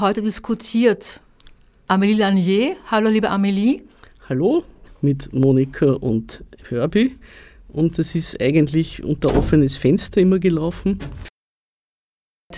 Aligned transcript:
Heute 0.00 0.22
diskutiert 0.22 1.20
Amélie 1.86 2.16
Lanier. 2.16 2.74
Hallo, 2.90 3.08
liebe 3.08 3.30
Amélie. 3.30 3.84
Hallo, 4.28 4.64
mit 5.02 5.32
Monika 5.32 5.92
und 5.92 6.42
Herbie. 6.68 7.16
Und 7.68 8.00
es 8.00 8.16
ist 8.16 8.40
eigentlich 8.40 9.04
unter 9.04 9.36
offenes 9.36 9.78
Fenster 9.78 10.20
immer 10.20 10.40
gelaufen. 10.40 10.98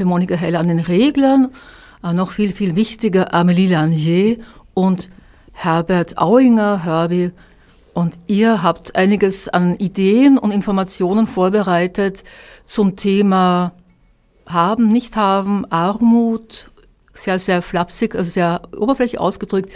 Monika 0.03 0.35
Heller 0.35 0.61
an 0.61 0.69
den 0.69 0.79
Reglern, 0.79 1.53
äh, 2.03 2.15
noch 2.15 2.33
viel, 2.33 2.53
viel 2.53 2.75
wichtiger 2.75 3.35
Amélie 3.35 3.69
Lanier 3.69 4.39
und 4.73 5.11
Herbert 5.53 6.17
Auinger, 6.17 6.85
Herbie. 6.85 7.33
Und 7.93 8.15
ihr 8.29 8.63
habt 8.63 8.97
einiges 8.97 9.47
an 9.51 9.77
Ideen 9.77 10.39
und 10.39 10.53
Informationen 10.53 11.27
vorbereitet 11.27 12.25
zum 12.65 12.97
Thema 12.97 13.75
Haben, 14.47 14.89
Nicht-Haben, 14.89 15.71
Armut, 15.71 16.71
sehr, 17.17 17.39
sehr 17.39 17.63
flapsig, 17.63 18.15
also 18.15 18.31
sehr 18.31 18.63
oberflächlich 18.77 19.21
ausgedrückt. 19.21 19.73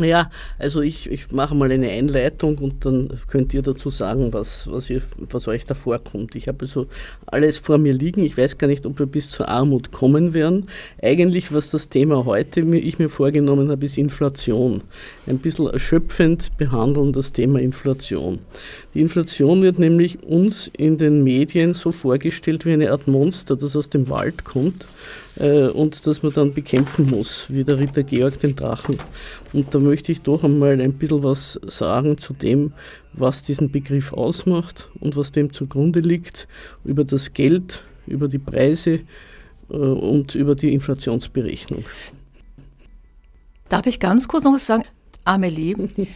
Ja, 0.00 0.28
also 0.58 0.80
ich, 0.80 1.08
ich 1.08 1.30
mache 1.30 1.54
mal 1.54 1.70
eine 1.70 1.88
Einleitung 1.88 2.58
und 2.58 2.84
dann 2.84 3.16
könnt 3.28 3.54
ihr 3.54 3.62
dazu 3.62 3.90
sagen, 3.90 4.32
was, 4.32 4.68
was, 4.68 4.90
ihr, 4.90 5.00
was 5.30 5.46
euch 5.46 5.66
da 5.66 5.74
vorkommt. 5.74 6.34
Ich 6.34 6.48
habe 6.48 6.62
also 6.62 6.88
alles 7.26 7.58
vor 7.58 7.78
mir 7.78 7.92
liegen. 7.92 8.24
Ich 8.24 8.36
weiß 8.36 8.58
gar 8.58 8.66
nicht, 8.66 8.86
ob 8.86 8.98
wir 8.98 9.06
bis 9.06 9.30
zur 9.30 9.48
Armut 9.48 9.92
kommen 9.92 10.34
werden. 10.34 10.66
Eigentlich, 11.00 11.52
was 11.54 11.70
das 11.70 11.90
Thema 11.90 12.24
heute 12.24 12.62
ich 12.62 12.98
mir 12.98 13.08
vorgenommen 13.08 13.70
habe, 13.70 13.86
ist 13.86 13.96
Inflation. 13.96 14.82
Ein 15.28 15.38
bisschen 15.38 15.68
erschöpfend 15.68 16.56
behandeln 16.58 17.12
das 17.12 17.30
Thema 17.30 17.60
Inflation. 17.60 18.40
Die 18.94 19.00
Inflation 19.00 19.62
wird 19.62 19.78
nämlich 19.78 20.24
uns 20.24 20.66
in 20.76 20.98
den 20.98 21.22
Medien 21.22 21.72
so 21.72 21.92
vorgestellt 21.92 22.66
wie 22.66 22.72
eine 22.72 22.90
Art 22.90 23.06
Monster, 23.06 23.54
das 23.54 23.76
aus 23.76 23.90
dem 23.90 24.08
Wald 24.08 24.44
kommt 24.44 24.86
äh, 25.36 25.68
und 25.68 26.06
das 26.06 26.22
man 26.22 26.32
dann 26.32 26.54
bekämpfen 26.54 27.10
muss, 27.10 27.52
wie 27.52 27.64
der 27.64 27.78
Ritter 27.78 28.02
Georg 28.02 28.38
den 28.38 28.54
Drachen. 28.54 28.98
Und 29.52 29.74
da 29.74 29.78
möchte 29.78 30.12
ich 30.12 30.22
doch 30.22 30.44
einmal 30.44 30.80
ein 30.80 30.94
bisschen 30.94 31.22
was 31.22 31.60
sagen 31.66 32.18
zu 32.18 32.32
dem, 32.34 32.72
was 33.12 33.42
diesen 33.42 33.70
Begriff 33.70 34.12
ausmacht 34.12 34.88
und 35.00 35.16
was 35.16 35.32
dem 35.32 35.52
zugrunde 35.52 36.00
liegt, 36.00 36.48
über 36.84 37.04
das 37.04 37.32
Geld, 37.32 37.84
über 38.06 38.28
die 38.28 38.38
Preise 38.38 39.00
äh, 39.70 39.76
und 39.76 40.34
über 40.34 40.54
die 40.54 40.72
Inflationsberechnung. 40.72 41.84
Darf 43.68 43.86
ich 43.86 43.98
ganz 43.98 44.28
kurz 44.28 44.44
noch 44.44 44.52
was 44.52 44.66
sagen? 44.66 44.84
Amelie, 45.24 45.76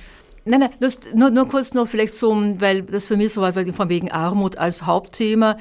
Nein, 0.45 0.61
nein, 0.61 0.71
das, 0.81 1.01
nur, 1.15 1.31
nur 1.31 1.47
kurz 1.47 1.75
noch 1.75 1.87
vielleicht 1.87 2.15
so, 2.15 2.35
weil 2.59 2.83
das 2.83 3.07
für 3.07 3.19
mich 3.19 3.35
so 3.35 3.43
war, 3.43 3.53
von 3.53 3.89
wegen 3.91 4.11
Armut 4.11 4.57
als 4.57 4.87
Hauptthema 4.87 5.59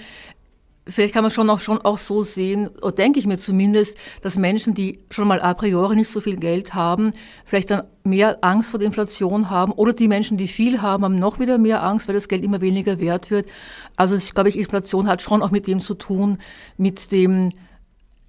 vielleicht 0.88 1.14
kann 1.14 1.24
man 1.24 1.32
schon 1.32 1.50
auch, 1.50 1.60
schon 1.60 1.80
auch 1.80 1.98
so 1.98 2.24
sehen, 2.24 2.68
oder 2.82 2.92
denke 2.92 3.20
ich 3.20 3.28
mir 3.28 3.38
zumindest, 3.38 3.98
dass 4.22 4.38
Menschen, 4.38 4.74
die 4.74 5.00
schon 5.10 5.28
mal 5.28 5.42
a 5.42 5.54
priori 5.54 5.96
nicht 5.96 6.10
so 6.10 6.22
viel 6.22 6.38
Geld 6.38 6.74
haben, 6.74 7.14
vielleicht 7.46 7.72
dann 7.72 7.84
mehr 8.04 8.38
Angst 8.42 8.72
vor 8.72 8.80
der 8.80 8.88
Inflation 8.88 9.50
haben 9.50 9.72
oder 9.72 9.94
die 9.94 10.08
Menschen, 10.08 10.38
die 10.38 10.48
viel 10.48 10.82
haben, 10.82 11.04
haben 11.04 11.20
noch 11.20 11.40
wieder 11.40 11.58
mehr 11.58 11.84
Angst, 11.84 12.08
weil 12.08 12.16
das 12.16 12.28
Geld 12.28 12.44
immer 12.44 12.62
weniger 12.62 13.00
wert 13.00 13.32
wird. 13.32 13.48
Also 13.96 14.16
ich 14.16 14.34
glaube, 14.34 14.50
ich, 14.50 14.58
Inflation 14.58 15.08
hat 15.08 15.22
schon 15.22 15.42
auch 15.42 15.52
mit 15.52 15.68
dem 15.68 15.80
zu 15.80 15.94
tun, 15.94 16.38
mit 16.78 17.12
dem 17.12 17.50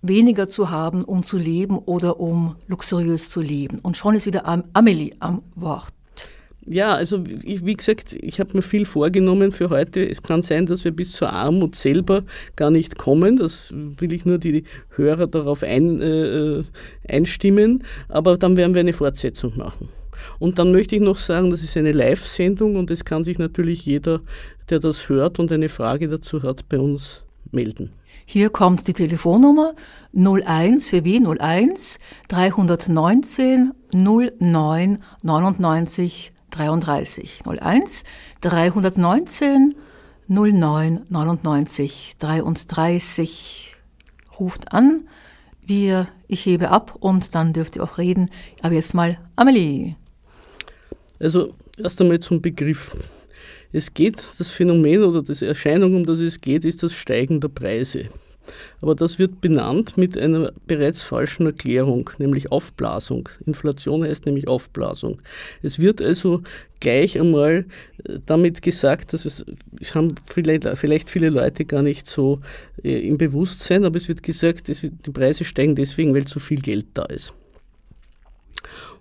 weniger 0.02 0.48
zu 0.48 0.70
haben, 0.70 1.04
um 1.04 1.24
zu 1.24 1.38
leben 1.38 1.76
oder 1.76 2.20
um 2.20 2.56
luxuriös 2.66 3.30
zu 3.30 3.40
leben. 3.40 3.78
Und 3.80 3.96
schon 3.96 4.14
ist 4.14 4.26
wieder 4.26 4.46
Amelie 4.72 5.16
am 5.20 5.42
Wort. 5.54 5.97
Ja, 6.70 6.94
also 6.94 7.24
wie 7.26 7.74
gesagt, 7.74 8.14
ich 8.20 8.40
habe 8.40 8.50
mir 8.52 8.62
viel 8.62 8.84
vorgenommen 8.84 9.52
für 9.52 9.70
heute. 9.70 10.06
Es 10.06 10.22
kann 10.22 10.42
sein, 10.42 10.66
dass 10.66 10.84
wir 10.84 10.92
bis 10.92 11.12
zur 11.12 11.32
Armut 11.32 11.76
selber 11.76 12.24
gar 12.56 12.70
nicht 12.70 12.98
kommen. 12.98 13.38
Das 13.38 13.72
will 13.72 14.12
ich 14.12 14.26
nur 14.26 14.36
die 14.36 14.64
Hörer 14.90 15.28
darauf 15.28 15.62
ein, 15.62 16.02
äh, 16.02 16.62
einstimmen. 17.08 17.84
Aber 18.08 18.36
dann 18.36 18.58
werden 18.58 18.74
wir 18.74 18.80
eine 18.80 18.92
Fortsetzung 18.92 19.56
machen. 19.56 19.88
Und 20.38 20.58
dann 20.58 20.72
möchte 20.72 20.96
ich 20.96 21.00
noch 21.00 21.16
sagen, 21.16 21.50
das 21.50 21.62
ist 21.62 21.76
eine 21.76 21.92
Live-Sendung 21.92 22.76
und 22.76 22.90
es 22.90 23.04
kann 23.04 23.24
sich 23.24 23.38
natürlich 23.38 23.86
jeder, 23.86 24.20
der 24.68 24.78
das 24.78 25.08
hört 25.08 25.38
und 25.38 25.50
eine 25.50 25.70
Frage 25.70 26.08
dazu 26.08 26.42
hat, 26.42 26.68
bei 26.68 26.78
uns 26.78 27.22
melden. 27.50 27.92
Hier 28.26 28.50
kommt 28.50 28.86
die 28.86 28.92
Telefonnummer 28.92 29.74
01 30.14 30.88
für 30.88 31.04
Wien 31.04 31.26
01 31.26 31.98
319 32.28 33.72
09 33.92 34.98
99 35.22 36.32
33 36.50 37.42
01 37.46 38.04
319 38.40 39.74
09 40.28 41.06
99 41.08 42.16
33. 42.18 43.74
Ruft 44.38 44.72
an, 44.72 45.08
wir, 45.64 46.08
ich 46.28 46.46
hebe 46.46 46.70
ab 46.70 46.94
und 47.00 47.34
dann 47.34 47.52
dürft 47.52 47.76
ihr 47.76 47.82
auch 47.82 47.98
reden. 47.98 48.30
Aber 48.62 48.74
jetzt 48.74 48.94
mal 48.94 49.18
Amelie. 49.36 49.94
Also 51.18 51.54
erst 51.76 52.00
einmal 52.00 52.20
zum 52.20 52.40
Begriff. 52.40 52.92
Es 53.72 53.92
geht, 53.92 54.16
das 54.38 54.50
Phänomen 54.50 55.02
oder 55.02 55.22
das 55.22 55.42
Erscheinung, 55.42 55.94
um 55.96 56.06
das 56.06 56.20
es 56.20 56.40
geht, 56.40 56.64
ist 56.64 56.82
das 56.82 56.94
Steigen 56.94 57.40
der 57.40 57.48
Preise. 57.48 58.08
Aber 58.80 58.94
das 58.94 59.18
wird 59.18 59.40
benannt 59.40 59.96
mit 59.96 60.16
einer 60.16 60.52
bereits 60.66 61.02
falschen 61.02 61.46
Erklärung, 61.46 62.10
nämlich 62.18 62.52
Aufblasung. 62.52 63.28
Inflation 63.46 64.04
heißt 64.04 64.26
nämlich 64.26 64.48
Aufblasung. 64.48 65.18
Es 65.62 65.78
wird 65.78 66.00
also 66.00 66.42
gleich 66.80 67.18
einmal 67.18 67.66
äh, 68.04 68.18
damit 68.24 68.62
gesagt, 68.62 69.12
dass 69.12 69.24
es, 69.24 69.44
es 69.80 69.94
haben 69.94 70.14
vielleicht, 70.26 70.66
vielleicht 70.76 71.10
viele 71.10 71.30
Leute 71.30 71.64
gar 71.64 71.82
nicht 71.82 72.06
so 72.06 72.40
äh, 72.82 73.06
im 73.08 73.18
Bewusstsein, 73.18 73.84
aber 73.84 73.96
es 73.96 74.08
wird 74.08 74.22
gesagt, 74.22 74.68
es 74.68 74.82
wird, 74.82 75.06
die 75.06 75.10
Preise 75.10 75.44
steigen 75.44 75.74
deswegen, 75.74 76.14
weil 76.14 76.26
zu 76.26 76.40
viel 76.40 76.60
Geld 76.60 76.86
da 76.94 77.04
ist. 77.04 77.32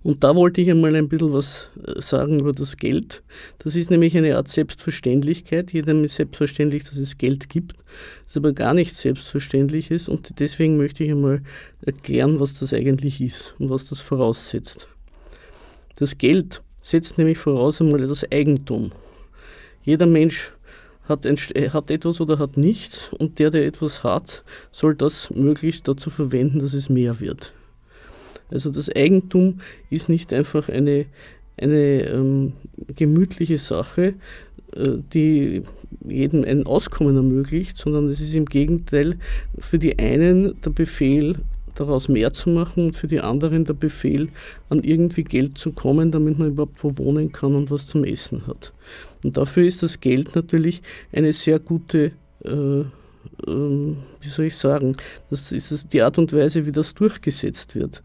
Und 0.08 0.24
da 0.24 0.38
wollte 0.38 0.62
ich 0.62 0.72
einmal 0.72 0.96
ein 0.96 1.10
bisschen 1.10 1.34
was 1.34 1.70
äh, 1.86 2.02
sagen 2.02 2.40
über 2.40 2.54
das 2.54 2.78
Geld. 2.78 3.24
Das 3.60 3.76
ist 3.76 3.92
nämlich 3.92 4.16
eine 4.16 4.38
Art 4.38 4.48
Selbstverständlichkeit. 4.48 5.74
Jedem 5.74 6.06
ist 6.06 6.16
selbstverständlich, 6.16 6.86
dass 6.86 6.96
es 6.96 7.18
Geld 7.18 7.50
gibt, 7.50 7.74
das 8.24 8.38
aber 8.38 8.54
gar 8.54 8.74
nicht 8.74 8.96
selbstverständlich 8.96 9.92
ist. 9.92 10.08
Und 10.08 10.40
deswegen 10.40 10.78
möchte 10.78 11.04
ich 11.04 11.12
einmal 11.12 11.42
erklären, 11.82 12.40
was 12.40 12.58
das 12.58 12.74
eigentlich 12.74 13.20
ist 13.20 13.54
und 13.60 13.70
was 13.70 13.90
das 13.90 14.00
voraussetzt. 14.00 14.88
Das 15.98 16.18
Geld 16.18 16.62
setzt 16.80 17.18
nämlich 17.18 17.38
voraus 17.38 17.82
einmal 17.82 18.00
das 18.00 18.32
Eigentum. 18.32 18.94
Jeder 19.84 20.06
Mensch 20.06 20.54
hat, 21.04 21.26
ein, 21.26 21.36
hat 21.36 21.92
etwas 21.92 22.22
oder 22.22 22.40
hat 22.40 22.56
nichts 22.56 23.12
und 23.12 23.40
der, 23.40 23.50
der 23.50 23.66
etwas 23.66 24.06
hat, 24.06 24.46
soll 24.72 24.96
das 24.96 25.30
möglichst 25.32 25.86
dazu 25.86 26.10
verwenden, 26.10 26.60
dass 26.60 26.74
es 26.74 26.88
mehr 26.88 27.20
wird. 27.20 27.52
Also 28.50 28.70
das 28.70 28.94
Eigentum 28.96 29.60
ist 29.90 30.10
nicht 30.10 30.34
einfach 30.34 30.70
eine, 30.70 31.06
eine 31.58 32.04
ähm, 32.10 32.54
gemütliche 32.96 33.58
Sache, 33.58 34.16
äh, 34.76 34.98
die 35.14 35.64
jedem 36.06 36.44
ein 36.44 36.66
Auskommen 36.66 37.16
ermöglicht, 37.16 37.78
sondern 37.78 38.10
es 38.10 38.22
ist 38.22 38.36
im 38.36 38.46
Gegenteil 38.46 39.18
für 39.58 39.80
die 39.80 39.98
einen 40.00 40.60
der 40.62 40.70
Befehl, 40.70 41.36
daraus 41.76 42.10
mehr 42.10 42.34
zu 42.34 42.50
machen 42.50 42.86
und 42.86 42.96
für 42.96 43.08
die 43.08 43.20
anderen 43.20 43.66
der 43.66 43.74
Befehl, 43.74 44.30
an 44.70 44.84
irgendwie 44.84 45.24
Geld 45.24 45.58
zu 45.58 45.72
kommen, 45.72 46.12
damit 46.12 46.40
man 46.40 46.50
überhaupt 46.50 46.84
wo 46.84 46.98
wohnen 46.98 47.32
kann 47.32 47.56
und 47.56 47.70
was 47.70 47.88
zum 47.88 48.04
Essen 48.04 48.48
hat. 48.48 48.74
Und 49.24 49.38
dafür 49.38 49.66
ist 49.66 49.84
das 49.84 50.00
Geld 50.00 50.36
natürlich 50.36 50.82
eine 51.12 51.34
sehr 51.34 51.60
gute 51.60 52.12
äh, 52.44 52.84
ähm, 53.46 53.98
wie 54.22 54.28
soll 54.28 54.46
ich 54.46 54.56
sagen, 54.56 54.96
das 55.30 55.52
ist 55.52 55.94
die 55.94 56.02
Art 56.02 56.18
und 56.18 56.34
Weise, 56.34 56.66
wie 56.66 56.72
das 56.72 56.94
durchgesetzt 56.94 57.76
wird. 57.76 58.02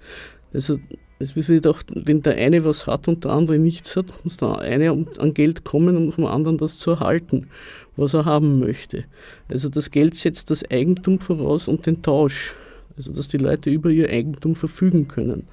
Also 0.52 0.78
es 1.18 1.36
wird 1.48 1.66
auch, 1.66 1.82
wenn 1.94 2.22
der 2.22 2.34
eine 2.36 2.64
was 2.64 2.86
hat 2.86 3.06
und 3.06 3.24
der 3.24 3.30
andere 3.30 3.58
nichts 3.58 3.96
hat, 3.96 4.12
muss 4.24 4.36
der 4.38 4.58
eine 4.58 4.90
an 4.90 5.34
Geld 5.34 5.64
kommen, 5.64 5.96
um 5.96 6.12
vom 6.12 6.26
anderen 6.26 6.58
das 6.58 6.78
zu 6.78 6.90
erhalten, 6.90 7.48
was 7.96 8.14
er 8.14 8.24
haben 8.24 8.58
möchte. 8.58 9.04
Also 9.48 9.68
das 9.68 9.90
Geld 9.90 10.16
setzt 10.16 10.50
das 10.50 10.68
Eigentum 10.70 11.20
voraus 11.20 11.68
und 11.68 11.86
den 11.86 12.02
Tausch, 12.02 12.54
also 12.96 13.12
dass 13.12 13.28
die 13.28 13.38
Leute 13.38 13.70
über 13.70 13.90
ihr 13.90 14.10
Eigentum 14.10 14.56
verfügen 14.56 15.06
können. 15.08 15.46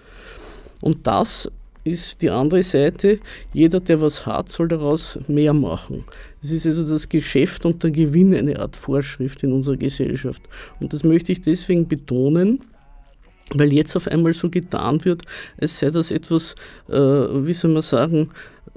Und 0.81 1.06
das 1.06 1.51
ist 1.89 2.21
die 2.21 2.30
andere 2.30 2.63
Seite. 2.63 3.19
Jeder, 3.53 3.80
der 3.80 4.01
was 4.01 4.25
hat, 4.25 4.50
soll 4.50 4.68
daraus 4.68 5.19
mehr 5.27 5.53
machen. 5.53 6.03
Es 6.41 6.51
ist 6.51 6.65
also 6.65 6.88
das 6.88 7.09
Geschäft 7.09 7.65
und 7.65 7.83
der 7.83 7.91
Gewinn 7.91 8.33
eine 8.33 8.59
Art 8.59 8.75
Vorschrift 8.75 9.44
in 9.44 9.51
unserer 9.51 9.77
Gesellschaft. 9.77 10.41
Und 10.80 10.94
das 10.94 11.03
möchte 11.03 11.31
ich 11.31 11.41
deswegen 11.41 11.88
betonen, 11.88 12.62
weil 13.54 13.74
jetzt 13.74 13.96
auf 13.96 14.07
einmal 14.07 14.34
so 14.34 14.50
getan 14.50 15.04
wird, 15.06 15.24
als 15.60 15.80
sei 15.80 15.90
das 15.90 16.12
etwas, 16.12 16.56
äh, 16.88 16.94
wie 16.94 17.54
soll 17.54 17.72
man 17.72 17.81
sagen, 17.81 18.30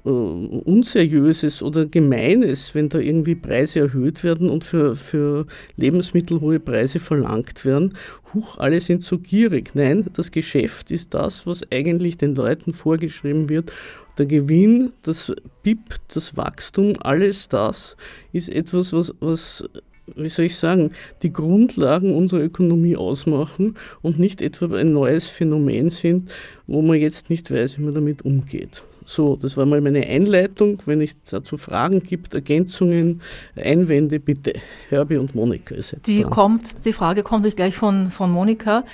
äh, 0.05 0.09
Unseriöses 0.09 1.63
oder 1.63 1.87
Gemeines, 1.87 2.75
wenn 2.75 2.89
da 2.89 2.99
irgendwie 2.99 3.35
Preise 3.35 3.81
erhöht 3.81 4.25
werden 4.25 4.51
und 4.51 4.65
für, 4.65 4.97
für 4.97 5.47
Lebensmittel 5.77 6.41
hohe 6.41 6.61
Preise 6.61 6.99
verlangt 6.99 7.65
werden. 7.65 7.95
Huch, 8.35 8.59
alle 8.59 8.81
sind 8.81 9.03
so 9.03 9.19
gierig. 9.19 9.75
Nein, 9.75 10.07
das 10.15 10.31
Geschäft 10.31 10.91
ist 10.91 11.15
das, 11.15 11.47
was 11.47 11.63
eigentlich 11.71 12.17
den 12.17 12.35
Leuten 12.35 12.73
vorgeschrieben 12.73 13.49
wird. 13.49 13.73
Der 14.19 14.27
Gewinn, 14.27 14.93
das 15.03 15.33
BIP, 15.63 15.97
das 16.13 16.37
Wachstum, 16.37 16.95
alles 17.01 17.49
das 17.49 17.97
ist 18.33 18.51
etwas, 18.51 18.93
was, 18.93 19.15
was 19.21 19.65
wie 20.07 20.29
soll 20.29 20.47
ich 20.47 20.57
sagen, 20.57 20.93
die 21.23 21.33
Grundlagen 21.33 22.15
unserer 22.15 22.41
Ökonomie 22.41 22.97
ausmachen 22.97 23.77
und 24.03 24.19
nicht 24.19 24.43
etwa 24.43 24.77
ein 24.77 24.93
neues 24.93 25.29
Phänomen 25.29 25.91
sind, 25.91 26.31
wo 26.67 26.83
man 26.83 26.99
jetzt 26.99 27.31
nicht 27.31 27.51
weiß, 27.51 27.79
wie 27.79 27.83
man 27.83 27.95
damit 27.95 28.23
umgeht. 28.25 28.83
So, 29.05 29.37
das 29.37 29.57
war 29.57 29.67
mal 29.67 29.81
meine 29.81 30.07
Einleitung. 30.07 30.79
Wenn 30.87 31.01
es 31.01 31.15
dazu 31.25 31.57
Fragen 31.57 32.03
gibt, 32.03 32.35
Ergänzungen, 32.35 33.21
Einwände, 33.57 34.21
bitte. 34.21 34.55
Herbie 34.89 35.17
und 35.17 35.35
Monika 35.35 35.75
ist 35.75 35.93
jetzt 35.93 36.07
die, 36.07 36.23
kommt, 36.23 36.85
die 36.85 36.93
Frage 36.93 37.23
kommt 37.23 37.57
gleich 37.57 37.77
von, 37.77 38.11
von 38.11 38.31
Monika. 38.31 38.85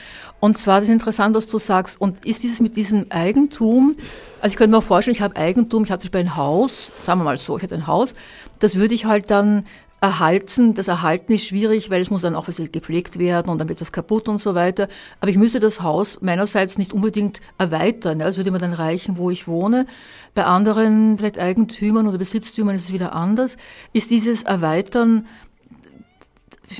Und 0.41 0.57
zwar, 0.57 0.77
das 0.77 0.85
ist 0.89 0.95
interessant, 0.95 1.37
was 1.37 1.47
du 1.47 1.59
sagst. 1.59 2.01
Und 2.01 2.25
ist 2.25 2.43
dieses 2.43 2.61
mit 2.61 2.77
diesem 2.77 3.07
Eigentum, 3.11 3.95
also 4.41 4.53
ich 4.53 4.57
könnte 4.57 4.71
mir 4.71 4.79
auch 4.79 4.83
vorstellen, 4.83 5.15
ich 5.15 5.23
habe 5.23 5.37
Eigentum, 5.37 5.85
ich 5.85 5.91
habe 5.91 6.01
zum 6.01 6.11
Beispiel 6.11 6.29
ein 6.29 6.37
Haus, 6.37 6.91
sagen 7.03 7.21
wir 7.21 7.25
mal 7.25 7.37
so, 7.37 7.57
ich 7.57 7.63
hätte 7.63 7.75
ein 7.75 7.87
Haus, 7.87 8.15
das 8.61 8.77
würde 8.77 8.95
ich 8.95 9.05
halt 9.05 9.31
dann 9.31 9.65
erhalten. 10.01 10.75
Das 10.75 10.89
Erhalten 10.89 11.33
ist 11.33 11.47
schwierig, 11.47 11.91
weil 11.91 12.01
es 12.01 12.11
muss 12.11 12.23
dann 12.23 12.37
auch 12.37 12.47
gepflegt 12.47 13.19
werden 13.19 13.51
und 13.51 13.59
dann 13.59 13.69
wird 13.69 13.81
das 13.81 13.93
kaputt 13.93 14.29
und 14.29 14.39
so 14.39 14.55
weiter. 14.55 14.89
Aber 15.21 15.31
ich 15.31 15.37
müsste 15.37 15.61
das 15.61 15.83
Haus 15.83 16.21
meinerseits 16.21 16.79
nicht 16.79 16.93
unbedingt 16.93 17.41
erweitern. 17.59 18.21
Es 18.21 18.37
würde 18.37 18.51
mir 18.51 18.59
dann 18.59 18.75
reichen, 18.75 19.19
wo 19.19 19.31
ich 19.31 19.49
wohne. 19.49 19.87
Bei 20.35 20.45
anderen 20.45 21.19
vielleicht 21.19 21.39
Eigentümern 21.39 22.07
oder 22.07 22.19
Besitztümern 22.19 22.77
ist 22.77 22.85
es 22.85 22.93
wieder 22.93 23.13
anders. 23.13 23.57
Ist 23.93 24.11
dieses 24.11 24.45
Erweitern, 24.45 25.27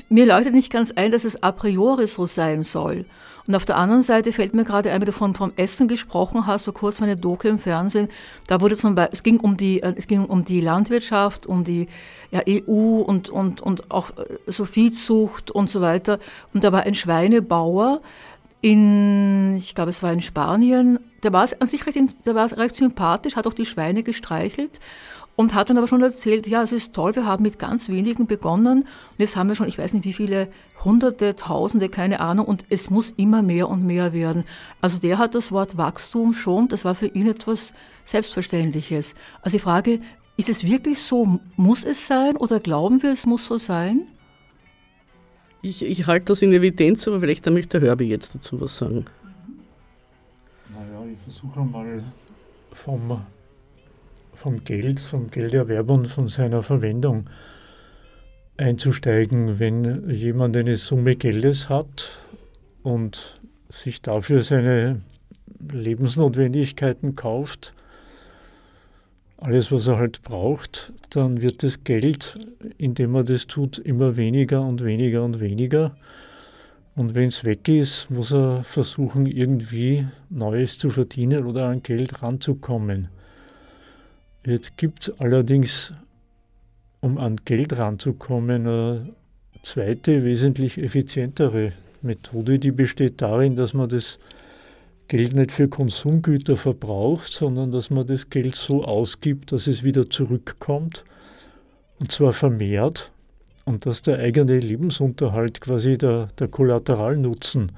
mir 0.07 0.25
leuchtet 0.25 0.53
nicht 0.53 0.71
ganz 0.71 0.91
ein, 0.91 1.11
dass 1.11 1.25
es 1.25 1.41
a 1.43 1.51
priori 1.51 2.07
so 2.07 2.25
sein 2.25 2.63
soll. 2.63 3.05
Und 3.49 3.55
auf 3.55 3.65
der 3.65 3.77
anderen 3.77 4.03
Seite 4.03 4.31
fällt 4.31 4.53
mir 4.53 4.63
gerade 4.63 4.91
ein, 4.91 5.01
wie 5.01 5.05
du 5.05 5.11
von, 5.11 5.33
vom 5.33 5.53
Essen 5.55 5.87
gesprochen 5.87 6.45
hast, 6.45 6.65
so 6.65 6.71
kurz 6.71 6.99
meine 6.99 7.17
Doku 7.17 7.47
im 7.47 7.57
Fernsehen. 7.57 8.07
Da 8.45 8.61
wurde 8.61 8.75
zum 8.75 8.93
Beispiel, 8.93 9.13
es 9.13 9.23
ging 9.23 9.39
um 9.39 9.57
die, 9.57 9.81
äh, 9.81 9.95
es 9.97 10.05
ging 10.05 10.23
um 10.25 10.45
die 10.45 10.61
Landwirtschaft, 10.61 11.47
um 11.47 11.63
die 11.63 11.87
ja, 12.29 12.41
EU 12.47 12.99
und, 13.01 13.29
und, 13.29 13.59
und 13.59 13.89
auch 13.89 14.11
äh, 14.11 14.37
so 14.45 14.65
Viehzucht 14.65 15.49
und 15.49 15.67
so 15.67 15.81
weiter. 15.81 16.19
Und 16.53 16.63
da 16.63 16.71
war 16.71 16.83
ein 16.83 16.93
Schweinebauer 16.93 18.01
in, 18.61 19.55
ich 19.57 19.73
glaube, 19.73 19.89
es 19.89 20.03
war 20.03 20.13
in 20.13 20.21
Spanien. 20.21 20.99
Der 21.23 21.33
war 21.33 21.47
an 21.59 21.65
sich 21.65 21.87
recht, 21.87 21.97
der 22.27 22.35
war 22.35 22.55
recht 22.55 22.75
sympathisch, 22.75 23.35
hat 23.35 23.47
auch 23.47 23.53
die 23.53 23.65
Schweine 23.65 24.03
gestreichelt 24.03 24.79
und 25.39 25.55
hat 25.55 25.69
dann 25.69 25.77
aber 25.77 25.87
schon 25.87 26.03
erzählt, 26.03 26.47
ja, 26.47 26.63
es 26.63 26.73
ist 26.73 26.93
toll, 26.93 27.15
wir 27.15 27.25
haben 27.25 27.43
mit 27.43 27.59
ganz 27.59 27.87
wenigen 27.87 28.27
begonnen 28.27 28.81
und 28.81 29.19
jetzt 29.19 29.37
haben 29.37 29.47
wir 29.47 29.55
schon, 29.55 29.69
ich 29.69 29.77
weiß 29.77 29.93
nicht 29.93 30.03
wie 30.03 30.11
viele, 30.11 30.49
hunderte, 30.83 31.33
tausende, 31.37 31.87
keine 31.87 32.19
Ahnung 32.19 32.45
und 32.45 32.65
es 32.67 32.89
muss 32.89 33.11
immer 33.11 33.41
mehr 33.41 33.69
und 33.69 33.85
mehr 33.85 34.11
werden. 34.11 34.43
Also 34.81 34.99
der 34.99 35.17
hat 35.17 35.35
das 35.35 35.53
Wort 35.53 35.77
Wachstum 35.77 36.33
schon, 36.33 36.67
das 36.67 36.83
war 36.83 36.93
für 36.93 37.05
ihn 37.05 37.25
etwas 37.25 37.73
Selbstverständliches. 38.03 39.15
Also 39.41 39.57
die 39.57 39.63
Frage, 39.63 40.01
ist 40.35 40.49
es 40.49 40.65
wirklich 40.69 40.99
so, 40.99 41.39
muss 41.55 41.85
es 41.85 42.05
sein 42.05 42.35
oder 42.35 42.59
glauben 42.59 43.01
wir, 43.01 43.13
es 43.13 43.25
muss 43.25 43.45
so 43.45 43.57
sein? 43.57 44.07
Ich, 45.61 45.85
ich 45.85 46.05
halte 46.05 46.25
das 46.25 46.41
in 46.41 46.51
Evidenz, 46.51 47.07
aber 47.07 47.21
vielleicht 47.21 47.45
möchte 47.45 47.79
der 47.79 47.87
Hörbe 47.87 48.03
jetzt 48.03 48.35
dazu 48.35 48.59
was 48.59 48.75
sagen. 48.75 49.05
Naja, 50.67 51.05
ich 51.09 51.19
versuche 51.19 51.61
mal 51.61 52.03
vom 52.73 53.21
vom 54.39 54.63
Geld, 54.63 55.01
vom 55.01 55.29
Gelderwerb 55.29 55.89
und 55.89 56.07
von 56.07 56.29
seiner 56.29 56.63
Verwendung 56.63 57.29
einzusteigen. 58.55 59.59
Wenn 59.59 60.09
jemand 60.09 60.55
eine 60.55 60.77
Summe 60.77 61.17
Geldes 61.17 61.67
hat 61.67 62.21
und 62.81 63.41
sich 63.67 64.01
dafür 64.01 64.41
seine 64.43 65.01
Lebensnotwendigkeiten 65.73 67.17
kauft, 67.17 67.73
alles, 69.35 69.73
was 69.73 69.87
er 69.87 69.97
halt 69.97 70.21
braucht, 70.21 70.93
dann 71.09 71.41
wird 71.41 71.61
das 71.63 71.83
Geld, 71.83 72.35
indem 72.77 73.15
er 73.15 73.25
das 73.25 73.45
tut, 73.45 73.77
immer 73.77 74.15
weniger 74.15 74.61
und 74.61 74.85
weniger 74.85 75.23
und 75.23 75.41
weniger. 75.41 75.97
Und 76.95 77.13
wenn 77.13 77.27
es 77.27 77.43
weg 77.43 77.67
ist, 77.67 78.09
muss 78.09 78.31
er 78.31 78.63
versuchen, 78.63 79.25
irgendwie 79.25 80.07
Neues 80.29 80.77
zu 80.77 80.89
verdienen 80.89 81.45
oder 81.45 81.67
an 81.67 81.83
Geld 81.83 82.23
ranzukommen. 82.23 83.09
Jetzt 84.49 84.77
gibt 84.77 85.03
es 85.03 85.19
allerdings, 85.19 85.93
um 87.01 87.19
an 87.19 87.35
Geld 87.45 87.77
ranzukommen, 87.77 88.65
eine 88.65 89.09
zweite, 89.61 90.23
wesentlich 90.23 90.79
effizientere 90.79 91.73
Methode, 92.01 92.57
die 92.57 92.71
besteht 92.71 93.21
darin, 93.21 93.55
dass 93.55 93.75
man 93.75 93.89
das 93.89 94.17
Geld 95.07 95.33
nicht 95.33 95.51
für 95.51 95.67
Konsumgüter 95.67 96.57
verbraucht, 96.57 97.31
sondern 97.31 97.69
dass 97.69 97.91
man 97.91 98.07
das 98.07 98.31
Geld 98.31 98.55
so 98.55 98.83
ausgibt, 98.83 99.51
dass 99.51 99.67
es 99.67 99.83
wieder 99.83 100.09
zurückkommt 100.09 101.03
und 101.99 102.11
zwar 102.11 102.33
vermehrt 102.33 103.11
und 103.65 103.85
dass 103.85 104.01
der 104.01 104.17
eigene 104.17 104.57
Lebensunterhalt 104.57 105.61
quasi 105.61 105.95
der, 105.95 106.29
der 106.39 106.47
Kollateralnutzen 106.47 107.71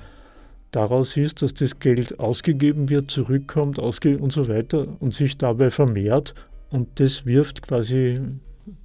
daraus 0.72 1.18
ist, 1.18 1.42
dass 1.42 1.54
das 1.54 1.80
Geld 1.80 2.18
ausgegeben 2.18 2.88
wird, 2.88 3.12
zurückkommt 3.12 3.78
ausge 3.78 4.18
und 4.18 4.32
so 4.32 4.48
weiter 4.48 4.88
und 5.02 5.14
sich 5.14 5.38
dabei 5.38 5.70
vermehrt 5.70 6.34
und 6.72 7.00
das 7.00 7.26
wirft 7.26 7.62
quasi 7.62 8.20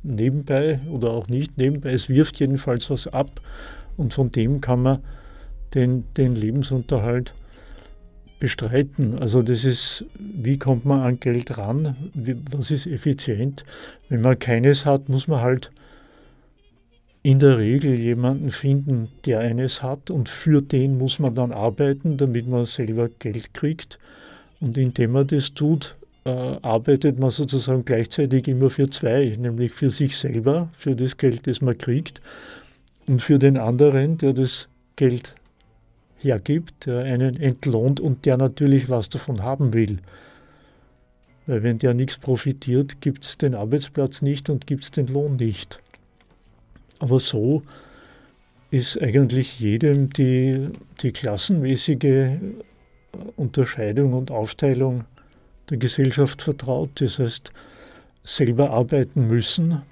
nebenbei 0.03 0.81
oder 0.91 1.11
auch 1.11 1.29
nicht 1.29 1.57
nebenbei, 1.57 1.93
es 1.93 2.09
wirft 2.09 2.39
jedenfalls 2.41 2.91
was 2.91 3.07
ab 3.07 3.41
und 3.97 4.13
von 4.13 4.31
dem 4.31 4.61
kann 4.61 4.83
man 4.83 4.99
den, 5.75 6.05
den 6.17 6.35
Lebensunterhalt 6.35 7.33
bestreiten. 8.39 9.19
Also 9.19 9.43
das 9.43 9.65
ist, 9.65 10.05
wie 10.19 10.59
kommt 10.59 10.85
man 10.85 11.01
an 11.01 11.21
Geld 11.21 11.57
ran, 11.57 11.97
wie, 12.15 12.37
was 12.51 12.71
ist 12.71 12.87
effizient. 12.87 13.65
Wenn 14.09 14.21
man 14.21 14.39
keines 14.39 14.85
hat, 14.85 15.09
muss 15.09 15.29
man 15.29 15.41
halt 15.41 15.71
in 17.23 17.39
der 17.39 17.59
Regel 17.59 17.95
jemanden 17.95 18.51
finden, 18.51 19.09
der 19.25 19.41
eines 19.41 19.83
hat 19.83 20.11
und 20.11 20.29
für 20.29 20.63
den 20.63 20.99
muss 20.99 21.19
man 21.19 21.35
dann 21.35 21.53
arbeiten, 21.53 22.17
damit 22.19 22.47
man 22.47 22.67
selber 22.67 23.09
Geld 23.09 23.53
kriegt. 23.53 23.99
Und 24.61 24.79
indem 24.79 25.13
man 25.13 25.27
das 25.27 25.53
tut, 25.53 25.97
arbeitet 26.27 27.19
man 27.19 27.31
sozusagen 27.31 27.85
gleichzeitig 27.85 28.49
immer 28.49 28.71
für 28.71 28.91
zwei, 28.91 29.37
nämlich 29.39 29.73
für 29.73 29.91
sich 29.91 30.17
selber, 30.17 30.69
für 30.73 30.97
das 30.97 31.17
Geld, 31.17 31.47
das 31.47 31.61
man 31.61 31.79
kriegt, 31.79 32.21
und 33.07 33.23
für 33.23 33.39
den 33.39 33.57
anderen, 33.57 34.19
der 34.19 34.33
das 34.33 34.69
Geld 34.97 35.35
hergibt, 36.19 36.87
der 36.87 37.01
einen 37.05 37.37
entlohnt 37.37 38.01
und 38.01 38.27
der 38.27 38.37
natürlich 38.37 38.89
was 38.89 39.09
davon 39.09 39.43
haben 39.43 39.73
will. 39.73 39.99
Weil 41.47 41.63
wenn 41.63 41.79
der 41.79 41.95
nichts 41.95 42.19
profitiert, 42.19 43.01
gibt 43.01 43.25
es 43.25 43.39
den 43.39 43.55
Arbeitsplatz 43.55 44.23
nicht 44.23 44.51
und 44.51 44.67
gibt 44.67 44.85
es 44.85 44.91
den 44.91 45.07
Lohn 45.07 45.37
nicht. 45.37 45.79
Aber 46.99 47.21
so 47.21 47.63
ist 48.71 49.01
eigentlich 49.01 49.61
jedem 49.61 50.11
die, 50.11 50.71
die 51.03 51.13
klassenmäßige 51.13 52.31
Unterscheidung 53.37 54.15
und 54.15 54.31
Aufteilung 54.33 55.05
der 55.71 55.79
Gesellschaft 55.79 56.43
vertraut. 56.43 56.91
Das 57.01 57.19
heißt, 57.19 57.53
selber 58.25 58.71
arbeiten 58.71 59.29
müssen 59.29 59.83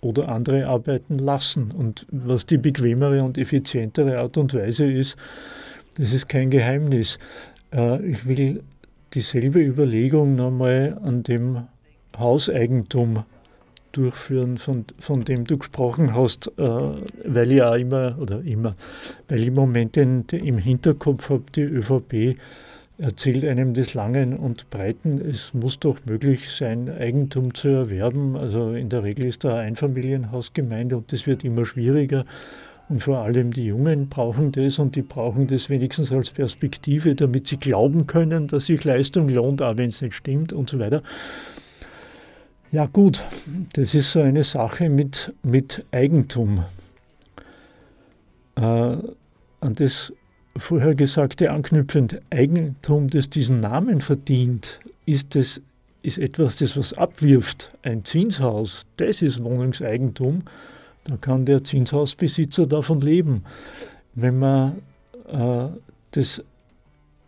oder 0.00 0.28
andere 0.28 0.66
arbeiten 0.66 1.18
lassen. 1.18 1.70
Und 1.72 2.06
was 2.10 2.46
die 2.46 2.58
bequemere 2.58 3.22
und 3.22 3.38
effizientere 3.38 4.18
Art 4.18 4.36
und 4.36 4.54
Weise 4.54 4.90
ist, 4.90 5.16
das 5.96 6.12
ist 6.12 6.28
kein 6.28 6.50
Geheimnis. 6.50 7.18
Äh, 7.72 8.04
ich 8.04 8.26
will 8.26 8.62
dieselbe 9.14 9.60
Überlegung 9.60 10.34
nochmal 10.34 10.98
an 11.04 11.22
dem 11.22 11.66
Hauseigentum 12.18 13.24
durchführen, 13.92 14.56
von, 14.56 14.86
von 14.98 15.24
dem 15.24 15.44
du 15.44 15.58
gesprochen 15.58 16.14
hast, 16.14 16.50
äh, 16.56 16.62
weil 16.62 17.52
ich 17.52 17.62
auch 17.62 17.74
immer, 17.74 18.16
oder 18.18 18.42
immer, 18.42 18.74
weil 19.28 19.40
ich 19.40 19.48
im 19.48 19.54
Moment 19.54 19.96
im 19.96 20.58
Hinterkopf 20.58 21.30
habe, 21.30 21.44
die 21.54 21.62
ÖVP 21.62 22.38
erzählt 22.98 23.44
einem 23.44 23.74
des 23.74 23.94
Langen 23.94 24.34
und 24.34 24.70
Breiten, 24.70 25.20
es 25.20 25.54
muss 25.54 25.80
doch 25.80 25.98
möglich 26.04 26.50
sein, 26.50 26.88
Eigentum 26.88 27.54
zu 27.54 27.68
erwerben. 27.68 28.36
Also 28.36 28.72
in 28.72 28.88
der 28.88 29.02
Regel 29.02 29.26
ist 29.26 29.44
da 29.44 29.56
ein 29.56 29.68
Einfamilienhausgemeinde 29.68 30.96
und 30.96 31.12
das 31.12 31.26
wird 31.26 31.44
immer 31.44 31.64
schwieriger. 31.64 32.24
Und 32.88 33.00
vor 33.00 33.18
allem 33.18 33.52
die 33.52 33.64
Jungen 33.64 34.08
brauchen 34.08 34.52
das 34.52 34.78
und 34.78 34.96
die 34.96 35.02
brauchen 35.02 35.46
das 35.46 35.70
wenigstens 35.70 36.12
als 36.12 36.30
Perspektive, 36.30 37.14
damit 37.14 37.46
sie 37.46 37.56
glauben 37.56 38.06
können, 38.06 38.48
dass 38.48 38.66
sich 38.66 38.84
Leistung 38.84 39.28
lohnt, 39.28 39.62
auch 39.62 39.76
wenn 39.78 39.88
es 39.88 40.02
nicht 40.02 40.14
stimmt 40.14 40.52
und 40.52 40.68
so 40.68 40.78
weiter. 40.78 41.02
Ja 42.70 42.86
gut, 42.86 43.24
das 43.74 43.94
ist 43.94 44.12
so 44.12 44.20
eine 44.20 44.44
Sache 44.44 44.88
mit, 44.90 45.34
mit 45.42 45.84
Eigentum. 45.90 46.64
Äh, 48.56 48.60
an 48.60 49.74
das 49.74 50.12
vorher 50.56 50.94
Gesagte 50.94 51.50
anknüpfend, 51.50 52.20
Eigentum, 52.30 53.08
das 53.08 53.30
diesen 53.30 53.60
Namen 53.60 54.00
verdient, 54.00 54.80
ist, 55.06 55.34
das, 55.34 55.60
ist 56.02 56.18
etwas, 56.18 56.56
das 56.56 56.76
was 56.76 56.92
abwirft. 56.94 57.72
Ein 57.82 58.04
Zinshaus, 58.04 58.86
das 58.96 59.22
ist 59.22 59.42
Wohnungseigentum, 59.42 60.42
da 61.04 61.16
kann 61.16 61.44
der 61.44 61.64
Zinshausbesitzer 61.64 62.66
davon 62.66 63.00
leben. 63.00 63.44
Wenn 64.14 64.38
man 64.38 64.82
äh, 65.28 65.68
das 66.12 66.44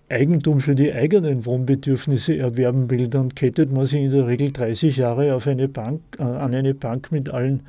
Eigentum 0.09 0.61
für 0.61 0.75
die 0.75 0.93
eigenen 0.93 1.47
Wohnbedürfnisse 1.47 2.37
erwerben 2.37 2.91
will, 2.91 3.09
dann 3.09 3.35
kettet 3.35 3.73
man 3.73 3.87
sich 3.87 4.03
in 4.03 4.13
der 4.13 4.27
Regel 4.27 4.53
30 4.53 4.99
Jahre 4.99 5.35
auf 5.35 5.47
eine 5.47 5.67
Bank, 5.67 6.01
äh, 6.19 6.23
an 6.23 6.55
eine 6.55 6.75
Bank 6.75 7.11
mit 7.11 7.31
allen 7.31 7.63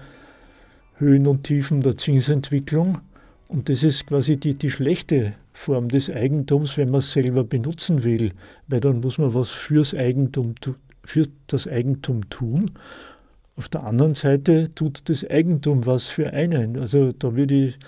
Höhen 0.98 1.28
und 1.28 1.44
Tiefen 1.44 1.82
der 1.82 1.98
Zinsentwicklung. 1.98 3.00
Und 3.48 3.70
das 3.70 3.84
ist 3.84 4.08
quasi 4.08 4.38
die, 4.38 4.56
die 4.56 4.72
schlechte 4.72 5.34
Form 5.54 5.90
des 5.90 6.10
Eigentums, 6.10 6.78
wenn 6.78 6.90
man 6.90 7.00
es 7.00 7.12
selber 7.12 7.44
benutzen 7.44 8.04
will, 8.04 8.32
weil 8.68 8.80
dann 8.80 9.02
muss 9.02 9.18
man 9.18 9.34
was 9.34 9.52
fürs 9.52 9.94
Eigentum, 9.94 10.56
für 11.04 11.28
das 11.48 11.68
Eigentum 11.68 12.30
tun. 12.30 12.72
Auf 13.56 13.70
der 13.70 13.84
anderen 13.84 14.16
Seite 14.16 14.74
tut 14.74 15.08
das 15.10 15.30
Eigentum 15.30 15.86
was 15.86 16.08
für 16.08 16.34
einen. 16.34 16.78
Also 16.78 17.12
da 17.12 17.36
würde 17.36 17.66
ich 17.66 17.80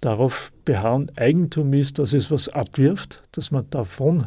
darauf 0.00 0.52
beharren, 0.64 1.10
Eigentum 1.16 1.72
ist, 1.74 1.98
dass 1.98 2.12
es 2.12 2.30
was 2.30 2.48
abwirft, 2.48 3.22
dass 3.32 3.50
man 3.50 3.68
davon 3.70 4.26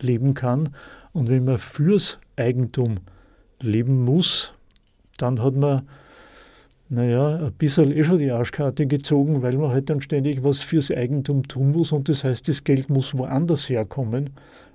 leben 0.00 0.34
kann. 0.34 0.70
Und 1.12 1.28
wenn 1.28 1.44
man 1.44 1.58
fürs 1.58 2.18
Eigentum 2.36 2.96
leben 3.60 4.04
muss, 4.04 4.52
dann 5.16 5.40
hat 5.40 5.54
man, 5.54 5.88
naja, 6.94 7.46
ein 7.46 7.52
bisschen 7.52 7.92
eh 7.92 8.04
schon 8.04 8.18
die 8.18 8.30
Arschkarte 8.30 8.86
gezogen, 8.86 9.42
weil 9.42 9.56
man 9.56 9.70
halt 9.70 9.90
dann 9.90 10.00
ständig 10.00 10.44
was 10.44 10.60
fürs 10.60 10.90
Eigentum 10.90 11.46
tun 11.46 11.72
muss 11.72 11.92
und 11.92 12.08
das 12.08 12.24
heißt, 12.24 12.48
das 12.48 12.64
Geld 12.64 12.90
muss 12.90 13.16
woanders 13.16 13.68
herkommen 13.68 14.30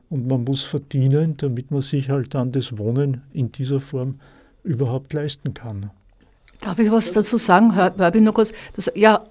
und 0.10 0.28
man 0.28 0.44
muss 0.44 0.64
verdienen, 0.64 1.38
damit 1.38 1.72
man 1.72 1.82
sich 1.82 2.10
halt 2.10 2.34
dann 2.34 2.52
das 2.52 2.78
Wohnen 2.78 3.22
in 3.34 3.52
dieser 3.52 3.80
Form 3.80 4.20
überhaupt 4.64 5.14
leisten 5.14 5.54
kann. 5.54 5.92
Darf 6.62 6.78
ich 6.78 6.92
was 6.92 7.14
dazu 7.14 7.38
sagen? 7.38 7.74
Hör, 7.74 7.94
hör 7.98 8.14
ich 8.14 8.22
nur 8.22 8.34
kurz. 8.34 8.52
Das, 8.76 8.92
ja, 8.94 9.24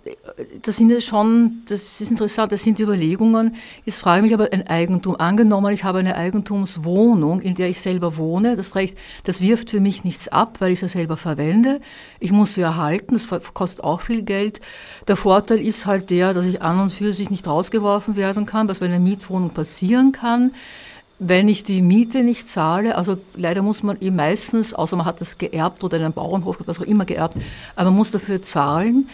das 0.63 0.77
sind 0.77 0.91
ja 0.91 0.99
schon, 0.99 1.63
das 1.69 2.01
ist 2.01 2.11
interessant, 2.11 2.53
das 2.53 2.63
sind 2.63 2.81
Überlegungen. 2.81 3.55
Jetzt 3.85 4.01
frage 4.01 4.21
ich 4.21 4.23
mich 4.23 4.35
aber 4.35 4.51
ein 4.51 4.67
Eigentum. 4.67 5.15
Angenommen, 5.17 5.75
ich 5.75 5.85
habe 5.85 5.99
eine 5.99 6.17
Eigentumswohnung, 6.17 7.43
in 7.43 7.55
der 7.55 7.69
ich 7.69 7.81
selber 7.81 8.17
wohne. 8.17 8.57
Das 8.57 8.77
Recht, 8.77 8.97
das 9.25 9.43
wirft 9.43 9.71
für 9.71 9.81
mich 9.81 10.05
nichts 10.05 10.29
ab, 10.29 10.57
weil 10.61 10.73
ich 10.73 10.81
ja 10.81 10.89
selber 10.89 11.19
verwende. 11.19 11.81
Ich 12.19 12.33
muss 12.33 12.55
sie 12.55 12.63
erhalten, 12.63 13.13
das 13.13 13.29
kostet 13.53 13.85
auch 13.85 14.01
viel 14.01 14.23
Geld. 14.23 14.63
Der 15.07 15.17
Vorteil 15.17 15.61
ist 15.61 15.85
halt 15.85 16.09
der, 16.09 16.33
dass 16.33 16.47
ich 16.47 16.63
an 16.63 16.81
und 16.81 16.95
für 16.95 17.13
sich 17.13 17.29
nicht 17.29 17.47
rausgeworfen 17.47 18.17
werden 18.17 18.47
kann, 18.47 18.71
was 18.71 18.79
bei 18.79 18.87
einer 18.87 19.01
Mietwohnung 19.01 19.51
passieren 19.51 20.13
kann 20.13 20.53
wenn 21.19 21.49
ich 21.49 21.65
die 21.65 21.83
Miete 21.83 22.23
nicht 22.23 22.49
zahle, 22.49 22.97
also 22.97 23.19
leider 23.37 23.63
muss 23.63 23.83
man 23.83 23.97
eh 24.01 24.11
meistens, 24.11 24.73
außer 24.73 24.97
man 24.97 25.07
hat 25.07 25.21
das 25.21 25.39
geerbt 25.39 25.83
oder 25.83 25.97
einen 25.97 26.13
Bauernhof, 26.13 26.59
was 26.65 26.81
auch 26.81 26.87
immer 26.87 27.05
geerbt, 27.05 27.37
aber 27.75 27.91
man 27.91 27.99
muss 27.99 28.11
dafür 28.11 28.41
zahlen. 28.41 29.09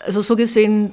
Also 0.00 0.22
so 0.22 0.36
gesehen, 0.36 0.92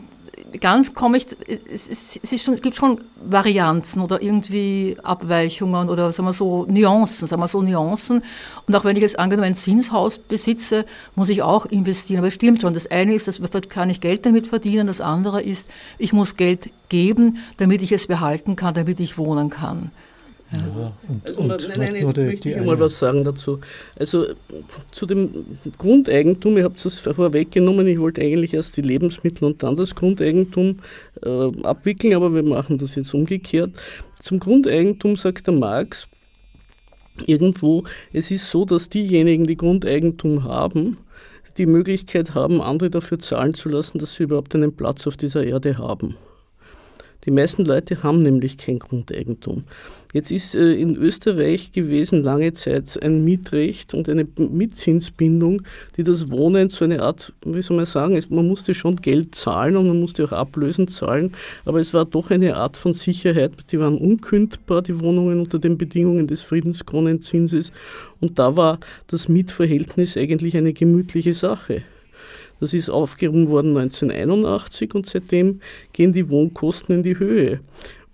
ganz 0.59 0.93
komme 0.93 1.17
ich, 1.17 1.27
es, 1.47 1.89
es, 1.89 2.19
es 2.21 2.43
schon, 2.43 2.55
gibt 2.57 2.75
schon 2.75 2.99
Varianzen 3.15 4.01
oder 4.01 4.21
irgendwie 4.21 4.97
Abweichungen 5.03 5.89
oder 5.89 6.11
sagen 6.11 6.27
wir 6.27 6.33
so 6.33 6.65
Nuancen, 6.65 7.27
sagen 7.27 7.41
wir 7.41 7.47
so 7.47 7.61
Nuancen. 7.61 8.23
Und 8.67 8.75
auch 8.75 8.83
wenn 8.83 8.95
ich 8.95 9.01
jetzt 9.01 9.19
angenommen 9.19 9.47
ein 9.47 9.55
Zinshaus 9.55 10.17
besitze, 10.17 10.85
muss 11.15 11.29
ich 11.29 11.41
auch 11.41 11.65
investieren. 11.65 12.19
Aber 12.19 12.27
es 12.27 12.33
stimmt 12.33 12.61
schon. 12.61 12.73
Das 12.73 12.87
eine 12.87 13.13
ist, 13.13 13.27
dass 13.27 13.39
kann 13.69 13.89
ich 13.89 14.01
Geld 14.01 14.25
damit 14.25 14.47
verdienen. 14.47 14.87
Das 14.87 15.01
andere 15.01 15.41
ist, 15.41 15.69
ich 15.97 16.13
muss 16.13 16.35
Geld 16.35 16.69
geben, 16.89 17.37
damit 17.57 17.81
ich 17.81 17.91
es 17.91 18.07
behalten 18.07 18.55
kann, 18.55 18.73
damit 18.73 18.99
ich 18.99 19.17
wohnen 19.17 19.49
kann. 19.49 19.91
Ja. 20.51 20.93
und, 21.07 21.27
also, 21.27 21.41
und 21.41 21.47
nein, 21.47 21.59
nein, 21.77 21.95
jetzt 21.95 22.17
möchte 22.17 22.49
ich 22.51 22.57
mal 22.57 22.79
was 22.79 22.99
sagen 22.99 23.23
dazu. 23.23 23.59
Also 23.97 24.27
zu 24.91 25.05
dem 25.05 25.57
Grundeigentum, 25.77 26.57
ihr 26.57 26.63
habt 26.63 26.83
es 26.85 26.99
vorweggenommen, 26.99 27.87
ich 27.87 27.99
wollte 27.99 28.21
eigentlich 28.21 28.53
erst 28.53 28.77
die 28.77 28.81
Lebensmittel 28.81 29.45
und 29.45 29.63
dann 29.63 29.75
das 29.75 29.95
Grundeigentum 29.95 30.79
äh, 31.23 31.63
abwickeln, 31.63 32.13
aber 32.13 32.33
wir 32.33 32.43
machen 32.43 32.77
das 32.77 32.95
jetzt 32.95 33.13
umgekehrt. 33.13 33.71
Zum 34.21 34.39
Grundeigentum 34.39 35.15
sagt 35.15 35.47
der 35.47 35.55
Marx 35.55 36.07
irgendwo, 37.25 37.83
es 38.13 38.29
ist 38.29 38.49
so, 38.49 38.65
dass 38.65 38.89
diejenigen, 38.89 39.47
die 39.47 39.57
Grundeigentum 39.57 40.43
haben, 40.43 40.97
die 41.57 41.65
Möglichkeit 41.65 42.35
haben, 42.35 42.61
andere 42.61 42.89
dafür 42.89 43.19
zahlen 43.19 43.53
zu 43.53 43.69
lassen, 43.69 43.97
dass 43.97 44.15
sie 44.15 44.23
überhaupt 44.23 44.53
einen 44.55 44.75
Platz 44.75 45.07
auf 45.07 45.17
dieser 45.17 45.43
Erde 45.43 45.77
haben. 45.77 46.17
Die 47.25 47.32
meisten 47.32 47.65
Leute 47.65 48.03
haben 48.03 48.22
nämlich 48.22 48.58
kein 48.58 48.77
Grundeigentum. 48.77 49.63
Jetzt 50.13 50.32
ist 50.32 50.55
äh, 50.55 50.74
in 50.74 50.96
Österreich 50.96 51.72
gewesen 51.72 52.24
lange 52.24 52.53
Zeit 52.53 53.01
ein 53.03 53.25
Mietrecht 53.25 53.94
und 53.94 54.08
eine 54.08 54.25
Mietzinsbindung, 54.38 55.63
die 55.98 56.03
das 56.03 56.29
Wohnen 56.29 56.70
zu 56.70 56.84
einer 56.84 57.01
Art, 57.01 57.34
wie 57.46 57.62
soll 57.62 57.77
man 57.77 57.86
sagen, 57.86 58.17
man 58.29 58.48
musste 58.48 58.74
schon 58.74 58.96
Geld 58.98 59.36
zahlen 59.36 59.75
und 59.75 59.88
man 59.88 60.00
musste 60.00 60.24
auch 60.24 60.32
Ablösen 60.32 60.88
zahlen, 60.88 61.34
aber 61.65 61.79
es 61.79 61.94
war 61.94 62.05
doch 62.05 62.29
eine 62.29 62.55
Art 62.55 62.77
von 62.77 62.94
Sicherheit. 62.94 63.51
Die 63.72 63.79
waren 63.79 63.98
unkündbar, 63.98 64.84
die 64.84 65.00
Wohnungen 65.01 65.41
unter 65.41 65.60
den 65.60 65.77
Bedingungen 65.77 66.27
des 66.27 66.44
Friedenskronenzinses 66.44 67.72
und 68.22 68.39
da 68.39 68.55
war 68.55 68.79
das 69.08 69.27
Mietverhältnis 69.27 70.15
eigentlich 70.15 70.55
eine 70.55 70.74
gemütliche 70.74 71.34
Sache. 71.34 71.84
Das 72.59 72.74
ist 72.74 72.89
aufgehoben 72.89 73.50
worden 73.50 73.77
1981 73.77 74.95
und 74.95 75.05
seitdem 75.05 75.62
gehen 75.93 76.13
die 76.13 76.29
Wohnkosten 76.29 76.95
in 76.95 77.03
die 77.03 77.19
Höhe. 77.19 77.59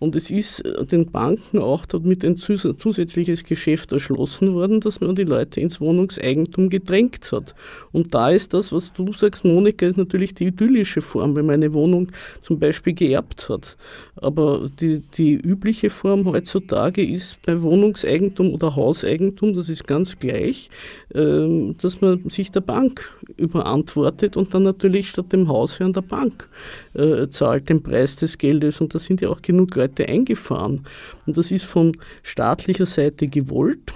Und 0.02 0.16
es 0.16 0.32
ist 0.32 0.66
äh, 0.66 0.84
den 0.84 1.12
Banken 1.12 1.60
auch 1.60 1.86
damit 1.86 2.26
ein 2.26 2.36
zusätzliches 2.36 3.44
Geschäft 3.44 3.92
erschlossen 3.92 4.56
worden, 4.56 4.80
dass 4.80 5.00
man 5.00 5.16
die 5.16 5.26
Leute 5.26 5.62
ins 5.62 5.80
Wohnungseigentum 5.80 6.70
gedrängt 6.70 7.32
hat. 7.32 7.54
Und 7.92 8.16
da 8.16 8.32
ist 8.32 8.56
das, 8.56 8.74
was 8.74 8.92
du 8.94 9.14
sagst, 9.14 9.46
Monika, 9.46 9.86
ist 9.86 9.98
natürlich 10.00 10.34
die 10.34 10.48
idyllische 10.48 11.02
Form, 11.02 11.36
wenn 11.36 11.46
man 11.46 11.56
eine 11.56 11.74
Wohnung 11.74 12.12
zum 12.42 12.58
Beispiel 12.58 12.94
geerbt 12.94 13.48
hat. 13.48 13.78
Aber 14.16 14.68
die, 14.80 15.04
die 15.14 15.36
übliche 15.36 15.92
Form 15.92 16.26
heutzutage 16.26 17.06
ist 17.06 17.40
bei 17.44 17.62
Wohnungseigentum 17.62 18.56
oder 18.56 18.76
Hauseigentum, 18.76 19.54
das 19.54 19.70
ist 19.70 19.86
ganz 19.86 20.18
gleich, 20.18 20.72
ähm, 21.14 21.76
dass 21.80 22.02
man 22.02 22.28
sich 22.28 22.50
der 22.50 22.62
Bank 22.62 23.08
überantwortet 23.38 24.36
und 24.36 24.52
dann 24.52 24.64
natürlich 24.64 25.10
statt 25.10 25.32
dem 25.32 25.48
Hausherrn 25.48 25.94
der 25.94 26.02
Bank 26.02 26.50
äh, 26.96 27.28
zahlt 27.30 27.70
den 27.70 27.84
Preis 27.84 28.16
des 28.16 28.40
Geldes. 28.40 28.82
Und 28.82 28.96
da 28.96 29.00
sind 29.00 29.22
ja 29.22 29.30
auch 29.30 29.44
genug 29.44 29.76
Leute 29.76 29.91
Seite 29.92 30.10
eingefahren. 30.10 30.86
Und 31.26 31.38
das 31.38 31.52
ist 31.52 31.66
von 31.66 31.94
staatlicher 32.24 32.86
Seite 32.86 33.28
gewollt. 33.28 33.94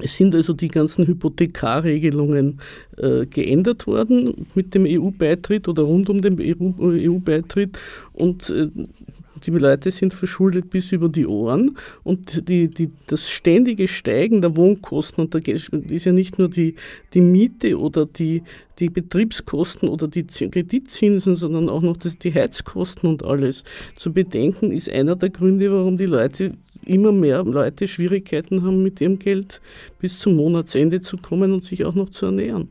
Es 0.00 0.16
sind 0.16 0.34
also 0.34 0.52
die 0.52 0.68
ganzen 0.68 1.06
Hypothekarregelungen 1.06 2.60
äh, 2.98 3.26
geändert 3.26 3.86
worden 3.88 4.46
mit 4.54 4.74
dem 4.74 4.84
EU-Beitritt 4.86 5.66
oder 5.66 5.82
rund 5.82 6.08
um 6.08 6.22
den 6.22 6.38
EU-Beitritt 6.40 7.78
und 8.12 8.48
äh, 8.50 8.68
die 9.46 9.50
Leute 9.50 9.90
sind 9.90 10.14
verschuldet 10.14 10.70
bis 10.70 10.92
über 10.92 11.08
die 11.08 11.26
Ohren 11.26 11.76
und 12.02 12.48
die, 12.48 12.68
die, 12.68 12.90
das 13.06 13.30
ständige 13.30 13.88
Steigen 13.88 14.40
der 14.42 14.56
Wohnkosten, 14.56 15.24
und 15.24 15.34
da 15.34 15.38
ist 15.38 16.04
ja 16.04 16.12
nicht 16.12 16.38
nur 16.38 16.48
die, 16.48 16.74
die 17.14 17.20
Miete 17.20 17.78
oder 17.78 18.06
die, 18.06 18.42
die 18.78 18.90
Betriebskosten 18.90 19.88
oder 19.88 20.08
die 20.08 20.26
Kreditzinsen, 20.26 21.36
sondern 21.36 21.68
auch 21.68 21.82
noch 21.82 21.96
das, 21.96 22.18
die 22.18 22.32
Heizkosten 22.32 23.08
und 23.08 23.24
alles 23.24 23.64
zu 23.96 24.12
bedenken, 24.12 24.72
ist 24.72 24.90
einer 24.90 25.16
der 25.16 25.30
Gründe, 25.30 25.70
warum 25.72 25.96
die 25.96 26.06
Leute 26.06 26.54
immer 26.84 27.12
mehr 27.12 27.44
Leute 27.44 27.86
Schwierigkeiten 27.86 28.62
haben, 28.62 28.82
mit 28.82 29.00
ihrem 29.00 29.18
Geld 29.18 29.60
bis 30.00 30.18
zum 30.18 30.36
Monatsende 30.36 31.00
zu 31.00 31.16
kommen 31.16 31.52
und 31.52 31.64
sich 31.64 31.84
auch 31.84 31.94
noch 31.94 32.10
zu 32.10 32.26
ernähren. 32.26 32.70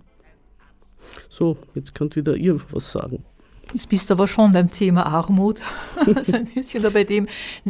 So, 1.30 1.58
jetzt 1.76 1.94
könnt 1.96 2.16
wieder 2.16 2.36
ihr 2.36 2.60
was 2.72 2.92
sagen. 2.92 3.24
Jetzt 3.74 3.90
bist 3.90 4.10
du 4.10 4.14
aber 4.14 4.28
schon 4.28 4.52
beim 4.52 4.72
Thema 4.72 5.06
Armut. 5.06 5.62
also 6.16 6.36
ein 6.36 6.46
bisschen 6.46 6.84
da 6.84 6.90
bei 6.90 7.04
dem, 7.04 7.28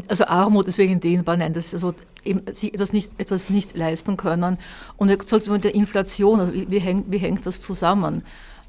also 0.08 0.26
Armut 0.26 0.68
ist 0.68 0.78
wegen 0.78 1.00
dehnbar, 1.00 1.38
nein, 1.38 1.54
das 1.54 1.68
ist 1.68 1.74
also 1.76 1.94
eben, 2.24 2.42
sich 2.54 2.74
etwas 2.74 2.94
nicht, 2.94 3.12
etwas 3.18 3.50
nicht 3.50 3.76
leisten 3.76 4.18
können. 4.18 4.58
Und 4.98 5.10
er 5.10 5.18
sagt 5.26 5.48
mit 5.48 5.64
der 5.64 5.76
Inflation, 5.76 6.40
also 6.40 6.54
wie, 6.54 6.70
wie, 6.70 6.80
hängt, 6.80 7.12
wie 7.12 7.18
hängt 7.18 7.46
das 7.46 7.62
zusammen? 7.62 8.24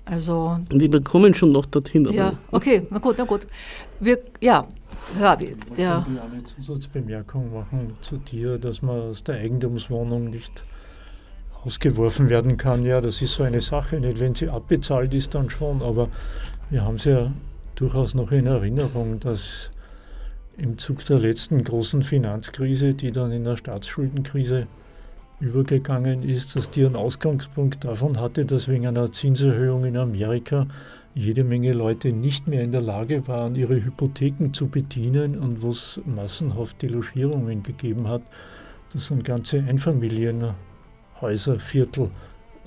Also. 0.05 0.59
Wir 0.71 1.03
kommen 1.03 1.35
schon 1.35 1.53
noch 1.53 1.67
dorthin. 1.67 2.11
Ja, 2.13 2.33
okay, 2.51 2.87
na 2.91 2.99
gut, 2.99 3.17
na 3.19 3.25
gut. 3.25 3.47
Wir, 4.01 4.19
ja, 4.41 4.67
ja, 5.21 5.37
der. 5.37 5.49
Ich 5.69 5.87
eine 5.87 6.45
Zusatzbemerkung 6.57 7.53
machen 7.53 7.93
zu 8.01 8.17
dir, 8.17 8.59
dass 8.59 8.81
man 8.81 9.11
aus 9.11 9.23
der 9.23 9.37
Eigentumswohnung 9.37 10.31
nicht 10.31 10.65
ausgeworfen 11.65 12.31
werden 12.31 12.57
kann. 12.57 12.85
Ja, 12.85 13.01
das 13.01 13.21
ist 13.21 13.35
so 13.35 13.43
eine 13.43 13.61
Sache. 13.61 14.01
Nicht, 14.01 14.21
wenn 14.21 14.35
sie 14.35 14.49
abbezahlt 14.49 15.13
ist, 15.13 15.35
dann 15.35 15.51
schon, 15.51 15.83
aber 15.83 16.09
wir 16.71 16.85
haben 16.85 16.97
es 16.97 17.05
ja 17.05 17.33
durchaus 17.77 18.15
noch 18.15 18.31
in 18.33 18.47
Erinnerung, 18.47 19.21
dass 19.21 19.71
im 20.57 20.77
Zug 20.77 21.05
der 21.05 21.19
letzten 21.19 21.65
großen 21.65 22.03
Finanzkrise, 22.03 22.95
die 22.95 23.13
dann 23.13 23.31
in 23.31 23.45
der 23.45 23.57
Staatsschuldenkrise 23.57 24.67
übergegangen 25.41 26.23
ist, 26.23 26.57
dass 26.57 26.71
die 26.71 26.85
einen 26.85 26.97
Ausgangspunkt 26.97 27.85
davon 27.85 28.21
hatte, 28.21 28.45
dass 28.45 28.67
wegen 28.69 28.89
einer 28.89 29.13
Zinserhöhung 29.13 29.85
in 29.85 29.97
Amerika 29.97 30.67
jede 31.15 31.45
Menge 31.45 31.73
Leute 31.73 32.13
nicht 32.13 32.49
mehr 32.49 32.63
in 32.63 32.73
der 32.73 32.83
Lage 32.83 33.29
waren, 33.29 33.55
ihre 33.55 33.77
Hypotheken 33.77 34.53
zu 34.53 34.67
bedienen 34.69 35.39
und 35.39 35.63
wo 35.63 35.71
es 35.71 36.01
massenhaft 36.05 36.83
Delogierungen 36.83 37.63
gegeben 37.63 38.09
hat. 38.09 38.23
Das 38.93 39.07
sind 39.07 39.25
ganze 39.25 39.63
Einfamilienhäuserviertel 39.63 42.11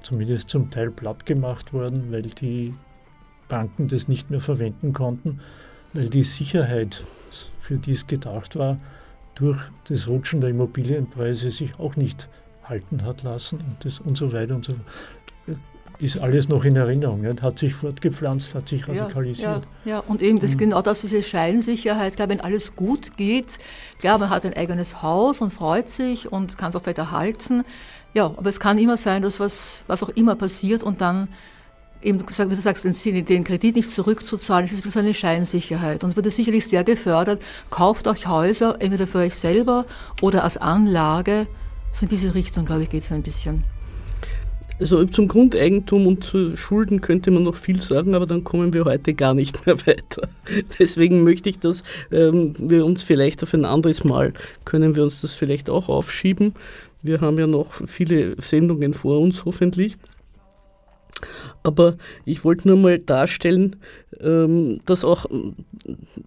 zumindest 0.02 0.50
zum 0.50 0.70
Teil 0.70 0.92
platt 0.92 1.26
gemacht 1.26 1.74
worden, 1.74 2.06
weil 2.10 2.22
die 2.24 2.74
Banken 3.52 3.90
das 3.90 4.08
nicht 4.08 4.32
mehr 4.32 4.40
verwenden 4.40 4.94
konnten, 4.94 5.42
weil 5.94 6.08
die 6.08 6.24
Sicherheit, 6.24 7.04
für 7.60 7.76
die 7.76 7.92
es 7.92 8.08
gedacht 8.08 8.56
war, 8.56 8.78
durch 9.36 9.60
das 9.90 10.08
Rutschen 10.08 10.40
der 10.40 10.52
Immobilienpreise 10.52 11.52
sich 11.52 11.78
auch 11.78 11.98
nicht 11.98 12.30
halten 12.64 13.04
hat 13.04 13.24
lassen 13.24 13.60
und, 13.60 13.86
das 13.86 14.00
und 14.00 14.18
so 14.18 14.32
weiter 14.32 14.56
und 14.56 14.64
so 14.64 14.74
ist 16.00 16.18
alles 16.18 16.50
noch 16.50 16.66
in 16.66 16.76
Erinnerung, 16.76 17.22
nicht? 17.22 17.44
hat 17.44 17.60
sich 17.60 17.76
fortgepflanzt, 17.76 18.56
hat 18.56 18.68
sich 18.68 18.88
radikalisiert. 18.88 19.68
Ja, 19.86 19.92
ja, 19.92 20.00
und 20.00 20.24
eben 20.24 20.40
das 20.40 20.56
mhm. 20.56 20.60
genau 20.60 20.82
das, 20.82 21.02
diese 21.02 21.22
Scheinsicherheit, 21.22 22.16
klar, 22.16 22.28
wenn 22.28 22.42
alles 22.42 22.76
gut 22.76 23.18
geht, 23.18 23.60
klar, 24.00 24.18
man 24.18 24.32
hat 24.32 24.44
ein 24.44 24.56
eigenes 24.56 25.04
Haus 25.04 25.42
und 25.42 25.54
freut 25.54 25.88
sich 25.88 26.32
und 26.32 26.58
kann 26.58 26.70
es 26.70 26.76
auch 26.76 26.88
weiter 26.88 27.12
halten. 27.12 27.64
Ja, 28.16 28.26
aber 28.26 28.50
es 28.50 28.60
kann 28.60 28.80
immer 28.80 28.98
sein, 28.98 29.22
dass 29.22 29.40
was, 29.40 29.84
was 29.86 30.02
auch 30.02 30.10
immer 30.10 30.36
passiert 30.36 30.82
und 30.82 31.02
dann 31.02 31.28
eben, 32.04 32.20
wie 32.20 32.56
du 32.56 32.62
sagst, 32.62 32.84
den, 32.84 33.26
den 33.26 33.44
Kredit 33.44 33.76
nicht 33.76 33.92
zurückzuzahlen, 33.92 34.68
das 34.68 34.74
ist 34.74 34.92
so 34.92 35.00
eine 35.00 35.14
Scheinsicherheit 35.14 36.04
und 36.04 36.16
wird 36.16 36.32
sicherlich 36.32 36.68
sehr 36.68 36.84
gefördert. 36.84 37.42
Kauft 37.70 38.08
euch 38.08 38.28
Häuser, 38.28 38.78
entweder 38.80 39.08
für 39.08 39.20
euch 39.20 39.36
selber 39.36 39.86
oder 40.22 40.44
als 40.44 40.58
Anlage. 40.58 41.48
So 41.92 42.04
in 42.04 42.10
diese 42.10 42.34
Richtung, 42.34 42.66
glaube 42.66 42.84
ich, 42.84 42.90
geht 42.90 43.04
es 43.04 43.12
ein 43.12 43.24
bisschen. 43.24 43.64
Also 44.80 45.06
zum 45.06 45.28
Grundeigentum 45.28 46.08
und 46.08 46.24
zu 46.24 46.58
Schulden 46.58 47.02
könnte 47.02 47.30
man 47.30 47.44
noch 47.44 47.56
viel 47.56 47.80
sagen, 47.80 48.16
aber 48.16 48.26
dann 48.26 48.44
kommen 48.44 48.74
wir 48.74 48.86
heute 48.86 49.14
gar 49.14 49.36
nicht 49.36 49.68
mehr 49.68 49.78
weiter. 49.86 50.28
Deswegen 50.80 51.24
möchte 51.24 51.50
ich, 51.50 51.60
dass 51.60 51.84
ähm, 52.12 52.56
wir 52.58 52.84
uns 52.84 53.04
vielleicht 53.04 53.44
auf 53.44 53.54
ein 53.54 53.66
anderes 53.66 54.04
Mal, 54.04 54.34
können 54.66 54.96
wir 54.96 55.04
uns 55.04 55.22
das 55.22 55.36
vielleicht 55.36 55.70
auch 55.70 55.88
aufschieben. 55.88 56.56
Wir 57.04 57.22
haben 57.22 57.38
ja 57.38 57.46
noch 57.46 57.74
viele 57.86 58.42
Sendungen 58.42 58.96
vor 58.96 59.20
uns, 59.20 59.46
hoffentlich. 59.46 59.98
Aber 61.64 61.98
ich 62.26 62.44
wollte 62.44 62.68
nur 62.68 62.78
mal 62.78 63.00
darstellen, 63.00 63.78
ähm, 64.20 64.80
dass 64.86 65.04
auch 65.04 65.26
äh, 65.26 65.54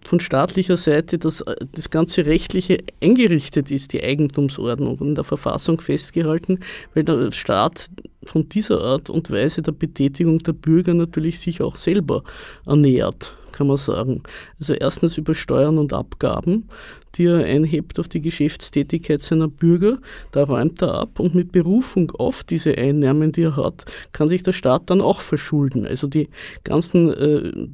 von 0.03 0.19
staatlicher 0.19 0.77
Seite 0.77 1.17
das, 1.17 1.41
äh, 1.41 1.55
das 1.71 1.89
ganze 1.89 2.25
Rechtliche 2.25 2.83
eingerichtet 3.01 3.71
ist, 3.71 3.93
die 3.93 4.03
Eigentumsordnung 4.03 4.99
in 4.99 5.15
der 5.15 5.23
Verfassung 5.23 5.79
festgehalten, 5.79 6.59
weil 6.93 7.03
der 7.03 7.31
Staat 7.31 7.89
von 8.23 8.49
dieser 8.49 8.81
Art 8.81 9.09
und 9.09 9.31
Weise 9.31 9.61
der 9.61 9.71
Betätigung 9.71 10.39
der 10.39 10.53
Bürger 10.53 10.93
natürlich 10.93 11.39
sich 11.39 11.61
auch 11.61 11.75
selber 11.75 12.23
ernährt 12.65 13.35
kann 13.55 13.67
man 13.67 13.77
sagen. 13.77 14.21
Also 14.59 14.73
erstens 14.73 15.17
über 15.17 15.33
Steuern 15.33 15.77
und 15.77 15.93
Abgaben, 15.93 16.67
die 17.15 17.25
er 17.25 17.45
einhebt 17.45 17.99
auf 17.99 18.09
die 18.09 18.21
Geschäftstätigkeit 18.21 19.21
seiner 19.21 19.47
Bürger. 19.47 19.97
Da 20.31 20.43
räumt 20.43 20.81
er 20.81 20.95
ab 20.95 21.19
und 21.19 21.33
mit 21.33 21.51
Berufung 21.51 22.11
auf 22.11 22.43
diese 22.43 22.77
Einnahmen, 22.77 23.31
die 23.31 23.43
er 23.43 23.55
hat, 23.55 23.85
kann 24.11 24.29
sich 24.29 24.43
der 24.43 24.51
Staat 24.51 24.89
dann 24.89 25.01
auch 25.01 25.21
verschulden. 25.21 25.85
Also 25.85 26.07
die 26.07 26.27
ganzen, 26.63 27.11
äh, 27.13 27.67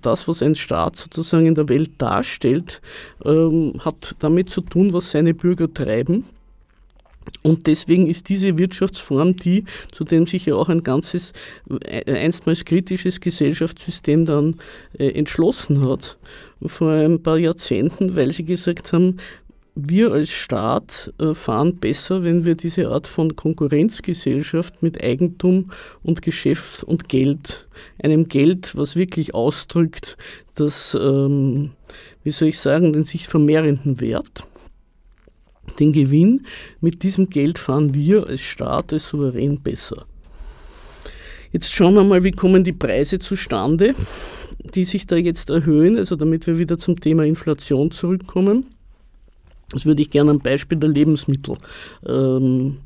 das, 0.00 0.26
was 0.26 0.42
ein 0.42 0.54
Staat 0.54 0.96
sozusagen 0.96 1.46
in 1.46 1.54
der 1.54 1.68
Welt 1.68 1.92
darstellt, 1.98 2.80
ähm, 3.24 3.74
hat 3.84 4.16
damit 4.20 4.50
zu 4.50 4.62
tun, 4.62 4.92
was 4.92 5.10
seine 5.10 5.34
Bürger 5.34 5.72
treiben. 5.72 6.24
Und 7.42 7.66
deswegen 7.66 8.06
ist 8.06 8.28
diese 8.28 8.58
Wirtschaftsform 8.58 9.36
die, 9.36 9.64
zu 9.92 10.04
dem 10.04 10.26
sich 10.26 10.46
ja 10.46 10.54
auch 10.54 10.68
ein 10.68 10.82
ganzes, 10.82 11.32
äh, 11.84 12.12
einstmals 12.12 12.64
kritisches 12.64 13.20
Gesellschaftssystem 13.20 14.26
dann 14.26 14.56
äh, 14.98 15.10
entschlossen 15.10 15.86
hat, 15.88 16.18
vor 16.64 16.92
ein 16.92 17.22
paar 17.22 17.38
Jahrzehnten, 17.38 18.16
weil 18.16 18.32
sie 18.32 18.44
gesagt 18.44 18.92
haben, 18.92 19.16
wir 19.76 20.10
als 20.10 20.30
Staat 20.30 21.12
äh, 21.20 21.34
fahren 21.34 21.76
besser, 21.76 22.24
wenn 22.24 22.46
wir 22.46 22.54
diese 22.54 22.88
Art 22.88 23.06
von 23.06 23.36
Konkurrenzgesellschaft 23.36 24.82
mit 24.82 25.02
Eigentum 25.04 25.70
und 26.02 26.22
Geschäft 26.22 26.82
und 26.82 27.10
Geld, 27.10 27.68
einem 28.02 28.26
Geld, 28.26 28.74
was 28.74 28.96
wirklich 28.96 29.34
ausdrückt, 29.34 30.16
das, 30.54 30.96
ähm, 30.98 31.72
wie 32.24 32.30
soll 32.30 32.48
ich 32.48 32.58
sagen, 32.58 32.94
den 32.94 33.04
sich 33.04 33.28
vermehrenden 33.28 34.00
Wert, 34.00 34.46
den 35.78 35.92
Gewinn 35.92 36.46
mit 36.80 37.02
diesem 37.02 37.28
Geld 37.28 37.58
fahren 37.58 37.94
wir 37.94 38.26
als 38.26 38.40
Staat, 38.40 38.92
als 38.92 39.08
Souverän 39.08 39.60
besser. 39.60 40.04
Jetzt 41.52 41.72
schauen 41.72 41.94
wir 41.94 42.04
mal, 42.04 42.24
wie 42.24 42.32
kommen 42.32 42.64
die 42.64 42.72
Preise 42.72 43.18
zustande, 43.18 43.94
die 44.74 44.84
sich 44.84 45.06
da 45.06 45.16
jetzt 45.16 45.50
erhöhen, 45.50 45.96
also 45.96 46.16
damit 46.16 46.46
wir 46.46 46.58
wieder 46.58 46.78
zum 46.78 47.00
Thema 47.00 47.24
Inflation 47.24 47.90
zurückkommen. 47.90 48.66
Das 49.70 49.86
würde 49.86 50.02
ich 50.02 50.10
gerne 50.10 50.32
am 50.32 50.38
Beispiel 50.38 50.78
der 50.78 50.90
Lebensmittel 50.90 51.56
ähm, 52.06 52.78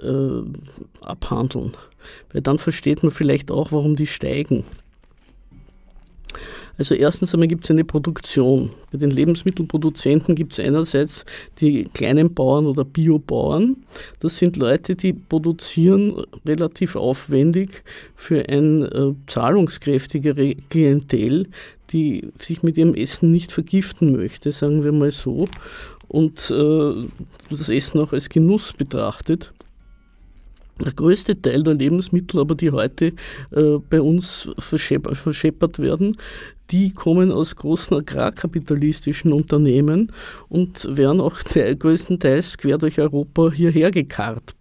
äh, 0.00 1.04
abhandeln, 1.04 1.72
weil 2.32 2.42
dann 2.42 2.58
versteht 2.58 3.02
man 3.02 3.12
vielleicht 3.12 3.50
auch, 3.50 3.72
warum 3.72 3.96
die 3.96 4.06
steigen. 4.06 4.64
Also 6.78 6.94
erstens 6.94 7.32
einmal 7.32 7.48
gibt 7.48 7.64
es 7.64 7.70
eine 7.70 7.84
Produktion. 7.84 8.70
Bei 8.92 8.98
den 8.98 9.10
Lebensmittelproduzenten 9.10 10.34
gibt 10.34 10.52
es 10.52 10.60
einerseits 10.60 11.24
die 11.60 11.84
kleinen 11.84 12.34
Bauern 12.34 12.66
oder 12.66 12.84
Biobauern. 12.84 13.76
Das 14.20 14.38
sind 14.38 14.56
Leute, 14.56 14.94
die 14.94 15.12
produzieren 15.12 16.22
relativ 16.44 16.96
aufwendig 16.96 17.82
für 18.14 18.48
ein 18.48 18.82
äh, 18.82 19.14
zahlungskräftigere 19.26 20.54
Klientel, 20.68 21.48
die 21.90 22.28
sich 22.38 22.62
mit 22.62 22.76
ihrem 22.76 22.94
Essen 22.94 23.30
nicht 23.30 23.52
vergiften 23.52 24.12
möchte, 24.12 24.52
sagen 24.52 24.84
wir 24.84 24.92
mal 24.92 25.10
so, 25.10 25.46
und 26.08 26.50
äh, 26.50 26.94
das 27.48 27.68
Essen 27.68 28.00
auch 28.00 28.12
als 28.12 28.28
Genuss 28.28 28.72
betrachtet. 28.72 29.52
Der 30.84 30.92
größte 30.92 31.40
Teil 31.40 31.62
der 31.62 31.72
Lebensmittel, 31.72 32.38
aber 32.38 32.54
die 32.54 32.70
heute 32.70 33.12
äh, 33.50 33.78
bei 33.88 34.00
uns 34.00 34.50
verscheppert 34.58 35.78
werden, 35.78 36.12
die 36.70 36.92
kommen 36.92 37.30
aus 37.30 37.56
großen 37.56 37.96
agrarkapitalistischen 37.96 39.32
Unternehmen 39.32 40.12
und 40.48 40.96
werden 40.96 41.20
auch 41.20 41.38
größtenteils 41.44 42.58
quer 42.58 42.78
durch 42.78 42.98
Europa 42.98 43.50
hierher 43.52 43.90
gekarrt. 43.90 44.54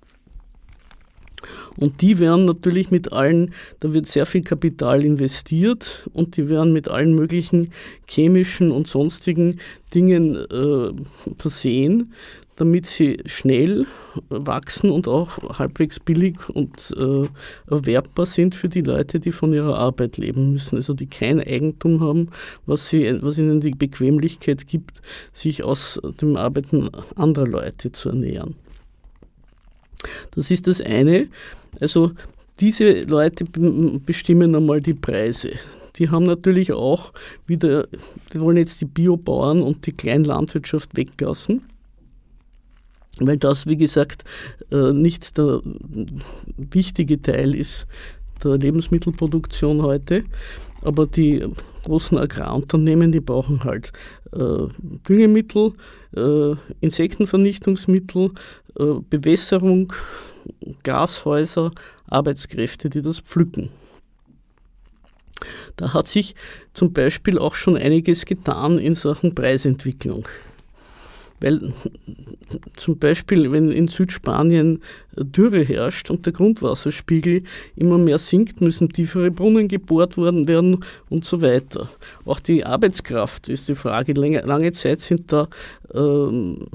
Und 1.78 2.02
die 2.02 2.20
werden 2.20 2.46
natürlich 2.46 2.90
mit 2.90 3.12
allen, 3.12 3.54
da 3.82 3.94
wird 3.94 4.08
sehr 4.08 4.26
viel 4.26 4.42
Kapital 4.42 5.04
investiert 5.04 6.10
und 6.14 6.38
die 6.38 6.50
werden 6.50 6.72
mit 6.72 6.88
allen 6.88 7.14
möglichen 7.14 7.72
chemischen 8.08 8.72
und 8.72 8.88
sonstigen 8.88 9.60
Dingen 9.94 10.36
äh, 10.36 10.94
versehen, 11.38 12.14
damit 12.56 12.86
sie 12.86 13.18
schnell 13.26 13.86
wachsen 14.30 14.90
und 14.90 15.08
auch 15.08 15.60
halbwegs 15.60 16.00
billig 16.00 16.50
und 16.50 16.94
äh, 16.98 17.28
erwerbbar 17.70 18.26
sind 18.26 18.56
für 18.56 18.70
die 18.70 18.82
Leute, 18.82 19.20
die 19.20 19.32
von 19.32 19.54
ihrer 19.54 19.78
Arbeit 19.78 20.18
leben 20.18 20.54
müssen, 20.54 20.78
also 20.78 20.94
die 20.94 21.08
kein 21.08 21.40
Eigentum 21.40 22.00
haben, 22.00 22.30
was, 22.66 22.90
sie, 22.90 23.18
was 23.22 23.38
ihnen 23.38 23.60
die 23.60 23.72
Bequemlichkeit 23.72 24.68
gibt, 24.68 25.02
sich 25.34 25.64
aus 25.64 26.00
dem 26.22 26.38
Arbeiten 26.38 26.90
anderer 27.16 27.48
Leute 27.48 27.92
zu 27.92 28.10
ernähren. 28.10 28.56
Das 30.32 30.52
ist 30.52 30.68
das 30.68 30.82
eine. 30.82 31.28
Also 31.82 32.12
diese 32.60 33.02
Leute 33.02 33.44
bestimmen 34.06 34.56
einmal 34.56 34.82
die 34.82 34.94
Preise 34.94 35.52
die 35.98 36.10
haben 36.10 36.26
natürlich 36.26 36.74
auch 36.74 37.14
wieder, 37.48 37.88
die 38.34 38.42
wollen 38.42 38.58
jetzt 38.58 38.82
die 38.82 38.86
Biobauern 38.86 39.62
und 39.62 39.86
die 39.86 39.94
Kleinlandwirtschaft 39.94 40.98
weglassen 40.98 41.62
weil 43.20 43.38
das, 43.38 43.68
wie 43.68 43.78
gesagt, 43.78 44.24
äh, 44.72 44.92
nicht 44.92 45.38
der 45.38 45.62
wichtige 46.58 47.22
Teil 47.22 47.56
ist 47.56 47.88
der 48.44 48.58
Lebensmittelproduktion 48.58 49.82
heute. 49.82 50.24
Aber 50.82 51.08
die 51.08 51.44
großen 51.84 52.18
Agrarunternehmen, 52.18 53.12
die 53.12 53.22
brauchen 53.22 53.64
halt 53.64 53.94
äh, 54.34 54.68
Düngemittel, 55.08 55.74
äh, 56.16 56.56
Insektenvernichtungsmittel, 56.82 58.32
Bewässerung, 59.10 59.94
Glashäuser, 60.84 61.72
Arbeitskräfte, 62.10 62.90
die 62.90 63.02
das 63.02 63.22
pflücken. 63.22 63.70
Da 65.78 65.94
hat 65.94 66.08
sich 66.08 66.36
zum 66.74 66.94
Beispiel 66.94 67.38
auch 67.38 67.56
schon 67.56 67.78
einiges 67.78 68.26
getan 68.26 68.78
in 68.78 68.96
Sachen 68.96 69.36
Preisentwicklung. 69.36 70.28
Weil 71.42 71.74
zum 72.78 72.98
Beispiel, 72.98 73.52
wenn 73.52 73.72
in 73.72 73.88
Südspanien 73.88 74.82
Dürre 75.16 75.64
herrscht 75.64 76.10
und 76.10 76.26
der 76.26 76.34
Grundwasserspiegel 76.34 77.44
immer 77.76 77.98
mehr 77.98 78.18
sinkt, 78.18 78.62
müssen 78.62 78.90
tiefere 78.90 79.32
Brunnen 79.32 79.68
gebohrt 79.68 80.18
worden 80.18 80.48
werden 80.48 80.84
und 81.10 81.26
so 81.26 81.42
weiter. 81.42 81.90
Auch 82.26 82.40
die 82.40 82.66
Arbeitskraft 82.66 83.50
ist 83.50 83.70
die 83.70 83.76
Frage. 83.76 84.14
Lange, 84.14 84.42
lange 84.42 84.72
Zeit 84.74 85.00
sind 85.00 85.32
da, 85.32 85.48
ähm, 85.94 86.68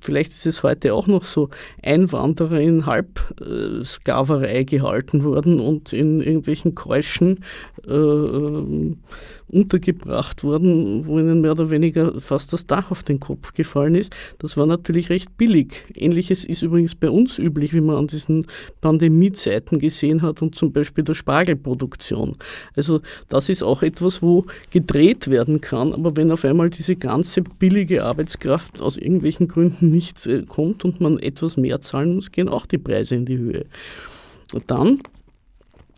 vielleicht 0.00 0.32
ist 0.32 0.46
es 0.46 0.62
heute 0.62 0.94
auch 0.94 1.06
noch 1.06 1.24
so, 1.24 1.50
Einwanderer 1.82 2.60
in 2.60 2.86
Halbsklaverei 2.86 4.64
gehalten 4.64 5.24
worden 5.24 5.60
und 5.60 5.92
in 5.92 6.20
irgendwelchen 6.20 6.74
Keuschen 6.74 7.40
äh, 7.86 8.94
untergebracht 9.50 10.44
worden, 10.44 11.06
wo 11.06 11.18
ihnen 11.18 11.40
mehr 11.40 11.52
oder 11.52 11.70
weniger 11.70 12.20
fast 12.20 12.52
das 12.52 12.66
Dach 12.66 12.90
auf 12.90 13.02
den 13.02 13.20
Kopf 13.20 13.52
gefallen 13.52 13.83
ist. 13.94 14.14
Das 14.38 14.56
war 14.56 14.66
natürlich 14.66 15.10
recht 15.10 15.36
billig. 15.36 15.84
Ähnliches 15.94 16.44
ist 16.44 16.62
übrigens 16.62 16.94
bei 16.94 17.10
uns 17.10 17.38
üblich, 17.38 17.74
wie 17.74 17.80
man 17.80 17.96
an 17.96 18.06
diesen 18.06 18.46
Pandemiezeiten 18.80 19.78
gesehen 19.78 20.22
hat 20.22 20.42
und 20.42 20.54
zum 20.54 20.72
Beispiel 20.72 21.04
der 21.04 21.14
Spargelproduktion. 21.14 22.36
Also 22.76 23.00
das 23.28 23.48
ist 23.48 23.62
auch 23.62 23.82
etwas, 23.82 24.22
wo 24.22 24.46
gedreht 24.70 25.28
werden 25.28 25.60
kann, 25.60 25.92
aber 25.92 26.16
wenn 26.16 26.30
auf 26.30 26.44
einmal 26.44 26.70
diese 26.70 26.96
ganze 26.96 27.42
billige 27.42 28.04
Arbeitskraft 28.04 28.80
aus 28.80 28.96
irgendwelchen 28.96 29.48
Gründen 29.48 29.90
nicht 29.90 30.26
äh, 30.26 30.42
kommt 30.42 30.84
und 30.84 31.00
man 31.00 31.18
etwas 31.18 31.56
mehr 31.56 31.80
zahlen 31.80 32.14
muss, 32.14 32.32
gehen 32.32 32.48
auch 32.48 32.66
die 32.66 32.78
Preise 32.78 33.14
in 33.16 33.26
die 33.26 33.38
Höhe. 33.38 33.66
Und 34.52 34.70
dann 34.70 35.00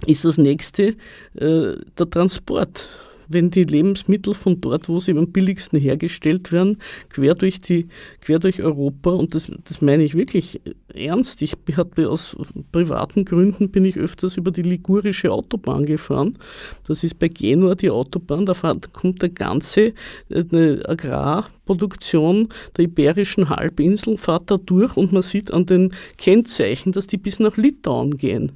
ist 0.06 0.24
das 0.24 0.38
nächste 0.38 0.96
äh, 1.34 1.74
der 1.98 2.10
Transport 2.10 2.88
wenn 3.28 3.50
die 3.50 3.64
Lebensmittel 3.64 4.34
von 4.34 4.60
dort, 4.60 4.88
wo 4.88 5.00
sie 5.00 5.12
am 5.12 5.32
billigsten 5.32 5.78
hergestellt 5.78 6.52
werden, 6.52 6.78
quer 7.08 7.34
durch, 7.34 7.60
die, 7.60 7.88
quer 8.20 8.38
durch 8.38 8.62
Europa, 8.62 9.10
und 9.10 9.34
das, 9.34 9.50
das 9.64 9.80
meine 9.80 10.04
ich 10.04 10.14
wirklich 10.14 10.60
ernst, 10.92 11.42
ich 11.42 11.54
hatte 11.76 12.08
aus 12.10 12.36
privaten 12.72 13.24
Gründen 13.24 13.70
bin 13.70 13.84
ich 13.84 13.96
öfters 13.96 14.36
über 14.36 14.50
die 14.50 14.62
ligurische 14.62 15.30
Autobahn 15.30 15.86
gefahren. 15.86 16.38
Das 16.86 17.04
ist 17.04 17.18
bei 17.18 17.28
Genua 17.28 17.74
die 17.74 17.90
Autobahn, 17.90 18.46
da 18.46 18.54
kommt 18.92 19.22
der 19.22 19.28
ganze 19.30 19.92
eine 20.32 20.82
Agrarproduktion 20.86 22.48
der 22.76 22.84
iberischen 22.84 23.48
Halbinsel, 23.48 24.16
fährt 24.16 24.50
da 24.50 24.56
durch 24.56 24.96
und 24.96 25.12
man 25.12 25.22
sieht 25.22 25.52
an 25.52 25.66
den 25.66 25.92
Kennzeichen, 26.16 26.92
dass 26.92 27.06
die 27.06 27.18
bis 27.18 27.38
nach 27.38 27.56
Litauen 27.56 28.16
gehen. 28.16 28.52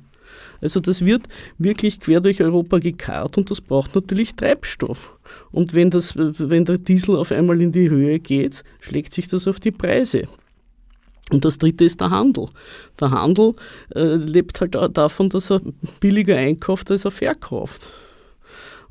Also 0.60 0.80
das 0.80 1.04
wird 1.04 1.22
wirklich 1.58 2.00
quer 2.00 2.20
durch 2.20 2.42
Europa 2.42 2.78
gekarrt 2.78 3.38
und 3.38 3.50
das 3.50 3.60
braucht 3.60 3.94
natürlich 3.94 4.34
Treibstoff. 4.34 5.18
Und 5.50 5.74
wenn, 5.74 5.90
das, 5.90 6.14
wenn 6.16 6.64
der 6.64 6.78
Diesel 6.78 7.16
auf 7.16 7.32
einmal 7.32 7.60
in 7.60 7.72
die 7.72 7.88
Höhe 7.88 8.18
geht, 8.18 8.62
schlägt 8.80 9.14
sich 9.14 9.28
das 9.28 9.48
auf 9.48 9.60
die 9.60 9.70
Preise. 9.70 10.28
Und 11.30 11.44
das 11.44 11.58
dritte 11.58 11.84
ist 11.84 12.00
der 12.00 12.10
Handel. 12.10 12.46
Der 12.98 13.10
Handel 13.12 13.54
äh, 13.94 14.16
lebt 14.16 14.60
halt 14.60 14.74
davon, 14.74 15.28
dass 15.28 15.50
er 15.50 15.60
billiger 16.00 16.36
einkauft, 16.36 16.90
als 16.90 17.04
er 17.04 17.12
verkauft. 17.12 17.86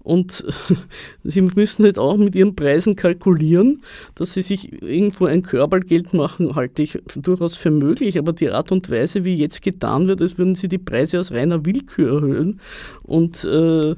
Und 0.10 0.43
sie 1.24 1.43
müssen 1.43 1.86
halt 1.86 2.00
auch 2.00 2.17
mit 2.17 2.34
ihren 2.36 2.56
Preisen 2.56 2.95
kalkulieren, 2.95 3.84
dass 4.15 4.34
sie 4.34 4.41
sich 4.41 4.82
irgendwo 4.82 5.28
ein 5.28 5.43
Körpergeld 5.43 6.15
machen, 6.15 6.56
halte 6.56 6.82
ich 6.82 6.98
durchaus 7.15 7.56
für 7.56 7.69
möglich. 7.69 8.17
Aber 8.17 8.34
die 8.34 8.50
Art 8.50 8.72
und 8.72 8.89
Weise, 8.89 9.24
wie 9.24 9.36
jetzt 9.36 9.62
getan 9.62 10.08
wird, 10.08 10.19
als 10.24 10.39
würden 10.39 10.56
sie 10.56 10.67
die 10.67 10.80
Preise 10.80 11.19
aus 11.19 11.32
reiner 11.32 11.63
Willkür 11.63 12.15
erhöhen 12.15 12.60
und 13.04 13.43
äh, 13.43 13.93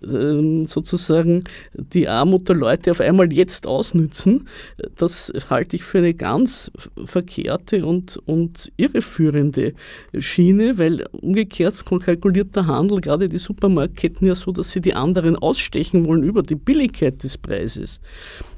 sozusagen 0.00 1.44
die 1.74 2.08
Armut 2.08 2.48
der 2.48 2.56
Leute 2.56 2.90
auf 2.90 3.00
einmal 3.00 3.32
jetzt 3.32 3.66
ausnützen, 3.66 4.48
das 4.96 5.32
halte 5.50 5.76
ich 5.76 5.82
für 5.82 5.98
eine 5.98 6.14
ganz 6.14 6.70
verkehrte 7.04 7.84
und, 7.84 8.18
und 8.26 8.70
irreführende 8.76 9.74
Schiene, 10.18 10.78
weil 10.78 11.04
umgekehrt 11.12 11.84
kalkuliert 11.84 12.54
der 12.54 12.66
Handel, 12.66 13.00
gerade 13.00 13.28
die 13.28 13.38
Supermarktketten 13.38 14.26
ja 14.26 14.34
so, 14.34 14.52
dass 14.52 14.72
sie 14.72 14.80
die 14.80 14.94
anderen 14.94 15.36
ausstechen 15.36 16.06
wollen 16.06 16.22
über 16.22 16.42
die 16.42 16.54
Billigkeit 16.54 17.22
des 17.22 17.38
Preises. 17.38 18.00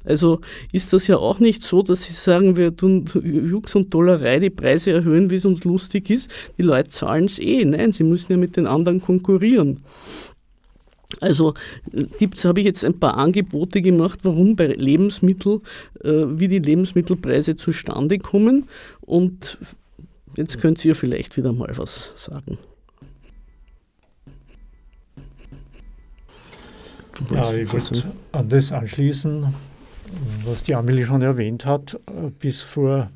Also 0.04 0.40
ist 0.72 0.92
das 0.92 1.06
ja 1.06 1.16
auch 1.16 1.40
nicht 1.40 1.62
so, 1.62 1.82
dass 1.82 2.04
sie 2.04 2.12
sagen, 2.12 2.56
wir 2.56 2.74
tun 2.74 3.04
Jux 3.22 3.74
und 3.74 3.92
Dollerei 3.92 4.38
die 4.38 4.50
Preise 4.50 4.92
erhöhen, 4.92 5.30
wie 5.30 5.36
es 5.36 5.44
uns 5.44 5.64
lustig 5.64 6.10
ist. 6.10 6.30
Die 6.58 6.62
Leute 6.62 6.88
zahlen 6.88 7.26
es 7.26 7.38
eh. 7.38 7.64
Nein, 7.64 7.92
sie 7.92 8.04
müssen 8.04 8.32
ja 8.32 8.38
mit 8.38 8.56
den 8.56 8.66
anderen 8.66 9.00
konkurrieren. 9.00 9.82
Also 11.20 11.54
habe 12.44 12.60
ich 12.60 12.66
jetzt 12.66 12.84
ein 12.84 12.98
paar 12.98 13.16
Angebote 13.16 13.82
gemacht, 13.82 14.20
warum 14.22 14.56
bei 14.56 14.66
Lebensmitteln, 14.68 15.60
äh, 16.04 16.10
wie 16.26 16.48
die 16.48 16.58
Lebensmittelpreise 16.58 17.56
zustande 17.56 18.18
kommen. 18.18 18.68
Und 19.00 19.58
jetzt 20.36 20.60
könnt 20.60 20.84
ihr 20.84 20.94
vielleicht 20.94 21.36
wieder 21.36 21.52
mal 21.52 21.72
was 21.76 22.12
sagen. 22.16 22.58
Ja, 27.30 27.52
ich 27.52 27.72
wollte 27.72 28.04
an 28.32 28.48
das 28.48 28.72
anschließen, 28.72 29.46
was 30.44 30.62
die 30.62 30.74
Amelie 30.74 31.04
schon 31.04 31.22
erwähnt 31.22 31.66
hat. 31.66 32.00
Bis 32.38 32.62
vor 32.62 33.10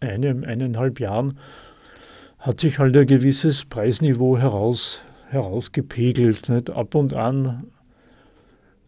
einem, 0.00 0.44
eineinhalb 0.44 1.00
Jahren 1.00 1.38
hat 2.38 2.60
sich 2.60 2.78
halt 2.78 2.96
ein 2.96 3.06
gewisses 3.06 3.64
Preisniveau 3.64 4.36
heraus, 4.38 5.00
herausgepegelt. 5.32 6.48
Nicht? 6.48 6.70
Ab 6.70 6.94
und 6.94 7.14
an 7.14 7.64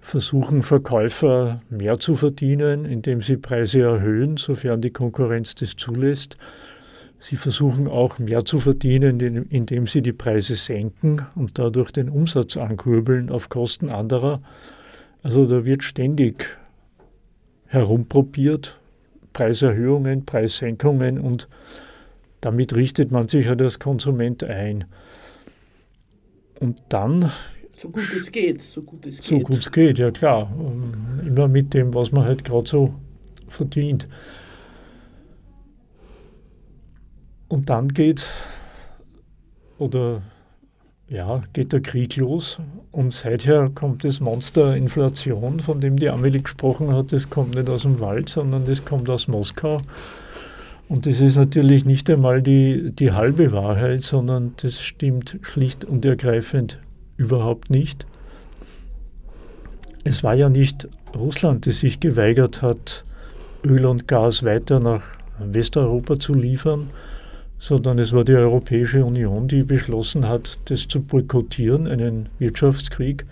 versuchen 0.01 0.63
Verkäufer 0.63 1.63
mehr 1.71 1.99
zu 1.99 2.15
verdienen, 2.15 2.85
indem 2.85 3.23
sie 3.23 3.39
Preise 3.39 3.81
erhöhen, 3.81 4.37
sofern 4.37 4.83
die 4.83 4.91
Konkurrenz 4.91 5.55
das 5.55 5.77
zulässt. 5.77 6.37
Sie 7.19 7.37
versuchen 7.37 7.89
auch 7.89 8.19
mehr 8.19 8.45
zu 8.45 8.59
verdienen, 8.59 9.19
indem 9.49 9.87
sie 9.87 10.03
die 10.03 10.13
Preise 10.13 10.57
senken 10.57 11.27
und 11.35 11.59
dadurch 11.59 11.91
den 11.91 12.11
Umsatz 12.11 12.59
ankurbeln 12.59 13.31
auf 13.31 13.49
Kosten 13.49 13.89
anderer. 13.89 14.43
Also 15.23 15.47
da 15.47 15.65
wird 15.65 15.83
ständig 15.83 16.59
herumprobiert, 17.65 18.79
Preiserhöhungen, 19.33 20.27
Preissenkungen 20.27 21.19
und 21.19 21.49
damit 22.43 22.75
richtet 22.75 23.11
man 23.11 23.29
sich 23.29 23.47
ja 23.47 23.55
als 23.55 23.79
Konsument 23.79 24.45
ein. 24.45 24.85
Und 26.65 26.81
dann. 26.89 27.31
So 27.77 27.91
gut 27.91 28.11
es 28.17 28.33
geht, 28.33 28.63
so 28.63 28.81
gut 28.81 29.05
es 29.05 29.17
geht. 29.17 29.25
So 29.25 29.39
gut 29.39 29.59
es 29.59 29.71
geht, 29.71 29.99
ja 29.99 30.11
klar. 30.11 30.51
Immer 31.23 31.47
mit 31.47 31.75
dem, 31.75 31.93
was 31.93 32.11
man 32.11 32.25
halt 32.25 32.43
gerade 32.43 32.67
so 32.67 32.95
verdient. 33.49 34.09
Und 37.49 37.69
dann 37.69 37.89
geht, 37.89 38.25
oder 39.77 40.23
ja, 41.07 41.43
geht 41.53 41.75
der 41.75 41.83
Krieg 41.83 42.17
los 42.17 42.59
und 42.93 43.13
seither 43.13 43.69
kommt 43.75 44.05
das 44.05 44.21
Monster 44.21 44.75
Inflation, 44.75 45.61
von 45.61 45.83
dem 45.83 45.99
die 45.99 46.09
Amelie 46.09 46.41
gesprochen 46.41 46.95
hat, 46.95 47.13
das 47.13 47.29
kommt 47.29 47.57
nicht 47.57 47.69
aus 47.69 47.83
dem 47.83 48.01
Wald, 48.01 48.31
sondern 48.31 48.65
das 48.65 48.87
kommt 48.87 49.11
aus 49.11 49.29
Moskau. 49.29 49.83
Und 50.89 51.07
das 51.07 51.21
ist 51.21 51.37
natürlich 51.37 51.85
nicht 51.85 52.11
einmal 52.11 52.43
die, 52.43 52.91
die 52.93 53.13
halbe 53.13 53.53
Wahrheit, 53.53 54.03
sondern 54.03 54.55
das 54.61 54.83
stimmt 54.83 55.39
schlicht 55.43 55.85
und 55.85 56.05
ergreifend 56.05 56.79
überhaupt 57.17 57.71
nicht. 57.71 58.07
Es 60.05 60.23
war 60.23 60.35
ja 60.35 60.51
nicht 60.51 60.89
Russland, 61.15 61.67
das 61.67 61.81
sich 61.81 62.01
geweigert 62.01 62.61
hat, 62.61 63.05
Öl 63.65 63.87
und 63.87 64.07
Gas 64.07 64.43
weiter 64.43 64.79
nach 64.79 65.03
Westeuropa 65.39 66.19
zu 66.19 66.35
liefern, 66.35 66.91
sondern 67.59 67.99
es 67.99 68.13
war 68.13 68.25
die 68.25 68.35
Europäische 68.35 69.05
Union, 69.05 69.49
die 69.49 69.63
beschlossen 69.63 70.29
hat, 70.29 70.59
das 70.67 70.87
zu 70.87 71.01
boykottieren, 71.01 71.87
einen 71.87 72.29
Wirtschaftskrieg 72.39 73.25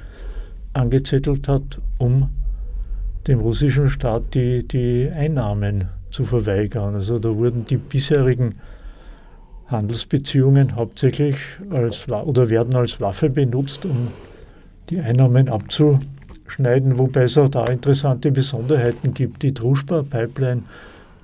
angezettelt 0.73 1.49
hat, 1.49 1.81
um 1.99 2.31
dem 3.27 3.41
russischen 3.41 3.91
Staat 3.91 4.35
die, 4.35 4.67
die 4.67 5.11
Einnahmen 5.15 5.89
zu 6.13 6.25
verweigern. 6.25 6.95
Also 6.95 7.19
da 7.19 7.35
wurden 7.35 7.67
die 7.67 7.79
bisherigen 7.79 8.55
Handelsbeziehungen 9.67 10.77
hauptsächlich 10.77 11.37
als 11.71 12.09
oder 12.09 12.51
werden 12.51 12.77
als 12.77 13.01
Waffe 13.01 13.31
benutzt, 13.31 13.85
um 13.87 14.09
die 14.91 15.01
Einnahmen 15.01 15.49
abzuschneiden, 15.49 16.99
wobei 16.99 17.23
es 17.23 17.39
auch 17.39 17.49
da 17.49 17.65
interessante 17.65 18.31
Besonderheiten 18.31 19.15
gibt. 19.15 19.43
Die 19.43 19.55
Druschba-Pipeline 19.55 20.63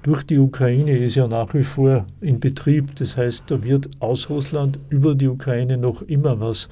durch 0.02 0.22
die 0.22 0.38
Ukraine 0.38 0.96
ist 0.96 1.16
ja 1.16 1.28
nach 1.28 1.52
wie 1.54 1.64
vor 1.64 2.06
in 2.20 2.40
Betrieb. 2.40 2.96
Das 2.96 3.16
heißt, 3.16 3.44
da 3.48 3.62
wird 3.62 3.90
aus 4.00 4.30
Russland 4.30 4.78
über 4.88 5.14
die 5.14 5.28
Ukraine 5.28 5.76
noch 5.76 6.02
immer 6.02 6.40
was 6.40 6.68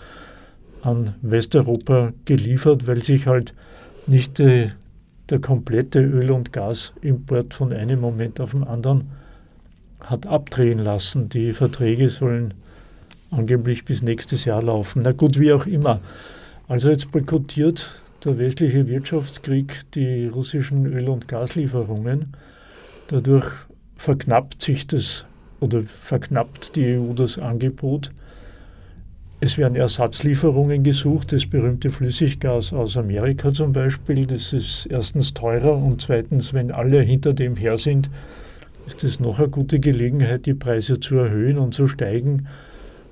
an 0.83 1.15
Westeuropa 1.21 2.13
geliefert, 2.25 2.87
weil 2.87 3.03
sich 3.03 3.27
halt 3.27 3.53
nicht 4.07 4.41
äh, 4.41 4.71
der 5.31 5.41
komplette 5.41 6.01
Öl- 6.01 6.31
und 6.31 6.53
Gasimport 6.53 7.55
von 7.55 7.73
einem 7.73 8.01
Moment 8.01 8.41
auf 8.41 8.53
den 8.53 8.65
anderen 8.65 9.11
hat 10.01 10.27
abdrehen 10.27 10.79
lassen. 10.79 11.29
Die 11.29 11.53
Verträge 11.53 12.11
sollen 12.11 12.55
angeblich 13.31 13.85
bis 13.85 14.03
nächstes 14.03 14.45
Jahr 14.45 14.63
laufen. 14.63 15.03
Na 15.03 15.13
gut, 15.13 15.39
wie 15.39 15.53
auch 15.53 15.67
immer. 15.67 16.01
Also 16.69 16.91
jetzt 16.91 17.11
boykottiert 17.11 18.01
der 18.25 18.39
westliche 18.39 18.89
Wirtschaftskrieg 18.89 19.83
die 19.95 20.27
russischen 20.27 20.87
Öl- 20.87 21.09
und 21.09 21.29
Gaslieferungen. 21.29 22.35
Dadurch 23.09 23.53
verknappt 23.97 24.63
sich 24.63 24.87
das 24.87 25.25
oder 25.61 25.83
verknappt 25.83 26.77
die 26.77 26.99
EU 26.99 27.13
das 27.13 27.39
Angebot. 27.39 28.11
Es 29.39 29.59
werden 29.59 29.77
Ersatzlieferungen 29.77 30.83
gesucht, 30.83 31.33
das 31.33 31.47
berühmte 31.47 31.91
Flüssiggas 31.91 32.73
aus 32.73 32.97
Amerika 32.97 33.53
zum 33.53 33.73
Beispiel. 33.73 34.25
Das 34.27 34.55
ist 34.55 34.87
erstens 34.87 35.35
teurer 35.35 35.77
und 35.77 36.01
zweitens, 36.01 36.55
wenn 36.55 36.71
alle 36.71 37.03
hinter 37.03 37.35
dem 37.35 37.55
her 37.55 37.77
sind, 37.77 38.09
ist 38.87 39.05
das 39.05 39.21
noch 39.21 39.39
eine 39.39 39.49
gute 39.49 39.79
Gelegenheit, 39.79 40.47
die 40.47 40.55
Preise 40.55 41.01
zu 41.01 41.17
erhöhen 41.17 41.59
und 41.59 41.75
zu 41.75 41.87
steigen. 41.87 42.47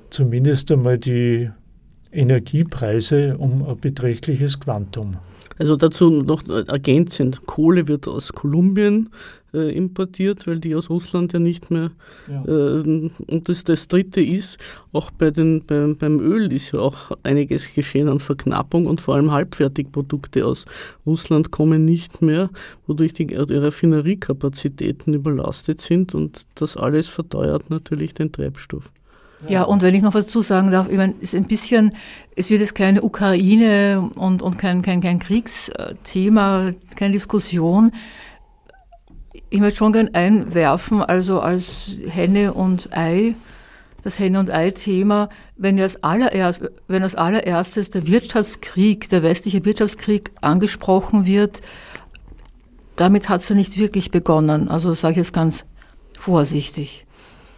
Zumindest 0.08 0.72
einmal 0.72 0.96
die 0.96 1.50
Energiepreise 2.10 3.37
um 3.37 3.66
ein 3.66 3.78
beträchtliches 3.78 4.60
Quantum. 4.60 5.16
Also 5.58 5.76
dazu 5.76 6.22
noch 6.22 6.48
ergänzend, 6.48 7.44
Kohle 7.46 7.87
wird 7.87 8.08
aus 8.08 8.32
Kolumbien 8.32 9.10
äh, 9.54 9.70
importiert, 9.70 10.46
weil 10.46 10.58
die 10.58 10.74
aus 10.74 10.90
Russland 10.90 11.32
ja 11.32 11.38
nicht 11.38 11.70
mehr. 11.70 11.90
Ja. 12.28 12.44
Äh, 12.44 13.10
und 13.26 13.48
das, 13.48 13.64
das 13.64 13.88
Dritte 13.88 14.20
ist, 14.20 14.58
auch 14.92 15.10
bei 15.10 15.30
den, 15.30 15.64
beim, 15.64 15.96
beim 15.96 16.20
Öl 16.20 16.52
ist 16.52 16.72
ja 16.72 16.80
auch 16.80 17.12
einiges 17.22 17.72
geschehen 17.72 18.08
an 18.08 18.18
Verknappung 18.18 18.86
und 18.86 19.00
vor 19.00 19.14
allem 19.14 19.32
Halbfertigprodukte 19.32 20.44
aus 20.44 20.66
Russland 21.06 21.50
kommen 21.50 21.84
nicht 21.84 22.22
mehr, 22.22 22.50
wodurch 22.86 23.12
die, 23.12 23.26
die 23.26 23.56
Raffineriekapazitäten 23.56 25.14
überlastet 25.14 25.80
sind 25.80 26.14
und 26.14 26.46
das 26.56 26.76
alles 26.76 27.08
verteuert 27.08 27.70
natürlich 27.70 28.14
den 28.14 28.32
Treibstoff. 28.32 28.90
Ja, 29.48 29.64
und 29.64 29.82
wenn 29.82 29.94
ich 29.94 30.02
noch 30.02 30.14
was 30.14 30.26
dazu 30.26 30.42
sagen 30.42 30.70
darf, 30.70 30.88
ich 30.90 30.96
meine, 30.96 31.14
ist 31.20 31.34
ein 31.34 31.44
bisschen, 31.44 31.92
es 32.34 32.50
wird 32.50 32.60
jetzt 32.60 32.74
keine 32.74 33.02
Ukraine 33.02 34.10
und, 34.16 34.42
und 34.42 34.58
kein, 34.58 34.82
kein, 34.82 35.00
kein 35.00 35.18
Kriegsthema, 35.18 36.72
keine 36.96 37.12
Diskussion. 37.12 37.92
Ich 39.50 39.60
möchte 39.60 39.78
schon 39.78 39.92
gern 39.92 40.14
einwerfen, 40.14 41.02
also 41.02 41.40
als 41.40 42.00
Henne 42.08 42.54
und 42.54 42.96
Ei, 42.96 43.34
das 44.02 44.18
Henne- 44.18 44.38
und 44.38 44.50
Ei-Thema, 44.50 45.28
wenn, 45.56 45.80
als 45.80 45.98
wenn 46.88 47.02
als 47.02 47.14
allererstes 47.14 47.90
der 47.90 48.06
Wirtschaftskrieg, 48.06 49.08
der 49.08 49.22
westliche 49.22 49.64
Wirtschaftskrieg 49.64 50.30
angesprochen 50.40 51.26
wird, 51.26 51.62
damit 52.96 53.28
hat 53.28 53.40
es 53.40 53.48
ja 53.48 53.56
nicht 53.56 53.78
wirklich 53.78 54.10
begonnen. 54.10 54.68
Also 54.68 54.92
sage 54.92 55.12
ich 55.12 55.18
jetzt 55.18 55.32
ganz 55.32 55.64
vorsichtig. 56.18 57.06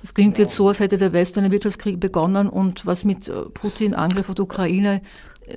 Es 0.03 0.15
klingt 0.15 0.39
jetzt 0.39 0.55
so, 0.55 0.69
als 0.69 0.81
hätte 0.81 0.99
der 0.99 1.13
Westen 1.13 1.41
einen 1.41 1.53
Wirtschaftskrieg 1.53 1.99
begonnen 1.99 2.49
und 2.49 2.87
was 2.87 3.05
mit 3.05 3.29
äh, 3.29 3.33
Putin, 3.53 3.95
Angriff 3.95 4.29
auf 4.29 4.37
die 4.37 4.43
Ukraine. 4.43 5.03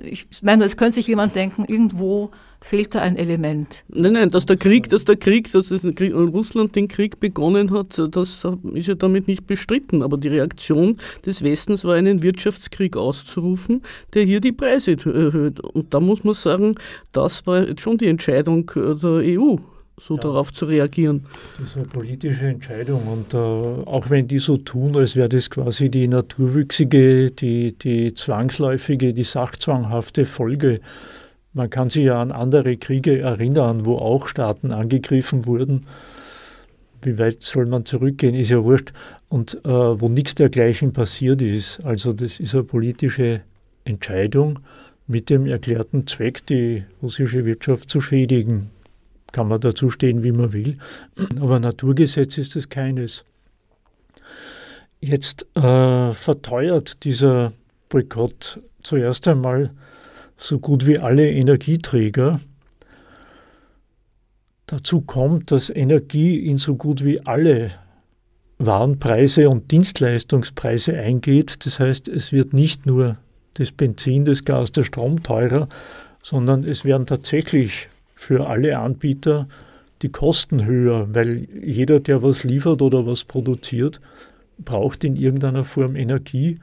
Ich 0.02 0.26
meine, 0.42 0.64
es 0.64 0.76
könnte 0.76 0.94
sich 0.94 1.06
jemand 1.06 1.34
denken, 1.36 1.64
irgendwo 1.66 2.30
fehlt 2.62 2.94
da 2.94 3.00
ein 3.00 3.16
Element. 3.16 3.84
Nein, 3.88 4.12
nein, 4.12 4.30
dass 4.30 4.46
der 4.46 4.56
Krieg, 4.56 4.88
dass 4.88 5.04
der 5.04 5.16
Krieg, 5.16 5.50
dass 5.52 5.72
Russland 5.72 6.76
den 6.76 6.88
Krieg 6.88 7.20
begonnen 7.20 7.70
hat, 7.70 8.00
das 8.10 8.46
ist 8.74 8.88
ja 8.88 8.94
damit 8.94 9.28
nicht 9.28 9.46
bestritten. 9.46 10.02
Aber 10.02 10.18
die 10.18 10.28
Reaktion 10.28 10.98
des 11.24 11.42
Westens 11.42 11.84
war, 11.84 11.94
einen 11.94 12.22
Wirtschaftskrieg 12.22 12.96
auszurufen, 12.96 13.82
der 14.14 14.24
hier 14.24 14.40
die 14.40 14.52
Preise 14.52 14.92
erhöht. 14.92 15.60
Und 15.60 15.92
da 15.94 16.00
muss 16.00 16.24
man 16.24 16.34
sagen, 16.34 16.74
das 17.12 17.46
war 17.46 17.66
jetzt 17.66 17.80
schon 17.80 17.98
die 17.98 18.08
Entscheidung 18.08 18.70
der 18.74 19.22
EU 19.24 19.56
so 20.00 20.16
ja. 20.16 20.22
darauf 20.22 20.52
zu 20.52 20.64
reagieren. 20.64 21.26
Das 21.58 21.68
ist 21.68 21.76
eine 21.76 21.86
politische 21.86 22.46
Entscheidung 22.46 23.06
und 23.06 23.34
äh, 23.34 23.36
auch 23.36 24.08
wenn 24.08 24.26
die 24.26 24.38
so 24.38 24.56
tun, 24.56 24.96
als 24.96 25.14
wäre 25.14 25.28
das 25.28 25.50
quasi 25.50 25.90
die 25.90 26.08
naturwüchsige, 26.08 27.30
die, 27.30 27.76
die 27.76 28.14
zwangsläufige, 28.14 29.12
die 29.12 29.24
sachzwanghafte 29.24 30.24
Folge 30.24 30.80
man 31.52 31.70
kann 31.70 31.90
sich 31.90 32.04
ja 32.04 32.20
an 32.20 32.32
andere 32.32 32.76
Kriege 32.76 33.18
erinnern, 33.18 33.84
wo 33.84 33.96
auch 33.96 34.28
Staaten 34.28 34.72
angegriffen 34.72 35.46
wurden. 35.46 35.86
Wie 37.02 37.18
weit 37.18 37.42
soll 37.42 37.66
man 37.66 37.84
zurückgehen, 37.84 38.34
ist 38.34 38.50
ja 38.50 38.62
wurscht. 38.62 38.92
Und 39.28 39.64
äh, 39.64 39.68
wo 39.68 40.08
nichts 40.08 40.34
dergleichen 40.34 40.92
passiert 40.92 41.42
ist. 41.42 41.84
Also 41.84 42.12
das 42.12 42.40
ist 42.40 42.54
eine 42.54 42.64
politische 42.64 43.40
Entscheidung 43.84 44.60
mit 45.06 45.30
dem 45.30 45.46
erklärten 45.46 46.06
Zweck, 46.06 46.46
die 46.46 46.84
russische 47.02 47.44
Wirtschaft 47.44 47.90
zu 47.90 48.00
schädigen. 48.00 48.70
Kann 49.32 49.48
man 49.48 49.60
dazu 49.60 49.90
stehen, 49.90 50.22
wie 50.22 50.32
man 50.32 50.52
will. 50.52 50.78
Aber 51.40 51.58
Naturgesetz 51.58 52.38
ist 52.38 52.54
es 52.54 52.68
keines. 52.68 53.24
Jetzt 55.00 55.46
äh, 55.56 56.12
verteuert 56.12 57.04
dieser 57.04 57.52
Boykott 57.88 58.60
zuerst 58.82 59.26
einmal 59.26 59.70
so 60.40 60.58
gut 60.58 60.86
wie 60.86 60.98
alle 60.98 61.30
Energieträger. 61.30 62.40
Dazu 64.66 65.02
kommt, 65.02 65.50
dass 65.50 65.68
Energie 65.68 66.38
in 66.38 66.58
so 66.58 66.76
gut 66.76 67.04
wie 67.04 67.20
alle 67.26 67.72
Warenpreise 68.58 69.50
und 69.50 69.70
Dienstleistungspreise 69.70 70.96
eingeht. 70.96 71.66
Das 71.66 71.80
heißt, 71.80 72.08
es 72.08 72.32
wird 72.32 72.52
nicht 72.52 72.86
nur 72.86 73.16
das 73.54 73.72
Benzin, 73.72 74.24
das 74.24 74.44
Gas, 74.44 74.72
der 74.72 74.84
Strom 74.84 75.22
teurer, 75.22 75.68
sondern 76.22 76.64
es 76.64 76.84
werden 76.84 77.06
tatsächlich 77.06 77.88
für 78.14 78.46
alle 78.48 78.78
Anbieter 78.78 79.48
die 80.02 80.10
Kosten 80.10 80.64
höher, 80.64 81.14
weil 81.14 81.48
jeder, 81.62 82.00
der 82.00 82.22
was 82.22 82.44
liefert 82.44 82.80
oder 82.80 83.06
was 83.06 83.24
produziert, 83.24 84.00
braucht 84.58 85.04
in 85.04 85.16
irgendeiner 85.16 85.64
Form 85.64 85.96
Energie. 85.96 86.58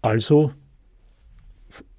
Also 0.00 0.52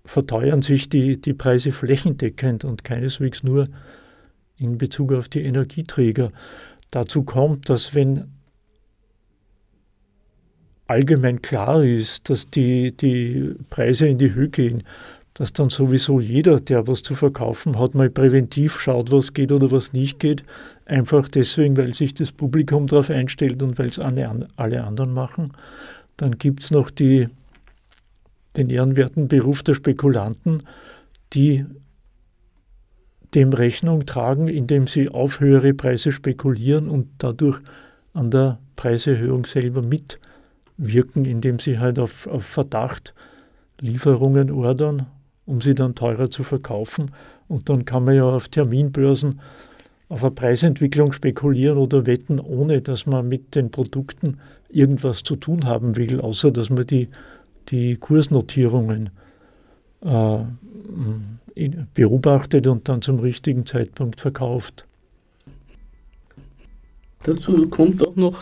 verteuern 0.06 0.62
sich 0.62 0.90
die, 0.90 1.20
die 1.20 1.34
Preise 1.34 1.72
flächendeckend 1.72 2.64
und 2.64 2.84
keineswegs 2.84 3.44
nur 3.44 3.68
in 4.58 4.78
Bezug 4.78 5.14
auf 5.14 5.30
die 5.30 5.42
Energieträger. 5.42 6.32
Dazu 6.92 7.24
kommt, 7.24 7.70
dass 7.70 7.96
wenn 7.96 8.32
allgemein 10.88 11.42
klar 11.42 11.84
ist, 11.84 12.30
dass 12.30 12.50
die, 12.50 12.92
die 12.96 13.56
Preise 13.70 14.08
in 14.08 14.18
die 14.18 14.34
Höhe 14.34 14.50
gehen, 14.50 14.84
dass 15.34 15.54
dann 15.54 15.70
sowieso 15.70 16.20
jeder, 16.20 16.60
der 16.60 16.88
was 16.88 17.04
zu 17.04 17.16
verkaufen 17.16 17.80
hat, 17.80 17.96
mal 17.96 18.10
präventiv 18.10 18.80
schaut, 18.80 19.12
was 19.12 19.34
geht 19.34 19.52
oder 19.54 19.72
was 19.72 19.94
nicht 19.94 20.20
geht. 20.20 20.44
Einfach 20.86 21.30
deswegen, 21.30 21.78
weil 21.78 21.94
sich 21.94 22.14
das 22.14 22.34
Publikum 22.34 22.88
darauf 22.88 23.10
einstellt 23.10 23.64
und 23.64 23.80
weil 23.80 23.88
es 23.88 24.00
alle, 24.00 24.48
alle 24.58 24.84
anderen 24.84 25.14
machen. 25.14 25.54
Dann 26.18 26.38
gibt 26.38 26.62
es 26.62 26.72
noch 26.72 26.92
die 26.92 27.30
den 28.58 28.70
ehrenwerten 28.70 29.28
Beruf 29.28 29.64
der 29.64 29.74
Spekulanten, 29.74 30.64
die 31.34 31.66
dem 33.34 33.54
Rechnung 33.54 34.06
tragen, 34.06 34.48
indem 34.48 34.88
sie 34.88 35.10
auf 35.10 35.40
höhere 35.40 35.74
Preise 35.74 36.12
spekulieren 36.12 36.90
und 36.90 37.08
dadurch 37.18 37.62
an 38.14 38.30
der 38.30 38.60
Preiserhöhung 38.76 39.46
selber 39.46 39.82
mitwirken, 39.82 41.26
indem 41.26 41.60
sie 41.60 41.80
halt 41.80 41.98
auf, 41.98 42.28
auf 42.28 42.46
Verdacht 42.46 43.14
Lieferungen 43.80 44.52
ordern, 44.52 45.08
um 45.46 45.62
sie 45.62 45.76
dann 45.76 45.96
teurer 45.96 46.30
zu 46.30 46.44
verkaufen. 46.44 47.12
Und 47.48 47.70
dann 47.70 47.86
kann 47.86 48.06
man 48.06 48.16
ja 48.16 48.24
auf 48.24 48.50
Terminbörsen 48.50 49.40
auf 50.10 50.24
eine 50.24 50.32
Preisentwicklung 50.32 51.14
spekulieren 51.14 51.78
oder 51.78 52.06
wetten, 52.06 52.40
ohne 52.40 52.82
dass 52.82 53.06
man 53.06 53.30
mit 53.30 53.56
den 53.56 53.72
Produkten 53.72 54.40
irgendwas 54.68 55.24
zu 55.24 55.38
tun 55.38 55.66
haben 55.66 55.96
will, 55.96 56.20
außer 56.20 56.52
dass 56.52 56.70
man 56.70 56.86
die 56.86 57.08
die 57.70 57.96
Kursnotierungen 57.96 59.10
äh, 60.02 60.40
beobachtet 61.94 62.68
und 62.68 62.88
dann 62.90 63.02
zum 63.02 63.20
richtigen 63.20 63.66
Zeitpunkt 63.66 64.22
verkauft. 64.22 64.86
Dazu 67.24 67.68
kommt 67.68 68.06
auch 68.06 68.16
noch, 68.16 68.42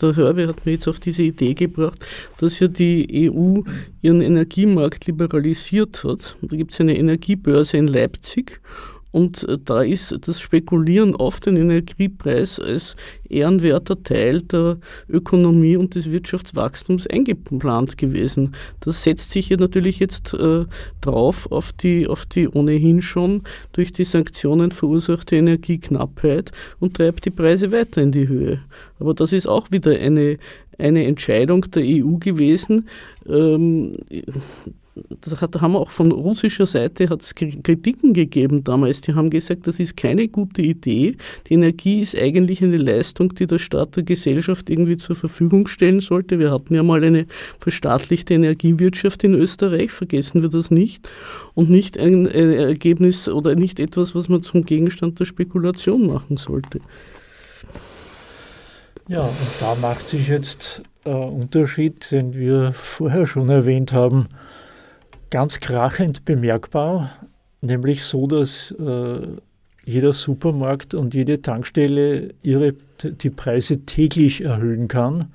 der 0.00 0.14
Hörbe 0.14 0.46
hat 0.46 0.64
mir 0.64 0.72
jetzt 0.72 0.86
auf 0.86 1.00
diese 1.00 1.24
Idee 1.24 1.54
gebracht, 1.54 2.04
dass 2.38 2.60
ja 2.60 2.68
die 2.68 3.28
EU 3.28 3.62
ihren 4.02 4.22
Energiemarkt 4.22 5.06
liberalisiert 5.06 6.04
hat. 6.04 6.36
Da 6.40 6.56
gibt 6.56 6.72
es 6.72 6.80
eine 6.80 6.96
Energiebörse 6.96 7.76
in 7.76 7.88
Leipzig 7.88 8.60
und 9.12 9.48
äh, 9.48 9.58
da 9.64 9.82
ist 9.82 10.16
das 10.26 10.40
Spekulieren 10.40 11.16
auf 11.16 11.40
den 11.40 11.56
Energiepreis 11.56 12.60
als 12.60 12.96
ehrenwerter 13.28 14.02
Teil 14.02 14.42
der 14.42 14.78
Ökonomie 15.08 15.76
und 15.76 15.94
des 15.94 16.10
Wirtschaftswachstums 16.10 17.06
eingeplant 17.06 17.98
gewesen. 17.98 18.54
Das 18.80 19.02
setzt 19.02 19.32
sich 19.32 19.48
ja 19.48 19.56
natürlich 19.56 19.98
jetzt 19.98 20.34
äh, 20.34 20.64
drauf 21.00 21.50
auf 21.50 21.72
die, 21.72 22.06
auf 22.06 22.26
die 22.26 22.48
ohnehin 22.48 23.02
schon 23.02 23.42
durch 23.72 23.92
die 23.92 24.04
Sanktionen 24.04 24.70
verursachte 24.70 25.36
Energieknappheit 25.36 26.52
und 26.78 26.96
treibt 26.96 27.24
die 27.24 27.30
Preise 27.30 27.72
weiter 27.72 28.02
in 28.02 28.12
die 28.12 28.28
Höhe. 28.28 28.60
Aber 28.98 29.14
das 29.14 29.32
ist 29.32 29.46
auch 29.46 29.70
wieder 29.70 29.92
eine, 29.98 30.36
eine 30.78 31.04
Entscheidung 31.06 31.62
der 31.70 31.82
EU 31.84 32.16
gewesen. 32.18 32.88
Ähm, 33.26 33.92
das 34.94 35.40
hat, 35.40 35.60
haben 35.60 35.76
auch 35.76 35.90
von 35.90 36.10
russischer 36.10 36.66
Seite 36.66 37.08
hat's 37.08 37.34
Kritiken 37.34 38.12
gegeben 38.12 38.64
damals. 38.64 39.00
Die 39.00 39.14
haben 39.14 39.30
gesagt, 39.30 39.66
das 39.66 39.78
ist 39.78 39.96
keine 39.96 40.28
gute 40.28 40.62
Idee. 40.62 41.16
Die 41.46 41.54
Energie 41.54 42.00
ist 42.00 42.16
eigentlich 42.16 42.62
eine 42.62 42.76
Leistung, 42.76 43.34
die 43.34 43.46
der 43.46 43.58
Staat 43.58 43.96
der 43.96 44.02
Gesellschaft 44.02 44.68
irgendwie 44.68 44.96
zur 44.96 45.14
Verfügung 45.14 45.68
stellen 45.68 46.00
sollte. 46.00 46.38
Wir 46.38 46.50
hatten 46.50 46.74
ja 46.74 46.82
mal 46.82 47.04
eine 47.04 47.26
verstaatlichte 47.58 48.34
Energiewirtschaft 48.34 49.22
in 49.22 49.34
Österreich, 49.34 49.92
vergessen 49.92 50.42
wir 50.42 50.48
das 50.48 50.70
nicht. 50.70 51.08
Und 51.54 51.70
nicht 51.70 51.96
ein 51.96 52.26
Ergebnis 52.26 53.28
oder 53.28 53.54
nicht 53.54 53.78
etwas, 53.78 54.14
was 54.14 54.28
man 54.28 54.42
zum 54.42 54.64
Gegenstand 54.64 55.20
der 55.20 55.24
Spekulation 55.24 56.08
machen 56.08 56.36
sollte. 56.36 56.80
Ja, 59.08 59.22
und 59.22 59.34
da 59.60 59.74
macht 59.76 60.08
sich 60.08 60.28
jetzt 60.28 60.82
ein 61.04 61.12
Unterschied, 61.12 62.10
den 62.10 62.34
wir 62.34 62.72
vorher 62.72 63.26
schon 63.26 63.48
erwähnt 63.48 63.92
haben 63.92 64.28
ganz 65.30 65.60
krachend 65.60 66.24
bemerkbar, 66.24 67.12
nämlich 67.60 68.04
so, 68.04 68.26
dass 68.26 68.72
äh, 68.72 69.20
jeder 69.84 70.12
Supermarkt 70.12 70.94
und 70.94 71.14
jede 71.14 71.40
Tankstelle 71.40 72.34
ihre, 72.42 72.74
die 73.02 73.30
Preise 73.30 73.86
täglich 73.86 74.42
erhöhen 74.42 74.88
kann, 74.88 75.32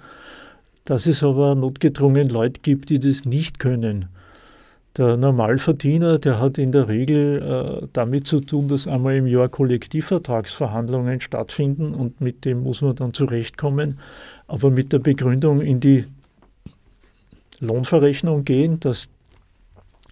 dass 0.84 1.08
es 1.08 1.24
aber 1.24 1.56
notgedrungen 1.56 2.30
Leute 2.30 2.62
gibt, 2.62 2.90
die 2.90 3.00
das 3.00 3.26
nicht 3.26 3.60
können. 3.60 4.08
Der 4.98 5.18
Normalverdiener, 5.18 6.20
der 6.20 6.40
hat 6.40 6.58
in 6.58 6.72
der 6.72 6.88
Regel 6.88 7.82
äh, 7.84 7.88
damit 7.92 8.28
zu 8.28 8.40
tun, 8.40 8.70
dass 8.70 8.88
einmal 8.88 9.18
im 9.18 9.28
Jahr 9.28 9.50
Kollektivvertragsverhandlungen 9.50 11.20
stattfinden 11.20 11.94
und 11.94 12.22
mit 12.22 12.46
dem 12.46 12.64
muss 12.64 12.82
man 12.82 12.96
dann 12.96 13.14
zurechtkommen. 13.14 14.00
Aber 14.48 14.70
mit 14.70 14.94
der 14.94 15.00
Begründung 15.00 15.60
in 15.60 15.82
die 15.82 16.06
Lohnverrechnung 17.60 18.46
gehen, 18.46 18.80
dass 18.80 19.10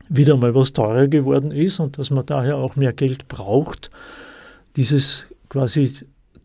wieder 0.10 0.38
mal 0.38 0.54
was 0.56 0.74
teurer 0.74 1.08
geworden 1.08 1.52
ist 1.52 1.80
und 1.80 1.98
dass 1.98 2.10
man 2.10 2.26
daher 2.26 2.58
auch 2.58 2.76
mehr 2.76 2.94
Geld 2.94 3.28
braucht, 3.28 3.90
dieses 4.76 5.26
quasi 5.50 5.94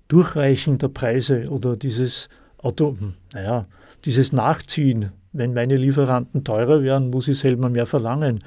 Durchreichen 0.08 0.78
der 0.78 0.88
Preise 0.88 1.48
oder 1.48 1.76
dieses 1.76 2.28
Auto, 2.58 2.96
naja, 3.32 3.66
dieses 4.04 4.32
Nachziehen 4.32 5.12
wenn 5.32 5.54
meine 5.54 5.76
Lieferanten 5.76 6.44
teurer 6.44 6.82
werden, 6.82 7.10
muss 7.10 7.28
ich 7.28 7.38
selber 7.38 7.68
mehr 7.68 7.86
verlangen. 7.86 8.42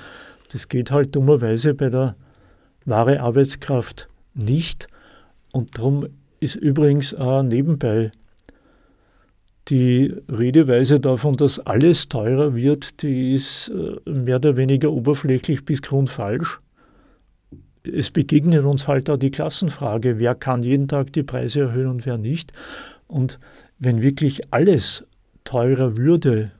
Das 0.51 0.67
geht 0.67 0.91
halt 0.91 1.15
dummerweise 1.15 1.73
bei 1.73 1.89
der 1.89 2.15
wahre 2.85 3.21
Arbeitskraft 3.21 4.09
nicht. 4.33 4.87
Und 5.51 5.77
darum 5.77 6.07
ist 6.39 6.55
übrigens 6.55 7.13
auch 7.13 7.43
nebenbei 7.43 8.11
die 9.71 10.13
Redeweise 10.27 10.99
davon, 10.99 11.37
dass 11.37 11.59
alles 11.59 12.09
teurer 12.09 12.55
wird, 12.55 13.01
die 13.01 13.33
ist 13.33 13.69
äh, 13.69 14.09
mehr 14.09 14.35
oder 14.35 14.57
weniger 14.57 14.91
oberflächlich 14.91 15.63
bis 15.63 15.81
grundfalsch. 15.81 16.59
Es 17.83 18.11
begegnet 18.11 18.65
uns 18.65 18.87
halt 18.87 19.09
auch 19.09 19.17
die 19.17 19.31
Klassenfrage, 19.31 20.19
wer 20.19 20.35
kann 20.35 20.61
jeden 20.61 20.89
Tag 20.89 21.13
die 21.13 21.23
Preise 21.23 21.61
erhöhen 21.61 21.87
und 21.87 22.05
wer 22.05 22.17
nicht. 22.17 22.51
Und 23.07 23.39
wenn 23.79 24.01
wirklich 24.01 24.53
alles 24.53 25.07
teurer 25.45 25.95
würde, 25.95 26.51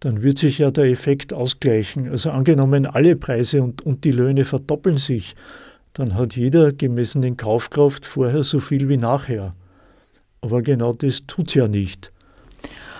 dann 0.00 0.22
wird 0.22 0.38
sich 0.38 0.58
ja 0.58 0.72
der 0.72 0.86
Effekt 0.86 1.32
ausgleichen. 1.32 2.10
Also 2.10 2.30
angenommen, 2.30 2.86
alle 2.86 3.14
Preise 3.14 3.62
und, 3.62 3.82
und 3.82 4.04
die 4.04 4.10
Löhne 4.10 4.44
verdoppeln 4.44 4.98
sich, 4.98 5.36
dann 5.92 6.14
hat 6.14 6.36
jeder 6.36 6.72
gemessen 6.72 7.22
in 7.22 7.36
Kaufkraft 7.36 8.04
vorher 8.04 8.42
so 8.42 8.58
viel 8.58 8.88
wie 8.88 8.98
nachher. 8.98 9.54
Aber 10.40 10.60
genau 10.62 10.92
das 10.92 11.26
tut 11.26 11.48
es 11.48 11.54
ja 11.54 11.68
nicht. 11.68 12.12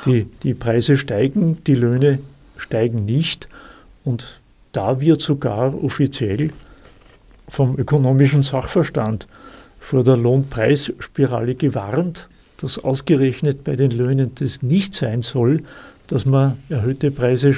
Die, 0.07 0.27
die 0.42 0.55
Preise 0.55 0.97
steigen, 0.97 1.59
die 1.66 1.75
Löhne 1.75 2.21
steigen 2.57 3.05
nicht 3.05 3.49
und 4.05 4.40
da 4.73 5.01
wird 5.01 5.21
sogar 5.21 5.83
offiziell 5.83 6.51
vom 7.49 7.79
ökonomischen 7.79 8.42
Sachverstand 8.42 9.27
vor 9.81 10.05
der 10.05 10.16
Lohnpreisspirale 10.16 11.55
gewarnt, 11.55 12.29
dass 12.59 12.79
ausgerechnet 12.79 13.64
bei 13.64 13.77
den 13.77 13.90
Löhnen 13.90 14.33
das 14.35 14.62
nicht 14.62 14.95
sein 14.95 15.23
soll, 15.23 15.62
dass 16.07 16.25
man 16.25 16.57
erhöhte 16.69 17.11
Preise 17.11 17.55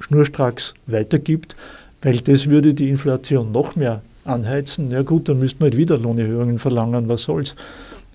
schnurstracks 0.00 0.74
weitergibt, 0.86 1.56
weil 2.02 2.18
das 2.18 2.48
würde 2.48 2.74
die 2.74 2.88
Inflation 2.88 3.52
noch 3.52 3.76
mehr 3.76 4.02
anheizen. 4.24 4.90
Ja 4.90 5.02
gut, 5.02 5.28
dann 5.28 5.38
müsste 5.38 5.60
man 5.60 5.70
halt 5.70 5.76
wieder 5.76 5.98
Lohnerhöhungen 5.98 6.58
verlangen, 6.58 7.08
was 7.08 7.22
soll's. 7.22 7.54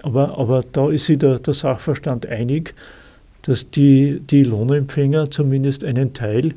Aber, 0.02 0.38
aber 0.38 0.63
da 0.72 0.89
ist 0.89 1.06
sich 1.06 1.18
der, 1.18 1.39
der 1.39 1.54
Sachverstand 1.54 2.26
einig, 2.26 2.74
dass 3.41 3.69
die, 3.69 4.19
die 4.19 4.43
Lohnempfänger 4.43 5.32
zumindest 5.32 5.84
einen 5.84 6.13
Teil 6.13 6.54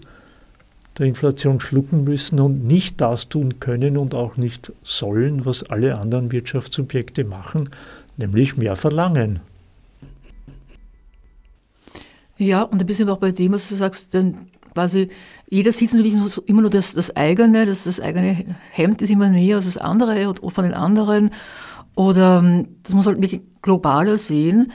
der 0.99 1.07
Inflation 1.07 1.59
schlucken 1.61 2.05
müssen 2.05 2.38
und 2.40 2.66
nicht 2.66 3.01
das 3.01 3.29
tun 3.29 3.61
können 3.61 3.97
und 3.97 4.14
auch 4.14 4.37
nicht 4.37 4.73
sollen, 4.83 5.47
was 5.47 5.64
alle 5.64 5.99
anderen 5.99 6.33
Wirtschaftssubjekte 6.33 7.25
machen, 7.25 7.71
nämlich 8.16 8.57
mehr 8.57 8.77
verlangen. 8.77 9.40
Ja, 12.37 12.62
und 12.62 12.81
ein 12.81 12.87
bisschen 12.87 13.09
auch 13.09 13.18
bei 13.18 13.31
dem, 13.31 13.53
was 13.53 13.68
du 13.68 13.75
sagst, 13.75 14.12
denn 14.14 14.49
quasi 14.75 15.09
jeder 15.49 15.71
sieht 15.71 15.92
natürlich 15.92 16.16
immer 16.47 16.62
nur 16.62 16.71
das, 16.71 16.95
das 16.95 17.14
eigene, 17.14 17.66
das, 17.66 17.85
das 17.85 18.01
eigene 18.01 18.57
Hemd 18.71 19.01
ist 19.03 19.11
immer 19.11 19.29
näher 19.29 19.57
als 19.57 19.66
das 19.66 19.79
andere 19.79 20.29
oder 20.29 20.51
von 20.51 20.64
den 20.64 20.75
anderen. 20.75 21.31
Oder 21.95 22.38
ähm, 22.38 22.68
das 22.83 22.95
muss 22.95 23.07
halt 23.07 23.21
wirklich 23.21 23.42
globaler 23.61 24.16
sehen. 24.16 24.73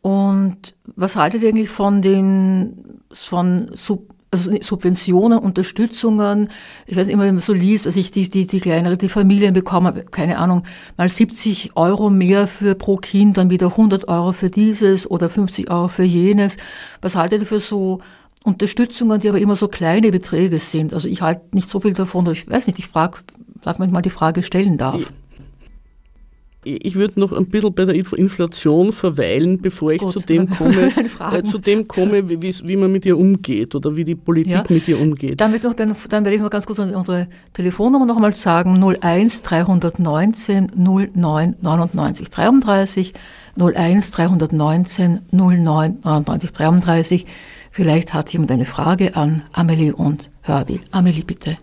Und 0.00 0.76
was 0.96 1.16
haltet 1.16 1.42
ihr 1.42 1.48
eigentlich 1.48 1.70
von 1.70 2.02
den 2.02 3.00
von 3.12 3.70
Sub 3.72 4.14
also 4.30 4.50
Subventionen, 4.60 5.38
Unterstützungen, 5.38 6.50
ich 6.86 6.96
weiß 6.96 7.08
immer, 7.08 7.24
wenn 7.24 7.36
man 7.36 7.42
so 7.42 7.54
liest, 7.54 7.86
dass 7.86 7.96
ich 7.96 8.10
die, 8.10 8.28
die, 8.28 8.46
die 8.46 8.60
kleinere, 8.60 8.98
die 8.98 9.08
Familien 9.08 9.54
bekommen, 9.54 10.02
keine 10.10 10.36
Ahnung, 10.36 10.64
mal 10.98 11.08
70 11.08 11.76
Euro 11.76 12.10
mehr 12.10 12.46
für 12.46 12.74
pro 12.74 12.96
Kind, 12.96 13.38
dann 13.38 13.48
wieder 13.48 13.68
100 13.68 14.06
Euro 14.08 14.32
für 14.32 14.50
dieses 14.50 15.10
oder 15.10 15.30
50 15.30 15.70
Euro 15.70 15.88
für 15.88 16.02
jenes. 16.02 16.58
Was 17.00 17.16
haltet 17.16 17.40
ihr 17.40 17.46
für 17.46 17.60
so 17.60 18.00
Unterstützungen, 18.44 19.18
die 19.18 19.30
aber 19.30 19.38
immer 19.38 19.56
so 19.56 19.66
kleine 19.66 20.10
Beträge 20.10 20.58
sind? 20.58 20.92
Also 20.92 21.08
ich 21.08 21.22
halte 21.22 21.46
nicht 21.52 21.70
so 21.70 21.80
viel 21.80 21.94
davon, 21.94 22.30
ich 22.30 22.46
weiß 22.46 22.66
nicht, 22.66 22.78
ich 22.78 22.86
frage, 22.86 23.20
darf 23.62 23.78
manchmal 23.78 24.02
die 24.02 24.10
Frage 24.10 24.42
stellen 24.42 24.76
darf 24.76 25.00
ich 25.00 25.08
würde 26.64 27.20
noch 27.20 27.32
ein 27.32 27.46
bisschen 27.46 27.72
bei 27.72 27.84
der 27.84 27.94
Inflation 27.94 28.92
verweilen, 28.92 29.60
bevor 29.60 29.92
ich 29.92 30.00
Gut, 30.00 30.12
zu 30.12 30.20
dem 30.20 30.48
komme, 30.50 30.92
äh, 31.32 31.42
zu 31.44 31.58
dem 31.58 31.86
komme 31.86 32.28
wie, 32.28 32.42
wie, 32.42 32.76
man 32.76 32.90
mit 32.90 33.06
ihr 33.06 33.16
umgeht 33.16 33.74
oder 33.74 33.96
wie 33.96 34.04
die 34.04 34.16
Politik 34.16 34.52
ja. 34.52 34.64
mit 34.68 34.88
ihr 34.88 35.00
umgeht. 35.00 35.40
Dann, 35.40 35.52
wird 35.52 35.62
noch, 35.62 35.74
dann, 35.74 35.94
dann 36.08 36.24
werde 36.24 36.36
ich 36.36 36.42
noch 36.42 36.50
ganz 36.50 36.66
kurz 36.66 36.80
unsere 36.80 37.28
Telefonnummer 37.52 38.06
noch 38.06 38.16
einmal 38.16 38.34
sagen. 38.34 38.82
01 38.82 39.42
319 39.42 40.72
09 40.74 41.56
99 41.60 42.30
33 42.30 43.12
01 43.56 44.10
319 44.10 45.20
09 45.30 45.98
99 46.02 46.52
33. 46.52 47.26
Vielleicht 47.70 48.14
hat 48.14 48.32
jemand 48.32 48.50
eine 48.50 48.64
Frage 48.64 49.14
an 49.14 49.42
Amelie 49.52 49.92
und 49.94 50.30
Herbie. 50.42 50.80
Amelie, 50.90 51.22
bitte. 51.22 51.58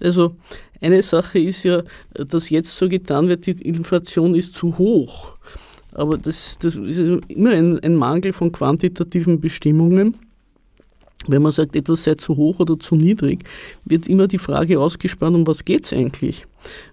Also 0.00 0.36
eine 0.80 1.02
Sache 1.02 1.38
ist 1.38 1.64
ja, 1.64 1.82
dass 2.12 2.50
jetzt 2.50 2.76
so 2.76 2.88
getan 2.88 3.28
wird, 3.28 3.46
die 3.46 3.52
Inflation 3.52 4.34
ist 4.34 4.54
zu 4.54 4.76
hoch. 4.78 5.32
Aber 5.92 6.18
das, 6.18 6.58
das 6.60 6.74
ist 6.74 6.98
immer 7.28 7.50
ein, 7.50 7.80
ein 7.80 7.94
Mangel 7.94 8.32
von 8.32 8.52
quantitativen 8.52 9.40
Bestimmungen. 9.40 10.16
Wenn 11.26 11.42
man 11.42 11.52
sagt, 11.52 11.74
etwas 11.74 12.04
sei 12.04 12.14
zu 12.14 12.36
hoch 12.36 12.60
oder 12.60 12.78
zu 12.78 12.94
niedrig, 12.94 13.40
wird 13.84 14.06
immer 14.06 14.28
die 14.28 14.38
Frage 14.38 14.78
ausgespannt, 14.78 15.34
um 15.34 15.46
was 15.46 15.64
geht 15.64 15.86
es 15.86 15.92
eigentlich? 15.92 16.46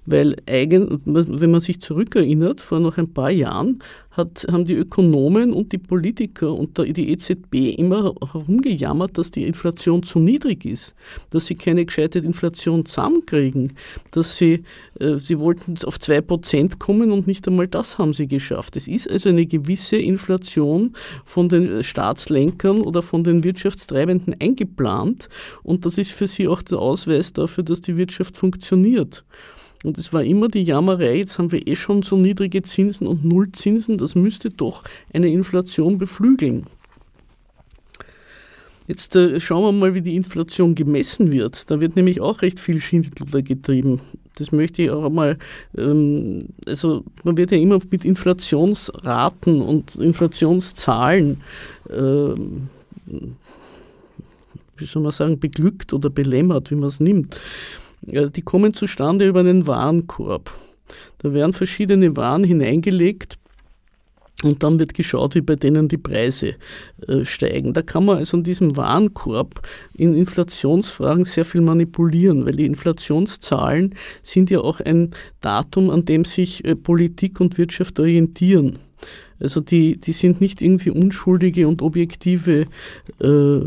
Weil 0.06 0.36
eigen, 0.48 1.02
wenn 1.06 1.52
man 1.52 1.62
sich 1.62 1.80
zurückerinnert, 1.80 2.62
vor 2.62 2.80
noch 2.80 2.98
ein 2.98 3.14
paar 3.14 3.32
Jahren 3.32 3.80
hat, 4.16 4.46
haben 4.52 4.66
die 4.66 4.76
Ökonomen 4.76 5.54
und 5.54 5.72
die 5.72 5.78
Politiker 5.78 6.54
und 6.54 6.78
die 6.78 7.12
EZB 7.12 7.76
immer 7.78 8.14
herumgejammert, 8.22 9.18
dass 9.18 9.32
die 9.32 9.46
Inflation 9.46 10.04
zu 10.04 10.20
niedrig 10.20 10.66
ist, 10.66 10.96
dass 11.32 11.48
sie 11.48 11.56
keine 11.56 11.86
gescheite 11.86 12.20
Inflation 12.20 12.86
zusammenkriegen, 12.86 13.74
dass 14.12 14.38
sie, 14.38 14.64
äh, 15.00 15.18
sie 15.18 15.40
wollten 15.40 15.76
auf 15.86 15.98
2% 15.98 16.78
kommen 16.80 17.12
und 17.12 17.28
nicht 17.28 17.48
einmal 17.48 17.68
das 17.68 17.98
haben 17.98 18.14
sie 18.14 18.28
geschafft. 18.28 18.76
Es 18.76 18.88
ist 18.88 19.10
also 19.10 19.30
eine 19.30 19.46
gewisse 19.46 19.98
Inflation 19.98 20.94
von 21.26 21.50
den 21.50 21.84
Staatslenkern 21.84 22.82
oder 22.82 23.02
von 23.02 23.24
den 23.24 23.44
Wirtschaftstreibenden 23.44 24.36
eingeplant 24.40 25.28
und 25.64 25.86
das 25.86 25.98
ist 25.98 26.12
für 26.12 26.28
sie 26.28 26.48
auch 26.48 26.62
der 26.62 26.80
Ausweis 26.80 27.34
dafür, 27.34 27.64
dass 27.64 27.82
die 27.82 27.98
Wirtschaft 27.98 28.38
funktioniert. 28.38 29.24
Und 29.84 29.98
es 29.98 30.14
war 30.14 30.24
immer 30.24 30.48
die 30.48 30.64
Jammerei, 30.64 31.18
jetzt 31.18 31.38
haben 31.38 31.52
wir 31.52 31.68
eh 31.68 31.76
schon 31.76 32.04
so 32.04 32.16
niedrige 32.18 32.62
Zinsen 32.62 33.06
und 33.06 33.26
Nullzinsen, 33.26 33.98
das 33.98 34.16
müsste 34.16 34.50
doch 34.50 34.84
eine 35.14 35.28
Inflation 35.28 35.98
beflügeln. 35.98 36.64
Jetzt 38.88 39.16
äh, 39.16 39.40
schauen 39.40 39.64
wir 39.64 39.72
mal, 39.72 39.94
wie 39.94 40.02
die 40.02 40.16
Inflation 40.16 40.76
gemessen 40.76 41.32
wird. 41.32 41.70
Da 41.70 41.80
wird 41.80 41.96
nämlich 41.96 42.20
auch 42.20 42.42
recht 42.42 42.60
viel 42.60 42.82
Schindler 42.82 43.42
getrieben. 43.42 44.02
Das 44.36 44.52
möchte 44.52 44.82
ich 44.82 44.90
auch 44.90 45.10
mal, 45.10 45.38
ähm, 45.78 46.48
also 46.66 47.04
man 47.24 47.38
wird 47.38 47.52
ja 47.52 47.58
immer 47.58 47.80
mit 47.90 48.04
Inflationsraten 48.04 49.62
und 49.62 49.96
Inflationszahlen, 49.96 51.38
ähm, 51.90 52.70
wie 54.78 54.86
soll 54.86 55.04
man 55.04 55.12
sagen, 55.12 55.40
beglückt 55.40 55.94
oder 55.94 56.10
belämmert, 56.10 56.72
wie 56.72 56.76
man 56.76 56.90
es 56.90 57.00
nimmt 57.00 57.40
die 58.06 58.42
kommen 58.42 58.74
zustande 58.74 59.28
über 59.28 59.42
einen 59.42 59.68
Warenkorb. 59.68 60.52
Da 61.20 61.34
werden 61.34 61.54
verschiedene 61.54 62.16
Waren 62.18 62.44
hineingelegt 62.44 63.38
und 64.44 64.62
dann 64.62 64.78
wird 64.80 64.94
geschaut, 64.94 65.36
wie 65.36 65.42
bei 65.42 65.56
denen 65.56 65.88
die 65.88 65.98
Preise 65.98 66.56
äh, 67.08 67.24
steigen. 67.24 67.74
Da 67.74 67.82
kann 67.82 68.06
man 68.06 68.18
also 68.18 68.38
in 68.38 68.44
diesem 68.44 68.76
Warenkorb 68.76 69.62
in 69.94 70.14
Inflationsfragen 70.14 71.26
sehr 71.26 71.46
viel 71.46 71.62
manipulieren, 71.62 72.46
weil 72.46 72.56
die 72.56 72.66
Inflationszahlen 72.66 73.96
sind 74.22 74.50
ja 74.50 74.60
auch 74.60 74.80
ein 74.82 75.12
Datum, 75.42 75.90
an 75.90 76.06
dem 76.06 76.26
sich 76.26 76.66
äh, 76.66 76.76
Politik 76.76 77.40
und 77.40 77.58
Wirtschaft 77.58 78.00
orientieren. 78.00 78.80
Also 79.40 79.62
die, 79.62 80.00
die 80.00 80.14
sind 80.14 80.42
nicht 80.42 80.62
irgendwie 80.62 80.92
unschuldige 80.92 81.68
und 81.68 81.82
objektive 81.82 82.66
äh, 83.22 83.60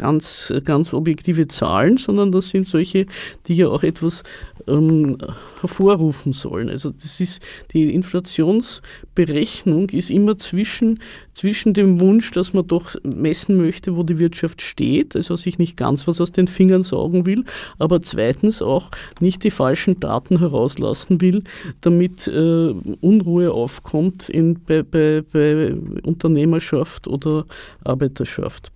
ganz, 0.00 0.52
ganz 0.64 0.92
objektive 0.94 1.46
Zahlen, 1.48 1.96
sondern 1.96 2.32
das 2.32 2.48
sind 2.48 2.66
solche, 2.66 3.06
die 3.46 3.54
ja 3.54 3.68
auch 3.68 3.82
etwas 3.82 4.22
ähm, 4.66 5.18
hervorrufen 5.60 6.32
sollen. 6.32 6.68
Also 6.68 6.90
das 6.90 7.20
ist, 7.20 7.42
die 7.72 7.94
Inflationsberechnung 7.94 9.90
ist 9.90 10.10
immer 10.10 10.38
zwischen, 10.38 11.00
zwischen 11.34 11.74
dem 11.74 12.00
Wunsch, 12.00 12.30
dass 12.30 12.52
man 12.52 12.66
doch 12.66 12.96
messen 13.02 13.56
möchte, 13.56 13.96
wo 13.96 14.02
die 14.02 14.18
Wirtschaft 14.18 14.62
steht, 14.62 15.16
also 15.16 15.36
sich 15.36 15.58
nicht 15.58 15.76
ganz 15.76 16.08
was 16.08 16.20
aus 16.20 16.32
den 16.32 16.46
Fingern 16.46 16.82
saugen 16.82 17.26
will, 17.26 17.44
aber 17.78 18.02
zweitens 18.02 18.62
auch 18.62 18.90
nicht 19.20 19.44
die 19.44 19.50
falschen 19.50 20.00
Daten 20.00 20.38
herauslassen 20.38 21.20
will, 21.20 21.44
damit 21.80 22.26
äh, 22.26 22.74
Unruhe 23.00 23.52
aufkommt 23.52 24.28
in, 24.28 24.60
bei, 24.64 24.82
bei, 24.82 25.22
bei 25.32 25.74
Unternehmerschaft 26.02 27.06
oder 27.06 27.46
Arbeiterschaft. 27.84 28.72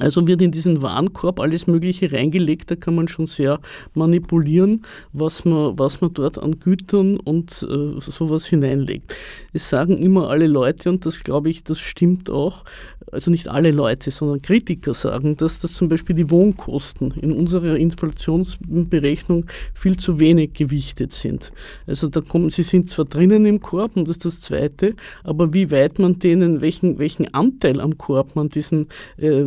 Also 0.00 0.26
wird 0.26 0.42
in 0.42 0.50
diesen 0.50 0.82
Warenkorb 0.82 1.38
alles 1.38 1.68
Mögliche 1.68 2.10
reingelegt, 2.10 2.68
da 2.68 2.74
kann 2.74 2.96
man 2.96 3.06
schon 3.06 3.28
sehr 3.28 3.60
manipulieren, 3.94 4.82
was 5.12 5.44
man, 5.44 5.78
was 5.78 6.00
man 6.00 6.12
dort 6.12 6.36
an 6.36 6.58
Gütern 6.58 7.16
und 7.20 7.64
äh, 7.70 8.00
sowas 8.00 8.46
hineinlegt. 8.46 9.14
es 9.52 9.68
sagen 9.68 9.96
immer 9.98 10.30
alle 10.30 10.48
Leute, 10.48 10.90
und 10.90 11.06
das 11.06 11.22
glaube 11.22 11.48
ich, 11.48 11.62
das 11.62 11.78
stimmt 11.78 12.28
auch, 12.28 12.64
also 13.12 13.30
nicht 13.30 13.46
alle 13.46 13.70
Leute, 13.70 14.10
sondern 14.10 14.42
Kritiker 14.42 14.94
sagen, 14.94 15.36
dass 15.36 15.60
das 15.60 15.74
zum 15.74 15.88
Beispiel 15.88 16.16
die 16.16 16.30
Wohnkosten 16.30 17.12
in 17.12 17.32
unserer 17.32 17.76
Inflationsberechnung 17.76 19.46
viel 19.74 19.96
zu 19.96 20.18
wenig 20.18 20.54
gewichtet 20.54 21.12
sind. 21.12 21.52
Also 21.86 22.08
da 22.08 22.20
kommen, 22.20 22.50
sie 22.50 22.64
sind 22.64 22.90
zwar 22.90 23.04
drinnen 23.04 23.46
im 23.46 23.60
Korb, 23.60 23.96
und 23.96 24.08
das 24.08 24.16
ist 24.16 24.24
das 24.24 24.40
Zweite, 24.40 24.96
aber 25.22 25.54
wie 25.54 25.70
weit 25.70 26.00
man 26.00 26.18
denen, 26.18 26.60
welchen, 26.60 26.98
welchen 26.98 27.32
Anteil 27.32 27.80
am 27.80 27.96
Korb 27.96 28.34
man 28.34 28.48
diesen 28.48 28.88
äh, 29.18 29.44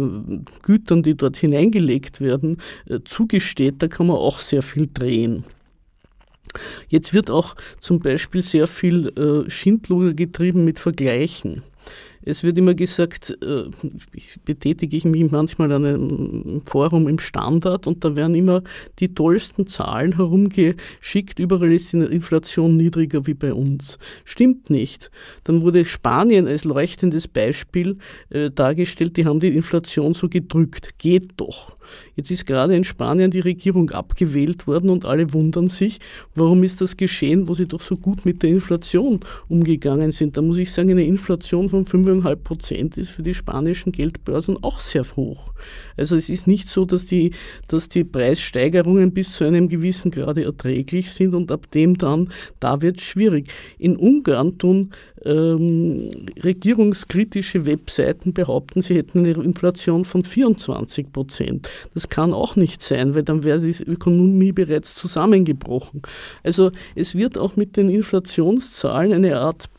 Gütern, 0.62 1.04
die 1.04 1.16
dort 1.16 1.38
hineingelegt 1.38 2.22
werden, 2.22 2.58
äh, 2.88 3.00
zugesteht, 3.06 3.76
da 3.80 3.88
kann 3.88 4.08
man 4.08 4.18
auch 4.18 4.40
sehr 4.40 4.64
viel 4.64 4.88
drehen. 4.92 5.44
Jetzt 6.90 7.14
wird 7.14 7.30
auch 7.30 7.56
zum 7.82 8.00
Beispiel 8.00 8.42
sehr 8.42 8.68
viel 8.68 9.10
äh, 9.18 9.50
Schindluder 9.50 10.14
getrieben 10.14 10.66
mit 10.66 10.80
Vergleichen. 10.80 11.62
Es 12.28 12.44
wird 12.44 12.58
immer 12.58 12.74
gesagt, 12.74 13.38
äh, 13.42 13.70
betätige 14.44 14.98
ich 14.98 15.06
mich 15.06 15.32
manchmal 15.32 15.72
an 15.72 15.86
einem 15.86 16.62
Forum 16.66 17.08
im 17.08 17.20
Standard 17.20 17.88
und 17.88 18.04
da 18.04 18.18
werden 18.18 18.36
immer 18.36 18.64
die 19.00 19.14
tollsten 19.14 19.66
Zahlen 19.66 20.18
herumgeschickt. 20.18 21.40
Überall 21.40 21.72
ist 21.72 21.94
die 21.94 22.00
Inflation 22.00 22.76
niedriger 22.76 23.26
wie 23.28 23.34
bei 23.34 23.54
uns. 23.54 23.98
Stimmt 24.26 24.70
nicht. 24.70 25.10
Dann 25.46 25.62
wurde 25.62 25.86
Spanien 25.86 26.48
als 26.48 26.66
leuchtendes 26.66 27.30
Beispiel 27.30 27.98
äh, 28.30 28.52
dargestellt, 28.52 29.16
die 29.16 29.26
haben 29.26 29.40
die 29.40 29.56
Inflation 29.56 30.14
so 30.14 30.28
gedrückt. 30.28 30.98
Geht 30.98 31.32
doch. 31.38 31.77
Jetzt 32.16 32.32
ist 32.32 32.46
gerade 32.46 32.76
in 32.76 32.84
Spanien 32.84 33.32
die 33.32 33.40
Regierung 33.40 33.92
abgewählt 33.92 34.68
worden 34.68 34.90
und 34.90 35.06
alle 35.06 35.34
wundern 35.34 35.70
sich, 35.70 36.00
warum 36.36 36.64
ist 36.64 36.82
das 36.82 36.98
geschehen, 36.98 37.48
wo 37.48 37.54
sie 37.54 37.68
doch 37.68 37.82
so 37.82 37.96
gut 37.96 38.26
mit 38.26 38.44
der 38.44 38.50
Inflation 38.50 39.20
umgegangen 39.48 40.12
sind. 40.12 40.38
Da 40.38 40.42
muss 40.42 40.58
ich 40.58 40.72
sagen, 40.72 40.92
eine 40.92 41.06
Inflation 41.06 41.70
von 41.70 41.86
5,5 41.86 42.36
Prozent 42.38 42.98
ist 42.98 43.10
für 43.10 43.24
die 43.24 43.34
spanischen 43.34 43.92
Geldbörsen 43.92 44.64
auch 44.64 44.80
sehr 44.80 45.06
hoch. 45.16 45.54
Also 45.96 46.16
es 46.16 46.30
ist 46.30 46.48
nicht 46.48 46.70
so, 46.70 46.86
dass 46.86 47.06
die, 47.06 47.32
dass 47.68 47.90
die 47.90 48.04
Preissteigerungen 48.04 49.14
bis 49.14 49.32
zu 49.32 49.44
einem 49.44 49.70
gewissen 49.70 50.12
Grade 50.12 50.44
erträglich 50.44 51.12
sind 51.12 51.34
und 51.34 51.52
ab 51.52 51.72
dem 51.72 51.98
dann, 51.98 52.30
da 52.60 52.82
wird 52.82 52.98
es 52.98 53.04
schwierig. 53.04 53.50
In 53.78 53.98
Ungarn 53.98 54.58
tun 54.58 54.92
ähm, 55.26 56.28
regierungskritische 56.44 57.66
Webseiten 57.66 58.34
behaupten, 58.34 58.82
sie 58.82 58.96
hätten 58.96 59.20
eine 59.20 59.32
Inflation 59.32 60.06
von 60.06 60.24
24 60.24 61.12
Prozent. 61.12 61.70
Das 61.94 62.10
kann 62.10 62.34
auch 62.34 62.56
nicht 62.56 62.82
sein, 62.82 63.16
weil 63.16 63.24
dann 63.24 63.44
wäre 63.44 63.60
die 63.60 63.84
Ökonomie 63.84 64.52
bereits 64.52 64.96
zusammengebrochen. 64.96 66.02
Also 66.44 66.72
es 66.96 67.16
wird 67.16 67.38
auch 67.38 67.56
mit 67.56 67.78
den 67.78 67.90
Inflationszahlen 67.90 69.14
eine 69.14 69.40
Art 69.40 69.70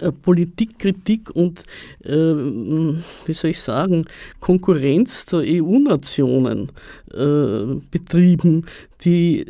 äh, 0.00 0.10
Politikkritik 0.10 1.30
und, 1.30 1.62
äh, 2.02 2.10
wie 2.10 3.32
soll 3.32 3.50
ich 3.50 3.60
sagen, 3.60 4.06
Konkurrenz 4.40 5.26
der 5.26 5.40
EU-Nationen 5.44 6.72
äh, 7.14 7.80
betrieben, 7.90 8.66
die, 9.04 9.46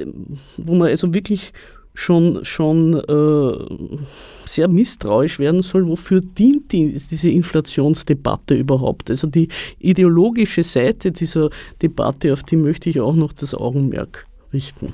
wo 0.58 0.74
man 0.74 0.88
also 0.88 1.14
wirklich 1.14 1.52
schon, 1.96 2.44
schon 2.44 2.94
äh, 2.94 4.06
sehr 4.46 4.68
misstrauisch 4.68 5.38
werden 5.38 5.62
soll, 5.62 5.86
wofür 5.88 6.20
dient 6.20 6.70
die, 6.72 7.00
diese 7.10 7.30
Inflationsdebatte 7.30 8.54
überhaupt? 8.54 9.10
Also 9.10 9.26
die 9.26 9.48
ideologische 9.78 10.62
Seite 10.62 11.10
dieser 11.10 11.50
Debatte, 11.80 12.32
auf 12.32 12.42
die 12.42 12.56
möchte 12.56 12.90
ich 12.90 13.00
auch 13.00 13.14
noch 13.14 13.32
das 13.32 13.54
Augenmerk 13.54 14.26
richten. 14.52 14.92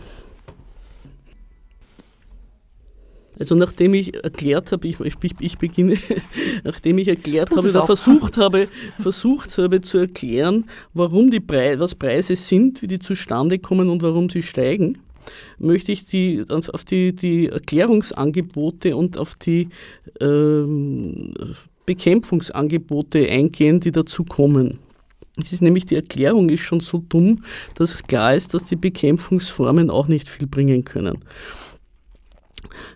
Also 3.39 3.57
nachdem 3.57 3.95
ich 3.95 4.15
erklärt 4.23 4.71
habe, 4.71 4.87
ich, 4.87 5.01
ich, 5.01 5.17
ich 5.41 5.59
beginne, 5.59 5.97
nachdem 6.65 6.99
ich 6.99 7.09
erklärt 7.09 7.51
habe 7.51 7.69
oder 7.69 7.85
versucht 7.85 8.37
habe, 8.37 8.69
versucht 9.01 9.59
habe 9.59 9.81
zu 9.81 9.99
erklären, 9.99 10.67
warum 10.95 11.33
die 11.33 11.41
Preise, 11.41 11.81
was 11.81 11.97
Preise 11.97 12.37
sind, 12.37 12.83
wie 12.83 12.87
die 12.87 13.01
zustande 13.01 13.59
kommen 13.59 13.89
und 13.89 14.03
warum 14.03 14.31
sie 14.31 14.43
steigen, 14.43 14.99
möchte 15.59 15.93
ich 15.93 16.07
die, 16.07 16.45
auf 16.49 16.85
die, 16.85 17.15
die 17.15 17.49
Erklärungsangebote 17.49 18.97
und 18.97 19.19
auf 19.19 19.37
die 19.37 19.69
ähm, 20.21 21.35
Bekämpfungsangebote 21.87 23.29
eingehen, 23.29 23.81
die 23.81 23.93
dazu 23.93 24.25
kommen. 24.25 24.79
Es 25.39 25.53
ist 25.53 25.63
nämlich 25.63 25.87
die 25.87 25.97
Erklärung 25.97 26.51
ist 26.51 26.61
schon 26.61 26.81
so 26.81 27.03
dumm, 27.09 27.43
dass 27.75 28.03
klar 28.03 28.35
ist, 28.35 28.53
dass 28.53 28.65
die 28.65 28.77
Bekämpfungsformen 28.77 29.89
auch 29.89 30.07
nicht 30.07 30.29
viel 30.29 30.47
bringen 30.47 30.85
können. 30.85 31.19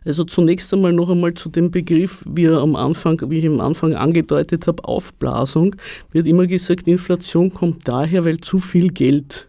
Also 0.05 0.25
zunächst 0.25 0.73
einmal 0.73 0.93
noch 0.93 1.11
einmal 1.11 1.35
zu 1.35 1.49
dem 1.49 1.71
Begriff, 1.71 2.25
wie, 2.29 2.49
am 2.49 2.77
Anfang, 2.77 3.21
wie 3.31 3.39
ich 3.39 3.47
am 3.47 3.61
Anfang 3.61 3.95
angedeutet 3.95 4.67
habe, 4.67 4.85
Aufblasung, 4.85 5.75
wird 6.13 6.27
immer 6.27 6.47
gesagt, 6.47 6.87
Inflation 6.87 7.53
kommt 7.53 7.89
daher, 7.89 8.25
weil 8.25 8.39
zu 8.39 8.59
viel 8.59 8.89
Geld 8.89 9.49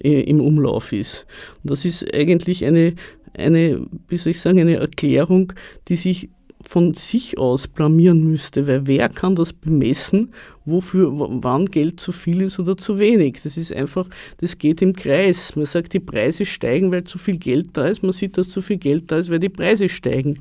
im 0.00 0.40
Umlauf 0.40 0.92
ist. 0.92 1.26
Und 1.62 1.70
das 1.70 1.84
ist 1.84 2.14
eigentlich 2.14 2.64
eine, 2.64 2.94
eine, 3.36 3.86
wie 4.08 4.16
soll 4.16 4.32
ich 4.32 4.40
sagen, 4.40 4.60
eine 4.60 4.76
Erklärung, 4.76 5.52
die 5.88 5.96
sich 5.96 6.30
von 6.68 6.92
sich 6.92 7.38
aus 7.38 7.66
blamieren 7.66 8.30
müsste, 8.30 8.66
weil 8.66 8.86
wer 8.86 9.08
kann 9.08 9.34
das 9.34 9.54
bemessen, 9.54 10.34
wofür, 10.66 11.10
wann 11.14 11.66
Geld 11.66 11.98
zu 11.98 12.12
viel 12.12 12.42
ist 12.42 12.58
oder 12.58 12.76
zu 12.76 12.98
wenig? 12.98 13.38
Das 13.42 13.56
ist 13.56 13.72
einfach, 13.72 14.06
das 14.38 14.58
geht 14.58 14.82
im 14.82 14.92
Kreis. 14.92 15.56
Man 15.56 15.64
sagt, 15.64 15.94
die 15.94 16.00
Preise 16.00 16.44
steigen, 16.44 16.90
weil 16.90 17.04
zu 17.04 17.16
viel 17.16 17.38
Geld 17.38 17.70
da 17.72 17.86
ist. 17.86 18.02
Man 18.02 18.12
sieht, 18.12 18.36
dass 18.36 18.50
zu 18.50 18.60
viel 18.60 18.76
Geld 18.76 19.10
da 19.10 19.18
ist, 19.18 19.30
weil 19.30 19.38
die 19.38 19.48
Preise 19.48 19.88
steigen. 19.88 20.40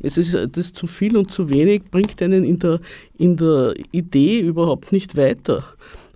Es 0.00 0.16
ist, 0.16 0.36
das 0.52 0.72
zu 0.72 0.86
viel 0.86 1.16
und 1.16 1.32
zu 1.32 1.50
wenig 1.50 1.82
bringt 1.90 2.22
einen 2.22 2.44
in 2.44 2.58
der, 2.60 2.78
in 3.18 3.36
der 3.36 3.74
Idee 3.90 4.40
überhaupt 4.40 4.92
nicht 4.92 5.16
weiter. 5.16 5.64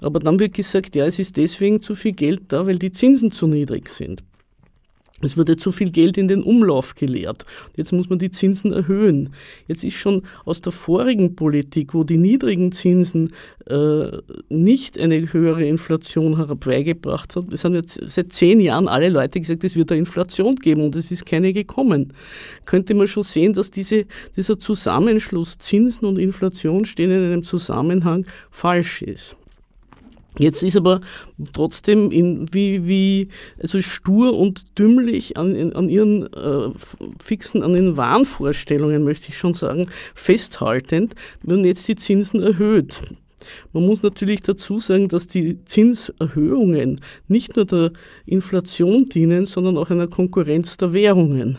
Aber 0.01 0.21
dann 0.21 0.39
wird 0.39 0.55
gesagt, 0.55 0.95
ja, 0.95 1.07
es 1.07 1.19
ist 1.19 1.37
deswegen 1.37 1.83
zu 1.83 1.95
viel 1.95 2.13
Geld 2.13 2.43
da, 2.49 2.67
weil 2.67 2.79
die 2.79 2.93
Zinsen 2.93 3.31
zu 3.33 3.47
niedrig 3.47 3.89
sind. 3.89 4.23
Es 5.21 5.37
wurde 5.37 5.57
zu 5.57 5.73
viel 5.73 5.91
Geld 5.91 6.17
in 6.17 6.29
den 6.29 6.45
Umlauf 6.45 6.95
geleert. 6.95 7.45
Jetzt 7.77 7.93
muss 7.93 8.09
man 8.09 8.21
die 8.21 8.31
Zinsen 8.31 8.73
erhöhen. 8.73 9.31
Jetzt 9.67 9.83
ist 9.83 9.97
schon 9.97 10.23
aus 10.45 10.61
der 10.61 10.71
vorigen 10.71 11.35
Politik, 11.35 11.93
wo 11.93 12.05
die 12.05 12.19
niedrigen 12.19 12.71
Zinsen 12.71 13.33
äh, 13.69 14.11
nicht 14.49 14.97
eine 14.97 15.33
höhere 15.33 15.67
Inflation 15.67 16.37
herbeigebracht 16.37 17.35
haben, 17.35 17.53
es 17.53 17.65
haben 17.65 17.75
jetzt 17.75 18.01
seit 18.09 18.33
zehn 18.33 18.61
Jahren 18.61 18.87
alle 18.87 19.09
Leute 19.09 19.41
gesagt, 19.41 19.65
es 19.65 19.75
wird 19.75 19.91
eine 19.91 20.01
Inflation 20.01 20.55
geben 20.55 20.83
und 20.83 20.95
es 20.95 21.11
ist 21.11 21.27
keine 21.27 21.53
gekommen. 21.53 22.13
Könnte 22.65 22.95
man 22.95 23.09
schon 23.09 23.25
sehen, 23.25 23.55
dass 23.55 23.73
diese, 23.73 24.07
dieser 24.37 24.61
Zusammenschluss 24.61 25.59
Zinsen 25.59 26.07
und 26.07 26.19
Inflation 26.19 26.85
stehen 26.85 27.11
in 27.11 27.25
einem 27.25 27.43
Zusammenhang 27.43 28.25
falsch 28.53 29.03
ist. 29.03 29.37
Jetzt 30.39 30.63
ist 30.63 30.77
aber 30.77 31.01
trotzdem 31.53 32.11
in, 32.11 32.53
wie, 32.53 32.87
wie 32.87 33.29
also 33.61 33.83
stur 33.83 34.39
und 34.39 34.79
dümmlich 34.79 35.37
an, 35.37 35.73
an 35.73 35.89
ihren 35.89 36.33
äh, 36.33 36.71
fixen, 37.21 37.63
an 37.63 37.73
den 37.73 37.97
Wahnvorstellungen, 37.97 39.05
möchte 39.05 39.29
ich 39.29 39.37
schon 39.37 39.55
sagen, 39.55 39.89
festhaltend, 40.15 41.15
werden 41.43 41.65
jetzt 41.65 41.89
die 41.89 41.97
Zinsen 41.97 42.41
erhöht. 42.41 43.01
Man 43.73 43.87
muss 43.87 44.03
natürlich 44.03 44.43
dazu 44.43 44.79
sagen, 44.79 45.09
dass 45.09 45.27
die 45.27 45.65
Zinserhöhungen 45.65 47.01
nicht 47.29 47.57
nur 47.57 47.65
der 47.65 47.93
Inflation 48.27 49.09
dienen, 49.09 49.47
sondern 49.47 49.77
auch 49.77 49.91
einer 49.91 50.09
Konkurrenz 50.09 50.77
der 50.77 50.93
Währungen. 50.93 51.59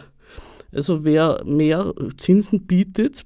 Also 0.71 1.03
wer 1.03 1.43
mehr 1.45 1.93
Zinsen 2.17 2.67
bietet, 2.67 3.25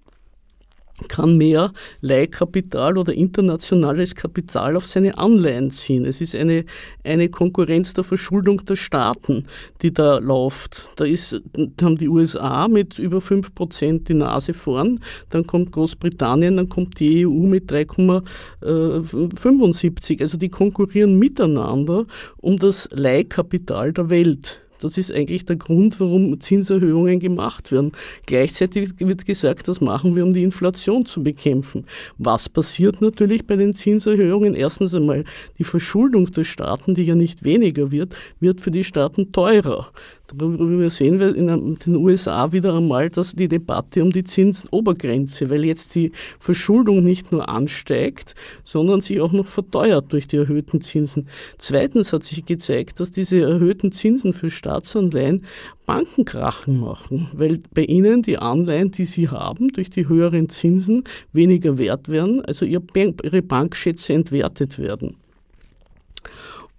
kann 1.07 1.37
mehr 1.37 1.71
Leihkapital 2.01 2.97
oder 2.97 3.13
internationales 3.13 4.15
Kapital 4.15 4.75
auf 4.75 4.85
seine 4.85 5.17
Anleihen 5.17 5.71
ziehen. 5.71 6.03
Es 6.05 6.19
ist 6.21 6.35
eine, 6.35 6.65
eine 7.03 7.29
Konkurrenz 7.29 7.93
der 7.93 8.03
Verschuldung 8.03 8.65
der 8.65 8.75
Staaten, 8.75 9.45
die 9.81 9.93
da 9.93 10.17
läuft. 10.17 10.89
Da, 10.95 11.05
ist, 11.05 11.41
da 11.53 11.85
haben 11.85 11.97
die 11.97 12.09
USA 12.09 12.67
mit 12.67 12.99
über 12.99 13.19
5% 13.19 14.03
die 14.05 14.13
Nase 14.13 14.53
vorn, 14.53 14.99
dann 15.29 15.47
kommt 15.47 15.71
Großbritannien, 15.71 16.57
dann 16.57 16.67
kommt 16.69 16.99
die 16.99 17.25
EU 17.25 17.47
mit 17.47 17.71
3,75. 17.71 20.21
Also 20.21 20.37
die 20.37 20.49
konkurrieren 20.49 21.17
miteinander 21.19 22.05
um 22.37 22.57
das 22.57 22.89
Leihkapital 22.91 23.93
der 23.93 24.09
Welt. 24.09 24.62
Das 24.83 24.97
ist 24.97 25.11
eigentlich 25.11 25.45
der 25.45 25.55
Grund, 25.55 25.99
warum 25.99 26.39
Zinserhöhungen 26.39 27.19
gemacht 27.19 27.71
werden. 27.71 27.93
Gleichzeitig 28.25 28.91
wird 28.99 29.25
gesagt, 29.25 29.67
das 29.67 29.79
machen 29.79 30.15
wir, 30.15 30.23
um 30.23 30.33
die 30.33 30.43
Inflation 30.43 31.05
zu 31.05 31.23
bekämpfen. 31.23 31.85
Was 32.17 32.49
passiert 32.49 33.01
natürlich 33.01 33.47
bei 33.47 33.55
den 33.55 33.73
Zinserhöhungen? 33.73 34.55
Erstens 34.55 34.93
einmal 34.93 35.23
die 35.57 35.63
Verschuldung 35.63 36.29
der 36.31 36.43
Staaten, 36.43 36.95
die 36.95 37.03
ja 37.03 37.15
nicht 37.15 37.43
weniger 37.43 37.91
wird, 37.91 38.15
wird 38.39 38.61
für 38.61 38.71
die 38.71 38.83
Staaten 38.83 39.31
teurer. 39.31 39.89
Darüber 40.35 40.89
sehen 40.89 41.19
wir 41.19 41.35
in 41.35 41.77
den 41.77 41.95
USA 41.95 42.51
wieder 42.51 42.75
einmal 42.75 43.09
dass 43.09 43.33
die 43.33 43.47
Debatte 43.47 44.03
um 44.03 44.11
die 44.11 44.23
Zinsobergrenze, 44.23 45.49
weil 45.49 45.65
jetzt 45.65 45.95
die 45.95 46.11
Verschuldung 46.39 47.03
nicht 47.03 47.31
nur 47.31 47.49
ansteigt, 47.49 48.35
sondern 48.63 49.01
sich 49.01 49.21
auch 49.21 49.31
noch 49.31 49.45
verteuert 49.45 50.11
durch 50.11 50.27
die 50.27 50.37
erhöhten 50.37 50.81
Zinsen. 50.81 51.27
Zweitens 51.57 52.13
hat 52.13 52.23
sich 52.23 52.45
gezeigt, 52.45 52.99
dass 52.99 53.11
diese 53.11 53.41
erhöhten 53.41 53.91
Zinsen 53.91 54.33
für 54.33 54.49
Staatsanleihen 54.49 55.45
Bankenkrachen 55.85 56.79
machen, 56.79 57.27
weil 57.33 57.59
bei 57.73 57.83
ihnen 57.83 58.21
die 58.21 58.37
Anleihen, 58.37 58.91
die 58.91 59.05
sie 59.05 59.29
haben, 59.29 59.69
durch 59.69 59.89
die 59.89 60.07
höheren 60.07 60.49
Zinsen 60.49 61.03
weniger 61.31 61.77
wert 61.77 62.07
werden, 62.09 62.43
also 62.45 62.65
ihre 62.65 63.41
Bankschätze 63.41 64.13
entwertet 64.13 64.79
werden. 64.79 65.17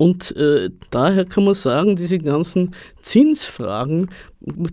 Und 0.04 0.36
äh, 0.36 0.68
daher 0.90 1.24
kann 1.24 1.46
man 1.46 1.54
sagen, 1.54 1.96
diese 1.96 2.18
ganzen 2.18 2.72
Zinsfragen 3.00 4.10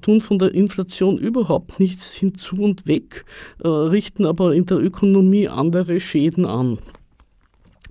tun 0.01 0.19
von 0.19 0.39
der 0.39 0.53
Inflation 0.53 1.17
überhaupt 1.17 1.79
nichts 1.79 2.13
hinzu 2.13 2.57
und 2.57 2.85
weg, 2.85 3.23
äh, 3.63 3.69
richten 3.69 4.25
aber 4.25 4.53
in 4.53 4.65
der 4.65 4.79
Ökonomie 4.79 5.47
andere 5.47 6.01
Schäden 6.01 6.45
an. 6.45 6.79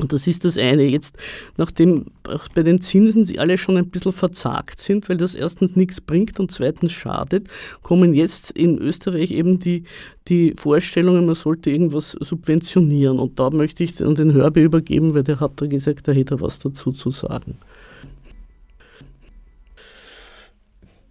Und 0.00 0.12
das 0.12 0.26
ist 0.26 0.44
das 0.44 0.56
eine. 0.56 0.84
Jetzt, 0.84 1.16
nachdem 1.56 2.06
auch 2.26 2.48
bei 2.54 2.62
den 2.62 2.80
Zinsen 2.80 3.26
sie 3.26 3.38
alle 3.38 3.58
schon 3.58 3.76
ein 3.76 3.90
bisschen 3.90 4.12
verzagt 4.12 4.80
sind, 4.80 5.08
weil 5.08 5.16
das 5.16 5.34
erstens 5.34 5.76
nichts 5.76 6.00
bringt 6.00 6.40
und 6.40 6.50
zweitens 6.50 6.92
schadet, 6.92 7.46
kommen 7.82 8.14
jetzt 8.14 8.50
in 8.52 8.78
Österreich 8.78 9.30
eben 9.30 9.58
die, 9.58 9.84
die 10.28 10.54
Vorstellungen, 10.56 11.26
man 11.26 11.34
sollte 11.34 11.70
irgendwas 11.70 12.12
subventionieren. 12.12 13.18
Und 13.18 13.38
da 13.38 13.50
möchte 13.50 13.84
ich 13.84 14.02
an 14.04 14.14
den 14.14 14.32
Hörbe 14.32 14.62
übergeben, 14.62 15.14
weil 15.14 15.24
der 15.24 15.40
hat 15.40 15.52
da 15.56 15.66
gesagt, 15.66 16.08
da 16.08 16.12
hätte 16.12 16.34
er 16.34 16.40
was 16.40 16.58
dazu 16.58 16.92
zu 16.92 17.10
sagen. 17.10 17.56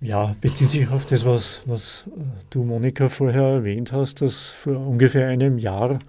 Ja, 0.02 0.34
bezieht 0.40 0.70
sich 0.70 0.88
auf 0.90 1.06
das, 1.06 1.26
was, 1.26 1.62
was 1.66 2.06
du, 2.50 2.64
Monika, 2.64 3.10
vorher 3.10 3.44
erwähnt 3.44 3.92
hast, 3.92 4.22
dass 4.22 4.38
vor 4.38 4.78
ungefähr 4.78 5.28
einem 5.28 5.58
Jahr 5.58 6.00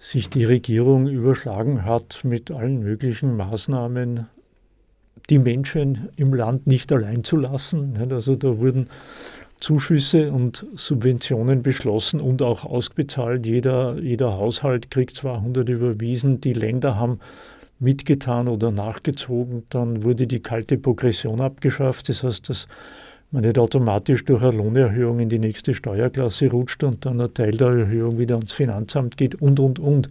sich 0.00 0.30
die 0.30 0.46
Regierung 0.46 1.06
überschlagen 1.06 1.84
hat 1.84 2.24
mit 2.24 2.50
allen 2.50 2.80
möglichen 2.80 3.36
Maßnahmen, 3.36 4.26
die 5.28 5.38
Menschen 5.38 6.08
im 6.16 6.32
Land 6.32 6.66
nicht 6.66 6.90
allein 6.90 7.22
zu 7.22 7.36
lassen. 7.36 7.92
Also 8.10 8.34
da 8.34 8.58
wurden 8.58 8.88
Zuschüsse 9.60 10.32
und 10.32 10.64
Subventionen 10.74 11.62
beschlossen 11.62 12.18
und 12.18 12.40
auch 12.40 12.64
ausbezahlt. 12.64 13.44
Jeder, 13.44 13.98
jeder 14.00 14.32
Haushalt 14.38 14.90
kriegt 14.90 15.16
200 15.16 15.68
überwiesen. 15.68 16.40
Die 16.40 16.54
Länder 16.54 16.96
haben 16.96 17.20
mitgetan 17.78 18.48
oder 18.48 18.70
nachgezogen. 18.70 19.64
Dann 19.68 20.02
wurde 20.02 20.26
die 20.26 20.40
kalte 20.40 20.78
Progression 20.78 21.42
abgeschafft. 21.42 22.08
Das 22.08 22.24
heißt, 22.24 22.48
dass 22.48 22.68
man 23.32 23.42
nicht 23.42 23.58
automatisch 23.58 24.24
durch 24.24 24.42
eine 24.42 24.56
Lohnerhöhung 24.56 25.20
in 25.20 25.28
die 25.28 25.38
nächste 25.38 25.74
Steuerklasse 25.74 26.50
rutscht 26.50 26.82
und 26.82 27.04
dann 27.06 27.20
ein 27.20 27.32
Teil 27.32 27.52
der 27.52 27.68
Erhöhung 27.68 28.18
wieder 28.18 28.36
ans 28.36 28.52
Finanzamt 28.52 29.16
geht 29.16 29.36
und, 29.36 29.60
und, 29.60 29.78
und. 29.78 30.08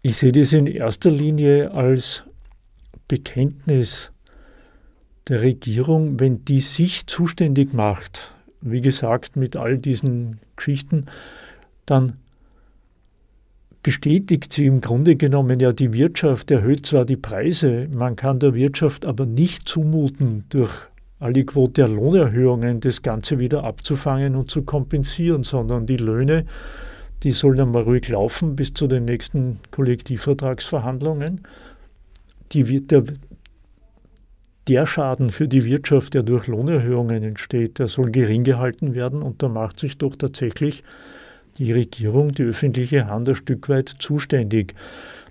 Ich 0.00 0.16
sehe 0.16 0.32
das 0.32 0.52
in 0.52 0.66
erster 0.66 1.10
Linie 1.10 1.72
als 1.72 2.24
Bekenntnis 3.08 4.12
der 5.28 5.42
Regierung, 5.42 6.18
wenn 6.18 6.44
die 6.44 6.60
sich 6.60 7.06
zuständig 7.06 7.72
macht, 7.72 8.34
wie 8.60 8.80
gesagt, 8.80 9.36
mit 9.36 9.56
all 9.56 9.78
diesen 9.78 10.40
Geschichten, 10.56 11.06
dann 11.86 12.14
bestätigt 13.82 14.52
sie 14.52 14.66
im 14.66 14.80
Grunde 14.80 15.16
genommen 15.16 15.60
ja 15.60 15.72
die 15.72 15.92
Wirtschaft, 15.92 16.50
erhöht 16.50 16.86
zwar 16.86 17.04
die 17.04 17.16
Preise, 17.16 17.88
man 17.92 18.16
kann 18.16 18.38
der 18.38 18.54
Wirtschaft 18.54 19.04
aber 19.04 19.26
nicht 19.26 19.68
zumuten, 19.68 20.44
durch 20.48 20.88
Aliquot 21.22 21.76
der 21.76 21.88
Lohnerhöhungen 21.88 22.80
das 22.80 23.02
Ganze 23.02 23.38
wieder 23.38 23.62
abzufangen 23.64 24.34
und 24.34 24.50
zu 24.50 24.62
kompensieren, 24.62 25.44
sondern 25.44 25.86
die 25.86 25.96
Löhne, 25.96 26.46
die 27.22 27.30
sollen 27.30 27.60
einmal 27.60 27.84
ruhig 27.84 28.08
laufen 28.08 28.56
bis 28.56 28.74
zu 28.74 28.88
den 28.88 29.04
nächsten 29.04 29.60
Kollektivvertragsverhandlungen. 29.70 31.42
Die, 32.50 32.84
der, 32.84 33.04
der 34.66 34.86
Schaden 34.86 35.30
für 35.30 35.46
die 35.46 35.64
Wirtschaft, 35.64 36.14
der 36.14 36.24
durch 36.24 36.48
Lohnerhöhungen 36.48 37.22
entsteht, 37.22 37.78
der 37.78 37.86
soll 37.86 38.10
gering 38.10 38.42
gehalten 38.42 38.94
werden 38.94 39.22
und 39.22 39.42
da 39.42 39.48
macht 39.48 39.78
sich 39.78 39.98
doch 39.98 40.16
tatsächlich 40.16 40.82
die 41.58 41.72
Regierung, 41.72 42.32
die 42.32 42.44
öffentliche 42.44 43.06
Hand 43.06 43.28
ein 43.28 43.36
Stück 43.36 43.68
weit 43.68 43.88
zuständig. 43.88 44.74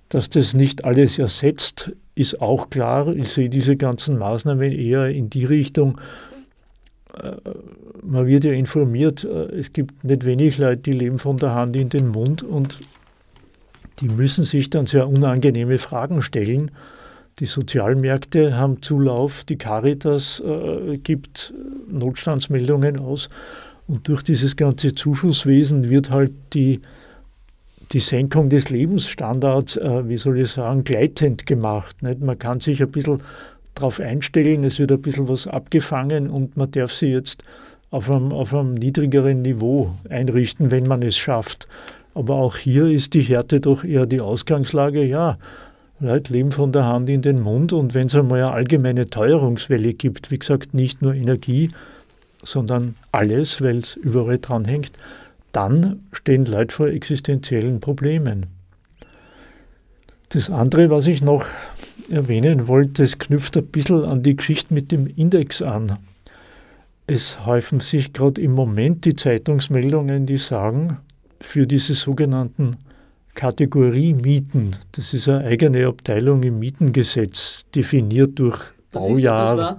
Dass 0.08 0.30
das 0.30 0.54
nicht 0.54 0.86
alles 0.86 1.20
ersetzt, 1.20 1.94
ist 2.16 2.42
auch 2.42 2.70
klar. 2.70 3.08
Ich 3.16 3.30
sehe 3.30 3.50
diese 3.50 3.78
ganzen 3.78 4.18
Maßnahmen 4.18 4.72
eher 4.72 5.08
in 5.10 5.30
die 5.30 5.46
Richtung, 5.46 6.00
äh, 7.18 7.32
man 8.04 8.28
wird 8.28 8.44
ja 8.44 8.52
informiert, 8.52 9.24
äh, 9.24 9.56
es 9.56 9.74
gibt 9.74 10.04
nicht 10.04 10.26
wenig 10.26 10.58
Leute, 10.58 10.82
die 10.82 10.94
leben 10.94 11.20
von 11.20 11.38
der 11.38 11.54
Hand 11.54 11.76
in 11.76 11.90
den 11.90 12.10
Mund 12.10 12.44
und 12.44 12.80
die 14.00 14.10
müssen 14.10 14.44
sich 14.44 14.70
dann 14.70 14.88
sehr 14.88 15.08
unangenehme 15.08 15.78
Fragen 15.78 16.22
stellen. 16.22 16.72
Die 17.40 17.46
Sozialmärkte 17.46 18.56
haben 18.56 18.82
Zulauf, 18.82 19.44
die 19.44 19.58
Caritas 19.58 20.42
äh, 20.46 20.98
gibt 20.98 21.54
Notstandsmeldungen 21.90 23.00
aus 23.00 23.30
und 23.88 24.08
durch 24.08 24.24
dieses 24.24 24.56
ganze 24.56 24.96
Zuschusswesen 24.96 25.90
wird 25.90 26.10
halt 26.10 26.32
die 26.54 26.82
die 27.92 28.00
Senkung 28.00 28.50
des 28.50 28.70
Lebensstandards, 28.70 29.78
äh, 29.78 30.08
wie 30.08 30.18
soll 30.18 30.40
ich 30.40 30.52
sagen, 30.52 30.84
gleitend 30.84 31.46
gemacht. 31.46 32.02
Nicht? 32.02 32.22
Man 32.22 32.40
kann 32.40 32.60
sich 32.60 32.82
ein 32.82 32.92
bisschen 32.92 33.22
darauf 33.76 34.00
einstellen, 34.00 34.64
es 34.64 34.80
wird 34.80 34.92
ein 34.92 35.02
bisschen 35.02 35.28
was 35.28 35.48
abgefangen 35.48 36.30
und 36.30 36.58
man 36.58 36.72
darf 36.72 36.94
sie 36.94 37.08
jetzt 37.08 37.44
auf 37.90 38.10
einem, 38.10 38.32
auf 38.32 38.54
einem 38.54 38.74
niedrigeren 38.74 39.42
Niveau 39.42 39.92
einrichten, 40.10 40.72
wenn 40.72 40.88
man 40.88 41.02
es 41.02 41.18
schafft. 41.18 41.68
Aber 42.14 42.36
auch 42.36 42.58
hier 42.58 42.88
ist 42.88 43.14
die 43.14 43.22
Härte 43.22 43.60
doch 43.60 43.84
eher 43.84 44.06
die 44.06 44.22
Ausgangslage, 44.22 45.04
ja, 45.04 45.38
Leute 46.00 46.34
leben 46.34 46.52
von 46.52 46.72
der 46.72 46.88
Hand 46.88 47.10
in 47.10 47.22
den 47.22 47.42
Mund 47.42 47.74
und 47.74 47.94
wenn 47.94 48.08
es 48.08 48.16
einmal 48.16 48.40
eine 48.40 48.52
allgemeine 48.52 49.10
Teuerungswelle 49.10 49.94
gibt, 49.94 50.32
wie 50.32 50.40
gesagt, 50.40 50.74
nicht 50.74 51.02
nur 51.02 51.14
Energie, 51.14 51.70
sondern 52.42 52.96
alles, 53.12 53.62
weil 53.62 53.78
es 53.78 53.98
überall 53.98 54.40
dranhängt, 54.40 54.92
dann 55.52 56.04
stehen 56.12 56.46
Leute 56.46 56.74
vor 56.74 56.88
existenziellen 56.88 57.80
Problemen. 57.80 58.48
Das 60.30 60.50
andere, 60.50 60.90
was 60.90 61.08
ich 61.08 61.22
noch 61.22 61.46
erwähnen 62.10 62.68
wollte, 62.68 63.04
das 63.04 63.18
knüpft 63.18 63.58
ein 63.58 63.66
bisschen 63.66 64.06
an 64.06 64.24
die 64.24 64.36
Geschichte 64.36 64.74
mit 64.74 64.92
dem 64.92 65.08
Index 65.08 65.62
an. 65.62 66.00
Es 67.08 67.46
häufen 67.46 67.80
sich 67.82 68.14
gerade 68.14 68.40
im 68.42 68.54
Moment 68.54 69.04
die 69.06 69.16
Zeitungsmeldungen, 69.16 70.26
die 70.26 70.38
sagen, 70.38 71.00
für 71.42 71.68
diese 71.68 71.96
sogenannten 71.96 72.78
Kategorie-Mieten, 73.34 74.76
das 74.92 75.14
ist 75.14 75.28
eine 75.28 75.46
eigene 75.46 75.88
Abteilung 75.88 76.44
im 76.44 76.60
Mietengesetz, 76.60 77.66
definiert 77.74 78.38
durch 78.40 78.60
Baujahr, 78.92 79.56
das 79.56 79.66
war 79.66 79.78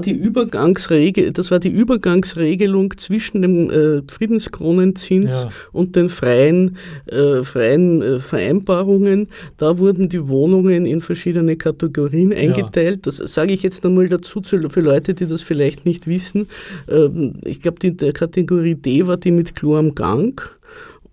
die 0.00 0.12
Übergangsregel, 0.12 1.32
das 1.32 1.50
war 1.50 1.58
die 1.58 1.68
Übergangsregelung 1.68 2.96
zwischen 2.96 3.42
dem 3.42 3.70
äh, 3.70 4.02
Friedenskronenzins 4.08 5.44
ja. 5.44 5.48
und 5.72 5.96
den 5.96 6.08
freien, 6.08 6.76
äh, 7.06 7.42
freien 7.42 8.02
äh, 8.02 8.18
Vereinbarungen. 8.18 9.28
Da 9.56 9.78
wurden 9.78 10.08
die 10.08 10.28
Wohnungen 10.28 10.86
in 10.86 11.00
verschiedene 11.00 11.56
Kategorien 11.56 12.32
eingeteilt. 12.32 13.06
Ja. 13.06 13.12
Das 13.12 13.16
sage 13.16 13.54
ich 13.54 13.62
jetzt 13.62 13.84
nochmal 13.84 14.08
dazu 14.08 14.42
für 14.42 14.80
Leute, 14.80 15.14
die 15.14 15.26
das 15.26 15.42
vielleicht 15.42 15.84
nicht 15.84 16.06
wissen. 16.06 16.48
Ähm, 16.88 17.34
ich 17.44 17.60
glaube, 17.60 17.78
die 17.80 17.94
Kategorie 18.12 18.74
D 18.74 19.06
war 19.06 19.16
die 19.16 19.30
mit 19.30 19.54
Klo 19.54 19.76
am 19.76 19.94
Gang. 19.94 20.57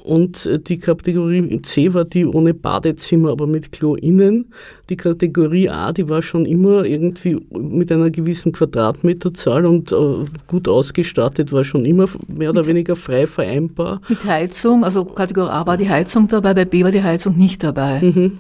Und 0.05 0.45
äh, 0.45 0.59
die 0.59 0.77
Kategorie 0.77 1.61
C 1.63 1.93
war 1.95 2.05
die 2.05 2.27
ohne 2.27 2.53
Badezimmer, 2.53 3.31
aber 3.31 3.47
mit 3.47 3.71
Klo 3.71 3.95
innen. 3.95 4.53
Die 4.89 4.97
Kategorie 4.97 5.67
A, 5.69 5.91
die 5.91 6.07
war 6.07 6.21
schon 6.21 6.45
immer 6.45 6.85
irgendwie 6.85 7.39
mit 7.49 7.91
einer 7.91 8.11
gewissen 8.11 8.51
Quadratmeterzahl 8.51 9.65
und 9.65 9.91
äh, 9.91 10.25
gut 10.47 10.67
ausgestattet, 10.67 11.51
war 11.51 11.63
schon 11.63 11.85
immer 11.85 12.05
mehr 12.27 12.51
oder 12.51 12.67
weniger 12.67 12.95
frei 12.95 13.25
vereinbar. 13.25 13.99
Mit 14.07 14.23
Heizung, 14.25 14.83
also 14.83 15.05
Kategorie 15.05 15.49
A 15.49 15.65
war 15.65 15.77
die 15.77 15.89
Heizung 15.89 16.27
dabei, 16.27 16.53
bei 16.53 16.65
B 16.65 16.83
war 16.83 16.91
die 16.91 17.01
Heizung 17.01 17.35
nicht 17.35 17.63
dabei. 17.63 18.01
Mhm. 18.01 18.37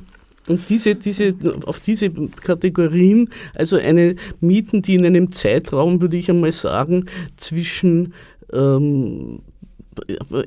Und 0.47 0.69
diese, 0.69 0.93
diese, 0.93 1.33
auf 1.65 1.79
diese 1.79 2.11
Kategorien, 2.11 3.29
also 3.55 3.77
eine 3.77 4.15
Mieten, 4.39 4.83
die 4.83 4.93
in 4.93 5.05
einem 5.05 5.31
Zeitraum, 5.31 5.99
würde 6.01 6.17
ich 6.17 6.29
einmal 6.29 6.51
sagen, 6.51 7.05
zwischen 7.37 8.13
ähm, 8.53 9.39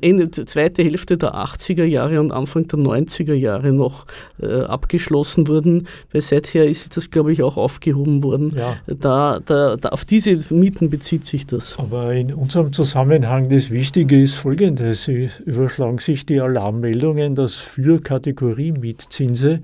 Ende, 0.01 0.29
zweite 0.31 0.83
Hälfte 0.83 1.17
der 1.17 1.35
80er 1.35 1.83
Jahre 1.83 2.19
und 2.19 2.31
Anfang 2.31 2.67
der 2.67 2.79
90er 2.79 3.33
Jahre 3.33 3.71
noch 3.71 4.05
äh, 4.41 4.61
abgeschlossen 4.61 5.47
wurden, 5.47 5.87
weil 6.11 6.21
seither 6.21 6.65
ist 6.65 6.97
das, 6.97 7.09
glaube 7.09 7.31
ich, 7.31 7.41
auch 7.41 7.57
aufgehoben 7.57 8.23
worden. 8.23 8.53
Ja. 8.55 8.77
Da, 8.87 9.39
da, 9.45 9.75
da, 9.75 9.89
auf 9.89 10.05
diese 10.05 10.37
Mieten 10.53 10.89
bezieht 10.89 11.25
sich 11.25 11.47
das. 11.47 11.77
Aber 11.79 12.13
in 12.13 12.33
unserem 12.33 12.73
Zusammenhang 12.73 13.49
das 13.49 13.71
Wichtige 13.71 14.21
ist 14.21 14.35
folgendes. 14.35 15.03
Sie 15.03 15.29
überschlagen 15.45 15.97
sich 15.97 16.25
die 16.25 16.39
Alarmmeldungen, 16.39 17.35
dass 17.35 17.55
für 17.55 18.01
Kategorie 18.01 18.71
Mietzinse 18.71 19.61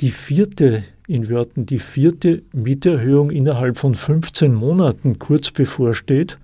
die 0.00 0.10
vierte, 0.10 0.84
in 1.06 1.28
Wörtern, 1.28 1.66
die 1.66 1.78
vierte 1.78 2.42
Mieterhöhung 2.52 3.30
innerhalb 3.30 3.78
von 3.78 3.94
15 3.94 4.52
Monaten 4.52 5.18
kurz 5.18 5.50
bevorsteht. 5.50 6.38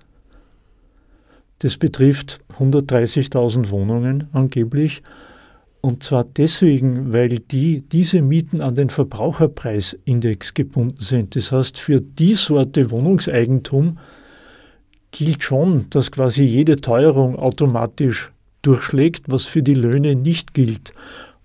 Das 1.61 1.77
betrifft 1.77 2.39
130.000 2.59 3.69
Wohnungen 3.69 4.27
angeblich. 4.33 5.03
Und 5.79 6.01
zwar 6.01 6.23
deswegen, 6.23 7.13
weil 7.13 7.29
die, 7.29 7.81
diese 7.81 8.23
Mieten 8.23 8.61
an 8.61 8.73
den 8.73 8.89
Verbraucherpreisindex 8.89 10.55
gebunden 10.55 11.01
sind. 11.01 11.35
Das 11.35 11.51
heißt, 11.51 11.77
für 11.77 12.01
die 12.01 12.33
Sorte 12.33 12.89
Wohnungseigentum 12.89 13.99
gilt 15.11 15.43
schon, 15.43 15.85
dass 15.91 16.11
quasi 16.11 16.43
jede 16.43 16.77
Teuerung 16.77 17.35
automatisch 17.35 18.31
durchschlägt, 18.63 19.25
was 19.27 19.45
für 19.45 19.61
die 19.61 19.75
Löhne 19.75 20.15
nicht 20.15 20.55
gilt. 20.55 20.93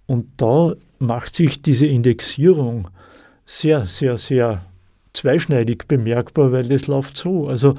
Und 0.07 0.29
da 0.39 0.75
macht 0.99 1.35
sich 1.35 1.61
diese 1.61 1.87
Indexierung 1.87 2.89
sehr, 3.45 3.85
sehr, 3.85 4.17
sehr 4.17 4.65
zweischneidig 5.13 5.89
bemerkbar, 5.89 6.53
weil 6.53 6.67
das 6.69 6.87
läuft 6.87 7.19
so. 7.19 7.49
Also 7.49 7.75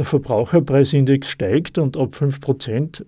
der 0.00 0.06
Verbraucherpreisindex 0.06 1.28
steigt 1.28 1.76
und 1.76 1.98
ab 1.98 2.14
5% 2.18 3.04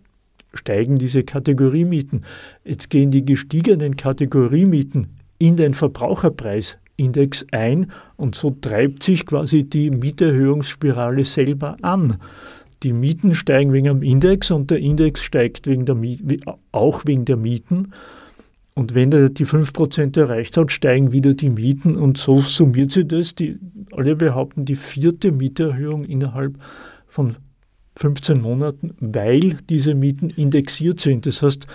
steigen 0.53 0.99
diese 0.99 1.25
Kategoriemieten. 1.25 2.27
Jetzt 2.67 2.91
gehen 2.91 3.11
die 3.11 3.25
gestiegenen 3.25 3.97
Kategoriemieten 3.97 5.07
in 5.39 5.57
den 5.57 5.73
Verbraucherpreisindex 5.73 7.47
ein 7.51 7.91
und 8.19 8.35
so 8.35 8.51
treibt 8.51 9.05
sich 9.05 9.25
quasi 9.25 9.65
die 9.65 9.91
Mieterhöhungsspirale 9.91 11.25
selber 11.25 11.79
an. 11.81 12.19
Die 12.83 12.93
Mieten 12.93 13.35
steigen 13.35 13.73
wegen 13.73 13.87
dem 13.87 14.03
Index 14.03 14.51
und 14.51 14.71
der 14.71 14.81
Index 14.81 15.23
steigt 15.23 15.67
wegen 15.67 15.87
der 15.87 15.97
auch 16.73 17.07
wegen 17.07 17.25
der 17.25 17.39
Mieten. 17.39 17.95
Und 18.75 18.95
wenn 18.95 19.13
er 19.13 19.29
die 19.29 19.45
5% 19.45 20.19
erreicht 20.19 20.57
hat, 20.57 20.73
steigen 20.73 21.13
wieder 21.13 21.35
die 21.35 21.51
Mieten 21.51 21.97
und 21.97 22.17
so 22.17 22.39
summiert 22.39 22.91
sich 22.91 23.07
das. 23.07 23.35
Die, 23.35 23.59
alle 23.93 24.17
behaupten 24.17 24.65
die 24.65 24.77
vierte 24.77 25.31
Mieterhöhung 25.31 26.05
innerhalb 26.05 26.55
von 27.07 27.37
15 27.97 28.41
Monaten, 28.41 28.95
weil 29.01 29.57
diese 29.69 29.95
Mieten 29.95 30.31
indexiert 30.31 31.01
sind. 31.01 31.27
Das 31.27 31.43
heißt, 31.43 31.67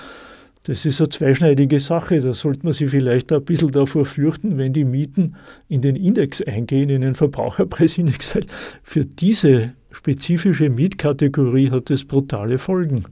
das 0.64 0.86
ist 0.86 1.00
eine 1.00 1.10
zweischneidige 1.10 1.80
Sache. 1.80 2.20
Da 2.20 2.34
sollte 2.34 2.66
man 2.66 2.74
sich 2.74 2.89
vielleicht 2.89 3.32
ein 3.32 3.45
bisschen 3.45 3.72
davor 3.72 4.06
fürchten, 4.06 4.58
wenn 4.58 4.74
die 4.74 4.84
Mieten 4.84 5.36
in 5.70 5.82
den 5.82 5.95
Index 5.95 6.41
eingehen, 6.41 6.89
in 6.89 7.02
den 7.02 7.16
Verbraucherpreisindex. 7.16 8.36
Weil 8.36 8.43
für 8.82 9.06
diese 9.06 9.74
spezifische 9.91 10.70
Mietkategorie 10.70 11.70
hat 11.70 11.91
es 11.91 12.04
brutale 12.04 12.58
Folgen. 12.58 13.06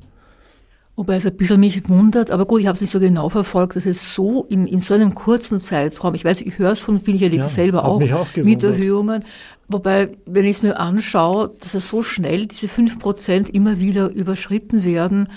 Wobei 0.97 1.17
es 1.17 1.25
ein 1.25 1.35
bisschen 1.35 1.59
mich 1.59 1.89
wundert, 1.89 2.31
aber 2.31 2.45
gut, 2.45 2.61
ich 2.61 2.67
habe 2.67 2.75
es 2.75 2.81
nicht 2.81 2.91
so 2.91 3.01
genau 3.01 3.27
verfolgt, 3.27 3.75
dass 3.75 3.85
es 3.85 4.15
so 4.15 4.45
in, 4.45 4.65
in 4.65 4.79
so 4.79 4.93
einem 4.93 5.13
kurzen 5.13 5.59
Zeitraum, 5.59 6.15
ich 6.15 6.23
weiß, 6.23 6.39
ich 6.39 6.57
höre 6.57 6.71
es 6.71 6.79
von 6.79 7.01
vielen, 7.01 7.17
ich 7.17 7.23
erlebe 7.23 7.41
ja, 7.41 7.47
es 7.47 7.55
selber 7.55 7.83
auch, 7.83 8.01
auch 8.01 8.27
Mieterhöhungen, 8.37 9.25
wobei, 9.67 10.11
wenn 10.25 10.45
ich 10.45 10.51
es 10.51 10.63
mir 10.63 10.79
anschaue, 10.79 11.51
dass 11.59 11.73
es 11.73 11.89
so 11.89 12.01
schnell, 12.01 12.45
diese 12.45 12.67
5% 12.67 13.49
immer 13.49 13.77
wieder 13.77 14.09
überschritten 14.09 14.85
werden, 14.85 15.27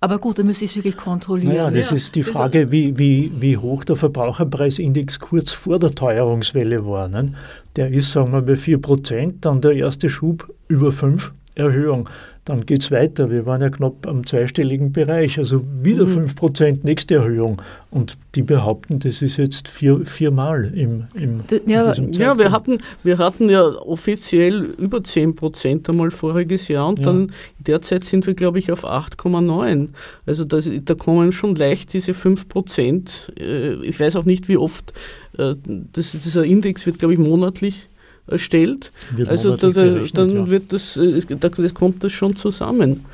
aber 0.00 0.18
gut, 0.18 0.40
da 0.40 0.42
müsste 0.42 0.64
ich 0.64 0.72
es 0.72 0.76
wirklich 0.76 0.96
kontrollieren. 0.96 1.54
Naja, 1.54 1.70
das 1.70 1.90
ja, 1.90 1.96
ist 1.96 2.14
die 2.16 2.22
Frage, 2.22 2.70
wie, 2.70 2.98
wie, 2.98 3.30
wie 3.38 3.56
hoch 3.56 3.84
der 3.84 3.96
Verbraucherpreisindex 3.96 5.20
kurz 5.20 5.52
vor 5.52 5.78
der 5.78 5.92
Teuerungswelle 5.92 6.84
war. 6.84 7.08
Ne? 7.08 7.32
Der 7.76 7.90
ist, 7.90 8.12
sagen 8.12 8.32
wir, 8.32 8.42
bei 8.42 8.54
4%, 8.54 9.34
dann 9.40 9.60
der 9.60 9.72
erste 9.72 10.10
Schub 10.10 10.52
über 10.68 10.92
5 10.92 11.32
Erhöhung 11.56 12.08
dann 12.46 12.64
geht 12.64 12.82
es 12.82 12.92
weiter. 12.92 13.28
Wir 13.28 13.44
waren 13.44 13.60
ja 13.60 13.70
knapp 13.70 14.06
am 14.06 14.24
zweistelligen 14.24 14.92
Bereich, 14.92 15.36
also 15.36 15.64
wieder 15.82 16.06
mhm. 16.06 16.26
5% 16.26 16.78
nächste 16.84 17.16
Erhöhung. 17.16 17.60
Und 17.90 18.16
die 18.36 18.42
behaupten, 18.42 19.00
das 19.00 19.20
ist 19.20 19.36
jetzt 19.36 19.66
vier, 19.66 20.06
viermal 20.06 20.72
im, 20.76 21.06
im 21.14 21.40
ja, 21.66 21.92
ja, 22.12 22.38
wir 22.38 22.52
hatten, 22.52 22.78
wir 23.02 23.18
hatten 23.18 23.50
ja 23.50 23.64
offiziell 23.64 24.62
über 24.78 24.98
10% 24.98 25.88
einmal 25.88 26.12
voriges 26.12 26.68
Jahr 26.68 26.88
und 26.88 27.00
ja. 27.00 27.06
dann 27.06 27.32
derzeit 27.58 28.04
sind 28.04 28.28
wir, 28.28 28.34
glaube 28.34 28.60
ich, 28.60 28.70
auf 28.70 28.84
8,9. 28.84 29.88
Also 30.24 30.44
das, 30.44 30.70
da 30.84 30.94
kommen 30.94 31.32
schon 31.32 31.56
leicht 31.56 31.94
diese 31.94 32.12
5%. 32.12 33.40
Äh, 33.40 33.74
ich 33.84 33.98
weiß 33.98 34.14
auch 34.14 34.24
nicht, 34.24 34.48
wie 34.48 34.56
oft. 34.56 34.92
Äh, 35.36 35.56
das, 35.64 36.12
dieser 36.12 36.44
Index 36.44 36.86
wird, 36.86 37.00
glaube 37.00 37.14
ich, 37.14 37.18
monatlich 37.18 37.88
erstellt. 38.26 38.92
Wird 39.14 39.28
also 39.28 39.56
da, 39.56 39.70
da, 39.70 40.00
dann 40.12 40.30
ja. 40.30 40.48
wird 40.48 40.72
das, 40.72 40.96
äh, 40.96 41.22
da, 41.28 41.48
das 41.48 41.74
kommt 41.74 42.02
das 42.02 42.12
schon 42.12 42.36
zusammen. 42.36 43.04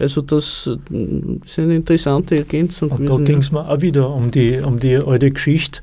Also 0.00 0.22
das, 0.22 0.70
das 0.88 1.46
ist 1.46 1.58
eine 1.58 1.76
interessante 1.76 2.36
Ergänzung. 2.36 2.90
Und 2.92 3.08
da 3.08 3.16
ging 3.18 3.38
es 3.38 3.52
mir 3.52 3.68
auch 3.68 3.80
wieder 3.80 4.10
um 4.10 4.30
die, 4.30 4.58
um 4.58 4.78
die 4.78 4.96
alte 4.96 5.30
Geschichte. 5.30 5.80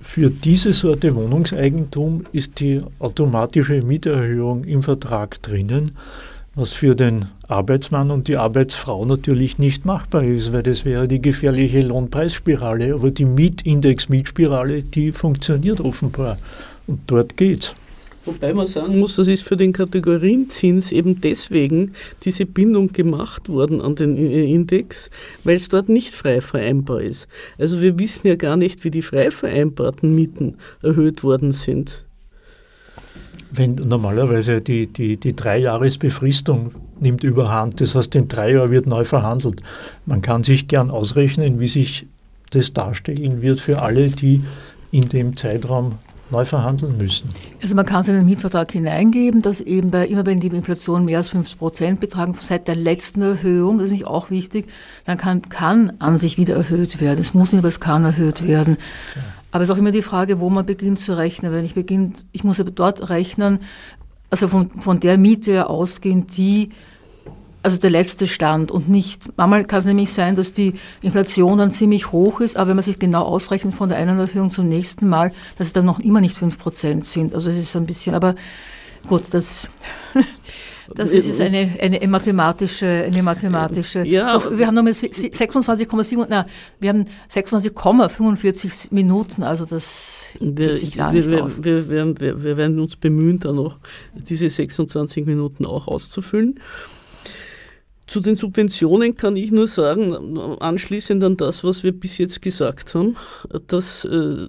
Für 0.00 0.30
diese 0.30 0.72
Sorte 0.72 1.16
Wohnungseigentum 1.16 2.24
ist 2.30 2.60
die 2.60 2.80
automatische 3.00 3.82
Mieterhöhung 3.82 4.64
im 4.64 4.84
Vertrag 4.84 5.42
drinnen, 5.42 5.92
was 6.54 6.72
für 6.72 6.94
den 6.94 7.26
Arbeitsmann 7.48 8.12
und 8.12 8.28
die 8.28 8.36
Arbeitsfrau 8.36 9.04
natürlich 9.04 9.58
nicht 9.58 9.84
machbar 9.84 10.22
ist, 10.22 10.52
weil 10.52 10.62
das 10.62 10.84
wäre 10.84 11.08
die 11.08 11.20
gefährliche 11.20 11.80
Lohnpreisspirale. 11.80 12.94
Aber 12.94 13.10
die 13.10 13.24
Mietindex-Mietspirale, 13.24 14.82
die 14.82 15.10
funktioniert 15.10 15.80
offenbar. 15.80 16.38
Und 16.86 17.00
dort 17.08 17.36
geht's. 17.36 17.74
Wobei 18.26 18.52
man 18.52 18.66
sagen 18.66 18.98
muss, 18.98 19.16
das 19.16 19.28
ist 19.28 19.44
für 19.44 19.56
den 19.56 19.72
Kategorienzins 19.72 20.90
eben 20.90 21.20
deswegen 21.20 21.92
diese 22.24 22.44
Bindung 22.44 22.92
gemacht 22.92 23.48
worden 23.48 23.80
an 23.80 23.94
den 23.94 24.16
Index, 24.16 25.10
weil 25.44 25.54
es 25.54 25.68
dort 25.68 25.88
nicht 25.88 26.12
frei 26.12 26.40
vereinbar 26.40 27.00
ist. 27.00 27.28
Also 27.56 27.80
wir 27.80 27.98
wissen 28.00 28.26
ja 28.26 28.34
gar 28.34 28.56
nicht, 28.56 28.82
wie 28.82 28.90
die 28.90 29.02
frei 29.02 29.30
vereinbarten 29.30 30.12
Mieten 30.12 30.56
erhöht 30.82 31.22
worden 31.22 31.52
sind. 31.52 32.04
Wenn 33.52 33.76
normalerweise 33.76 34.60
die, 34.60 34.88
die, 34.88 35.18
die 35.18 35.36
Dreijahresbefristung 35.36 36.72
nimmt 36.98 37.22
überhand, 37.22 37.80
das 37.80 37.94
heißt, 37.94 38.16
in 38.16 38.26
drei 38.26 38.54
Jahren 38.54 38.72
wird 38.72 38.86
neu 38.86 39.04
verhandelt. 39.04 39.62
Man 40.04 40.20
kann 40.20 40.42
sich 40.42 40.66
gern 40.66 40.90
ausrechnen, 40.90 41.60
wie 41.60 41.68
sich 41.68 42.06
das 42.50 42.72
darstellen 42.72 43.40
wird 43.40 43.60
für 43.60 43.82
alle, 43.82 44.08
die 44.08 44.42
in 44.90 45.08
dem 45.08 45.36
Zeitraum 45.36 45.98
neu 46.30 46.44
verhandeln 46.44 46.96
müssen. 46.96 47.30
Also 47.62 47.74
man 47.74 47.86
kann 47.86 48.00
es 48.00 48.08
in 48.08 48.14
den 48.14 48.24
Mietvertrag 48.24 48.72
hineingeben, 48.72 49.42
dass 49.42 49.60
eben 49.60 49.90
bei, 49.90 50.06
immer 50.06 50.26
wenn 50.26 50.40
die 50.40 50.48
Inflation 50.48 51.04
mehr 51.04 51.18
als 51.18 51.28
50 51.28 51.58
Prozent 51.58 52.00
betragen, 52.00 52.34
seit 52.40 52.68
der 52.68 52.76
letzten 52.76 53.22
Erhöhung, 53.22 53.78
das 53.78 53.84
ist 53.84 53.90
nämlich 53.90 54.06
auch 54.06 54.30
wichtig, 54.30 54.66
dann 55.04 55.18
kann, 55.18 55.42
kann 55.48 55.92
an 55.98 56.18
sich 56.18 56.36
wieder 56.36 56.56
erhöht 56.56 57.00
werden. 57.00 57.20
Es 57.20 57.34
muss 57.34 57.52
nicht, 57.52 57.60
aber 57.60 57.68
es 57.68 57.80
kann 57.80 58.04
erhöht 58.04 58.46
werden. 58.46 58.76
Ja. 59.14 59.22
Aber 59.52 59.62
es 59.62 59.70
ist 59.70 59.74
auch 59.74 59.78
immer 59.78 59.92
die 59.92 60.02
Frage, 60.02 60.40
wo 60.40 60.50
man 60.50 60.66
beginnt 60.66 60.98
zu 60.98 61.16
rechnen. 61.16 61.52
Wenn 61.52 61.64
ich 61.64 61.74
beginne, 61.74 62.12
ich 62.32 62.44
muss 62.44 62.60
aber 62.60 62.70
dort 62.70 63.08
rechnen, 63.08 63.60
also 64.30 64.48
von, 64.48 64.70
von 64.80 65.00
der 65.00 65.18
Miete 65.18 65.68
ausgehen, 65.68 66.26
die 66.26 66.70
also 67.66 67.78
der 67.78 67.90
letzte 67.90 68.28
Stand 68.28 68.70
und 68.70 68.88
nicht, 68.88 69.22
manchmal 69.36 69.64
kann 69.64 69.80
es 69.80 69.86
nämlich 69.86 70.12
sein, 70.12 70.36
dass 70.36 70.52
die 70.52 70.74
Inflation 71.02 71.58
dann 71.58 71.72
ziemlich 71.72 72.12
hoch 72.12 72.40
ist, 72.40 72.56
aber 72.56 72.68
wenn 72.68 72.76
man 72.76 72.84
sich 72.84 73.00
genau 73.00 73.24
ausrechnet 73.24 73.74
von 73.74 73.88
der 73.88 73.98
einen 73.98 74.20
Erhöhung 74.20 74.50
zum 74.50 74.68
nächsten 74.68 75.08
Mal, 75.08 75.32
dass 75.58 75.66
es 75.66 75.72
dann 75.72 75.84
noch 75.84 75.98
immer 75.98 76.20
nicht 76.20 76.38
5% 76.38 77.02
sind. 77.02 77.34
Also 77.34 77.50
es 77.50 77.56
ist 77.58 77.74
ein 77.74 77.84
bisschen, 77.84 78.14
aber 78.14 78.36
gut, 79.08 79.24
das, 79.32 79.68
das 80.94 81.12
ist 81.12 81.26
jetzt 81.26 81.40
eine, 81.40 81.72
eine 81.80 82.06
mathematische, 82.06 82.86
eine 82.86 83.20
mathematische. 83.24 84.04
Ja, 84.06 84.38
so, 84.38 84.56
wir 84.56 84.68
haben 84.68 84.76
nochmal 84.76 84.92
26,7, 84.92 86.24
na, 86.28 86.46
wir 86.78 86.90
haben 86.90 87.06
26,45 87.28 88.94
Minuten, 88.94 89.42
also 89.42 89.64
das 89.64 90.26
geht 90.38 90.78
sich 90.78 90.96
gar 90.96 91.12
nicht 91.12 91.32
wir, 91.32 91.42
aus. 91.44 91.64
Wir, 91.64 91.90
wir, 91.90 92.20
wir, 92.20 92.56
werden 92.56 92.78
uns 92.78 92.94
bemühen, 92.94 93.40
da 93.40 93.50
noch 93.50 93.80
diese 94.14 94.48
26 94.48 95.26
Minuten 95.26 95.66
auch 95.66 95.88
auszufüllen. 95.88 96.60
Zu 98.06 98.20
den 98.20 98.36
Subventionen 98.36 99.16
kann 99.16 99.36
ich 99.36 99.50
nur 99.50 99.66
sagen, 99.66 100.38
anschließend 100.60 101.22
an 101.24 101.36
das, 101.36 101.64
was 101.64 101.82
wir 101.82 101.92
bis 101.92 102.18
jetzt 102.18 102.40
gesagt 102.40 102.94
haben, 102.94 103.16
dass 103.66 104.04
äh, 104.04 104.46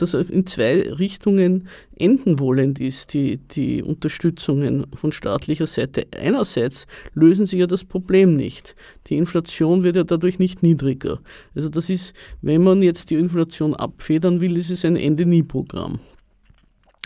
das 0.00 0.14
in 0.14 0.46
zwei 0.46 0.90
Richtungen 0.92 1.68
enden 1.96 2.38
wollend 2.38 2.80
ist, 2.80 3.14
die, 3.14 3.38
die 3.38 3.82
Unterstützungen 3.82 4.86
von 4.94 5.12
staatlicher 5.12 5.66
Seite. 5.66 6.06
Einerseits 6.16 6.86
lösen 7.14 7.46
sie 7.46 7.58
ja 7.58 7.66
das 7.66 7.84
Problem 7.84 8.36
nicht. 8.36 8.76
Die 9.08 9.16
Inflation 9.16 9.84
wird 9.84 9.96
ja 9.96 10.04
dadurch 10.04 10.38
nicht 10.38 10.62
niedriger. 10.62 11.20
Also 11.54 11.68
das 11.68 11.90
ist, 11.90 12.14
wenn 12.42 12.62
man 12.62 12.82
jetzt 12.82 13.10
die 13.10 13.16
Inflation 13.16 13.74
abfedern 13.74 14.40
will, 14.40 14.56
ist 14.56 14.70
es 14.70 14.84
ein 14.84 14.96
Ende-Nie-Programm. 14.96 15.98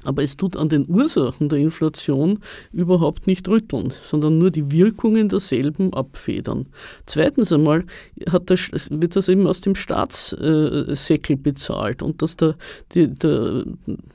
Aber 0.05 0.23
es 0.23 0.37
tut 0.37 0.57
an 0.57 0.69
den 0.69 0.89
Ursachen 0.89 1.49
der 1.49 1.59
Inflation 1.59 2.39
überhaupt 2.73 3.27
nicht 3.27 3.49
rütteln, 3.49 3.93
sondern 4.03 4.39
nur 4.39 4.51
die 4.51 4.71
Wirkungen 4.73 5.29
derselben 5.29 5.93
abfedern. 5.95 6.67
Zweitens 7.07 7.53
einmal 7.53 7.85
der, 8.17 8.59
wird 8.91 9.17
das 9.17 9.29
eben 9.29 9.47
aus 9.47 9.61
dem 9.61 9.75
Staatssäckel 9.75 11.37
bezahlt 11.37 12.03
und 12.03 12.23
dass 12.23 12.37
der, 12.37 12.57
die, 12.95 13.09
der 13.09 13.65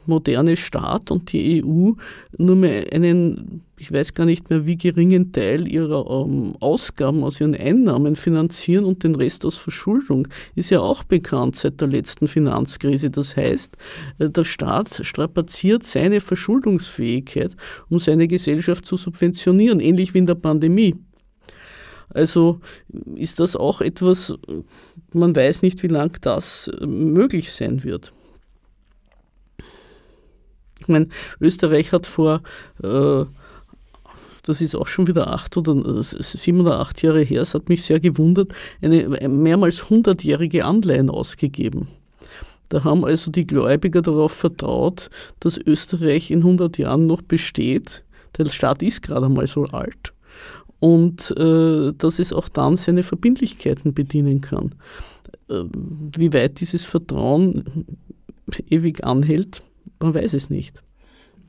moderne 0.06 0.56
Staat 0.56 1.12
und 1.12 1.32
die 1.32 1.64
EU 1.64 1.92
nur 2.38 2.56
mehr 2.56 2.92
einen 2.92 3.62
ich 3.80 3.92
weiß 3.92 4.16
gar 4.16 4.26
nicht 4.26 4.50
mehr, 4.50 4.66
wie 4.66 4.76
geringen 4.76 5.32
Teil 5.32 5.72
ihrer 5.72 6.10
ähm, 6.10 6.56
Ausgaben 6.60 7.24
aus 7.24 7.40
ihren 7.40 7.56
Einnahmen 7.56 8.16
finanzieren 8.16 8.86
und 8.86 9.04
den 9.04 9.14
Rest 9.14 9.46
aus 9.46 9.58
Verschuldung, 9.58 10.28
ist 10.56 10.72
ja 10.72 10.80
auch 10.80 11.04
bekannt 11.04 11.56
seit 11.56 11.80
der 11.80 11.88
letzten 11.88 12.28
Finanzkrise. 12.28 13.12
Das 13.12 13.36
heißt, 13.36 13.78
äh, 14.18 14.30
der 14.30 14.46
Staat 14.46 15.02
strapaziert 15.04 15.84
seine 15.84 16.22
Verschuldungsfähigkeit, 16.22 17.56
um 17.90 18.00
seine 18.00 18.28
Gesellschaft 18.28 18.86
zu 18.86 18.98
subventionieren, 18.98 19.80
ähnlich 19.80 20.14
wie 20.16 20.20
in 20.20 20.28
der 20.28 20.36
Pandemie. 20.36 20.96
Also 22.10 22.62
ist 23.16 23.40
das 23.40 23.56
auch 23.56 23.82
etwas, 23.82 24.34
man 25.14 25.36
weiß 25.36 25.62
nicht, 25.62 25.84
wie 25.84 25.88
lang 25.88 26.18
das 26.22 26.68
äh, 26.68 26.86
möglich 26.88 27.52
sein 27.52 27.84
wird. 27.84 28.12
Ich 30.80 30.88
meine, 30.88 31.10
Österreich 31.42 31.92
hat 31.92 32.06
vor 32.06 32.42
äh, 32.82 33.26
das 34.48 34.62
ist 34.62 34.76
auch 34.76 34.88
schon 34.88 35.08
wieder 35.08 35.34
acht 35.34 35.58
oder 35.58 35.74
äh, 35.74 36.04
sieben 36.04 36.62
oder 36.62 36.80
acht 36.80 37.02
Jahre 37.02 37.22
her, 37.22 37.42
es 37.42 37.54
hat 37.54 37.70
mich 37.70 37.84
sehr 37.84 38.00
gewundert, 38.00 38.54
eine 38.82 39.28
mehrmals 39.28 39.90
hundertjährige 39.90 40.66
Anleihen 40.66 41.10
ausgegeben. 41.10 41.88
Da 42.70 42.84
haben 42.84 43.06
also 43.06 43.32
die 43.32 43.48
Gläubiger 43.48 44.02
darauf 44.02 44.34
vertraut, 44.34 45.10
dass 45.40 45.58
Österreich 45.58 46.32
in 46.32 46.40
100 46.40 46.78
Jahren 46.78 47.08
noch 47.08 47.22
besteht. 47.22 48.04
Der 48.38 48.46
Staat 48.50 48.82
ist 48.82 49.02
gerade 49.02 49.26
einmal 49.26 49.48
so 49.48 49.66
alt. 49.66 50.14
Und 50.80 51.32
äh, 51.38 51.94
dass 51.98 52.20
es 52.20 52.34
auch 52.34 52.50
dann 52.50 52.78
seine 52.78 53.04
Verbindlichkeiten 53.04 53.94
bedienen 53.94 54.42
kann. 54.42 54.76
Äh, 55.50 55.64
wie 56.18 56.34
weit 56.34 56.60
dieses 56.60 56.86
Vertrauen 56.86 57.64
ewig 58.70 59.04
anhält, 59.04 59.64
man 60.00 60.14
weiß 60.14 60.34
es 60.34 60.50
nicht. 60.50 60.84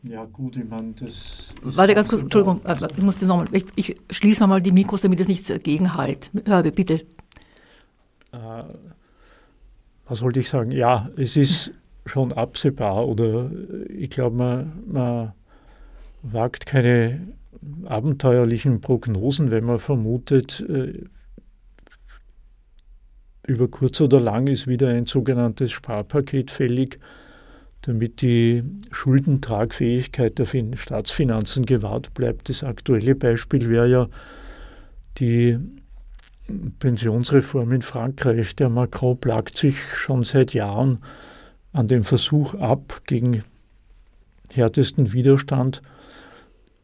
Ja, 0.08 0.24
gut, 0.24 0.56
ich 0.56 0.68
meine, 0.68 0.94
das. 0.98 1.52
Warte 1.62 1.94
ganz 1.94 2.08
kurz, 2.08 2.22
Entschuldigung, 2.22 2.62
ich 2.96 3.02
muss 3.02 3.20
nochmal, 3.20 3.46
ich, 3.52 3.64
ich 3.76 3.96
schließe 4.10 4.40
nochmal 4.40 4.62
die 4.62 4.72
Mikros, 4.72 5.02
damit 5.02 5.20
es 5.20 5.28
nicht 5.28 5.62
gegenhalt. 5.62 6.30
Hörbe, 6.46 6.72
bitte. 6.72 6.94
Äh, 8.32 8.64
was 10.06 10.22
wollte 10.22 10.40
ich 10.40 10.48
sagen? 10.48 10.70
Ja, 10.70 11.10
es 11.16 11.36
ist 11.36 11.72
schon 12.06 12.32
absehbar 12.32 13.06
oder 13.06 13.50
ich 13.88 14.08
glaube, 14.08 14.36
man, 14.36 14.82
man 14.86 15.32
wagt 16.22 16.64
keine 16.64 17.28
abenteuerlichen 17.84 18.80
Prognosen, 18.80 19.50
wenn 19.50 19.64
man 19.64 19.78
vermutet, 19.78 20.60
äh, 20.60 21.04
über 23.46 23.68
kurz 23.68 24.00
oder 24.00 24.20
lang 24.20 24.46
ist 24.46 24.66
wieder 24.66 24.88
ein 24.88 25.06
sogenanntes 25.06 25.72
Sparpaket 25.72 26.50
fällig 26.50 26.98
damit 27.82 28.22
die 28.22 28.64
Schuldentragfähigkeit 28.90 30.38
der 30.38 30.46
Staatsfinanzen 30.76 31.64
gewahrt 31.64 32.12
bleibt. 32.14 32.48
Das 32.48 32.62
aktuelle 32.64 33.14
Beispiel 33.14 33.68
wäre 33.68 33.88
ja 33.88 34.08
die 35.18 35.58
Pensionsreform 36.78 37.72
in 37.72 37.82
Frankreich. 37.82 38.56
Der 38.56 38.68
Macron 38.68 39.18
plagt 39.18 39.58
sich 39.58 39.78
schon 39.94 40.24
seit 40.24 40.54
Jahren 40.54 40.98
an 41.72 41.86
dem 41.86 42.04
Versuch 42.04 42.54
ab, 42.54 43.02
gegen 43.06 43.44
härtesten 44.50 45.12
Widerstand 45.12 45.82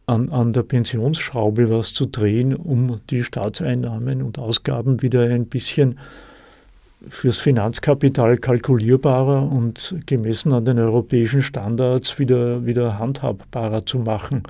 an, 0.06 0.30
an 0.30 0.52
der 0.52 0.62
Pensionsschraube 0.62 1.70
was 1.70 1.94
zu 1.94 2.06
drehen, 2.06 2.54
um 2.54 3.00
die 3.10 3.24
Staatseinnahmen 3.24 4.22
und 4.22 4.38
Ausgaben 4.38 5.02
wieder 5.02 5.22
ein 5.22 5.46
bisschen 5.46 5.98
fürs 7.08 7.38
Finanzkapital 7.38 8.38
kalkulierbarer 8.38 9.50
und 9.50 9.96
gemessen 10.06 10.52
an 10.52 10.64
den 10.64 10.78
europäischen 10.78 11.42
Standards 11.42 12.18
wieder, 12.18 12.64
wieder 12.66 12.98
handhabbarer 12.98 13.86
zu 13.86 14.00
machen. 14.00 14.42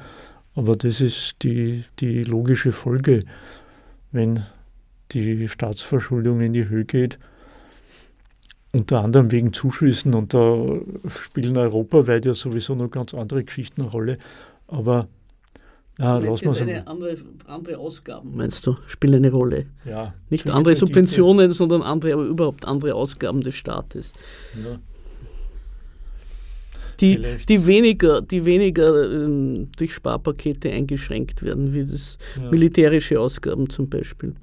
Aber 0.54 0.76
das 0.76 1.00
ist 1.00 1.42
die, 1.42 1.84
die 2.00 2.22
logische 2.24 2.72
Folge, 2.72 3.24
wenn 4.12 4.44
die 5.12 5.48
Staatsverschuldung 5.48 6.40
in 6.40 6.52
die 6.52 6.68
Höhe 6.68 6.84
geht. 6.84 7.18
Unter 8.72 9.02
anderem 9.02 9.30
wegen 9.30 9.52
Zuschüssen 9.52 10.14
und 10.14 10.34
da 10.34 10.56
spielen 11.08 11.56
europaweit 11.56 12.24
ja 12.24 12.34
sowieso 12.34 12.74
noch 12.74 12.90
ganz 12.90 13.14
andere 13.14 13.44
Geschichten 13.44 13.82
eine 13.82 13.90
Rolle. 13.90 14.18
Aber 14.66 15.08
Ah, 15.98 16.18
lass 16.18 16.44
mal 16.44 16.56
eine 16.58 16.86
andere, 16.88 17.16
andere 17.46 17.78
Ausgaben, 17.78 18.36
meinst 18.36 18.66
du, 18.66 18.76
spielen 18.86 19.14
eine 19.14 19.30
Rolle. 19.30 19.66
Ja, 19.84 20.14
Nicht 20.28 20.50
andere 20.50 20.74
Subventionen, 20.74 21.52
sondern 21.52 21.82
andere, 21.82 22.14
aber 22.14 22.24
überhaupt 22.24 22.64
andere 22.66 22.94
Ausgaben 22.94 23.40
des 23.42 23.54
Staates. 23.54 24.12
Ja. 24.56 24.78
Die, 27.00 27.20
die 27.48 27.66
weniger, 27.66 28.22
die 28.22 28.44
weniger 28.44 29.10
ähm, 29.10 29.68
durch 29.76 29.94
Sparpakete 29.94 30.70
eingeschränkt 30.70 31.42
werden, 31.42 31.72
wie 31.74 31.84
das 31.84 32.18
ja. 32.36 32.50
militärische 32.50 33.20
Ausgaben 33.20 33.68
zum 33.68 33.88
Beispiel. 33.88 34.34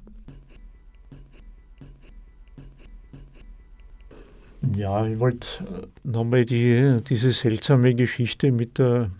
Ja, 4.76 5.06
ich 5.06 5.18
wollte 5.18 5.48
äh, 5.60 5.86
nochmal 6.04 6.44
die, 6.44 7.00
diese 7.08 7.32
seltsame 7.32 7.94
Geschichte 7.94 8.52
mit 8.52 8.78
der 8.78 9.10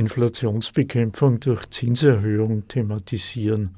Inflationsbekämpfung 0.00 1.40
durch 1.40 1.68
Zinserhöhung 1.70 2.66
thematisieren. 2.68 3.76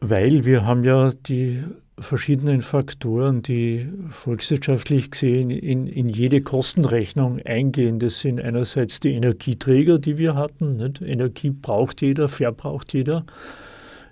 Weil 0.00 0.44
wir 0.44 0.64
haben 0.64 0.84
ja 0.84 1.12
die 1.26 1.64
verschiedenen 1.98 2.62
Faktoren, 2.62 3.42
die 3.42 3.88
volkswirtschaftlich 4.08 5.10
gesehen 5.10 5.50
in, 5.50 5.86
in 5.86 6.08
jede 6.08 6.40
Kostenrechnung 6.40 7.38
eingehen. 7.44 7.98
Das 7.98 8.20
sind 8.20 8.40
einerseits 8.40 9.00
die 9.00 9.12
Energieträger, 9.12 9.98
die 9.98 10.18
wir 10.18 10.34
hatten. 10.34 10.76
Nicht? 10.76 11.02
Energie 11.02 11.50
braucht 11.50 12.00
jeder, 12.00 12.28
verbraucht 12.28 12.92
jeder. 12.92 13.24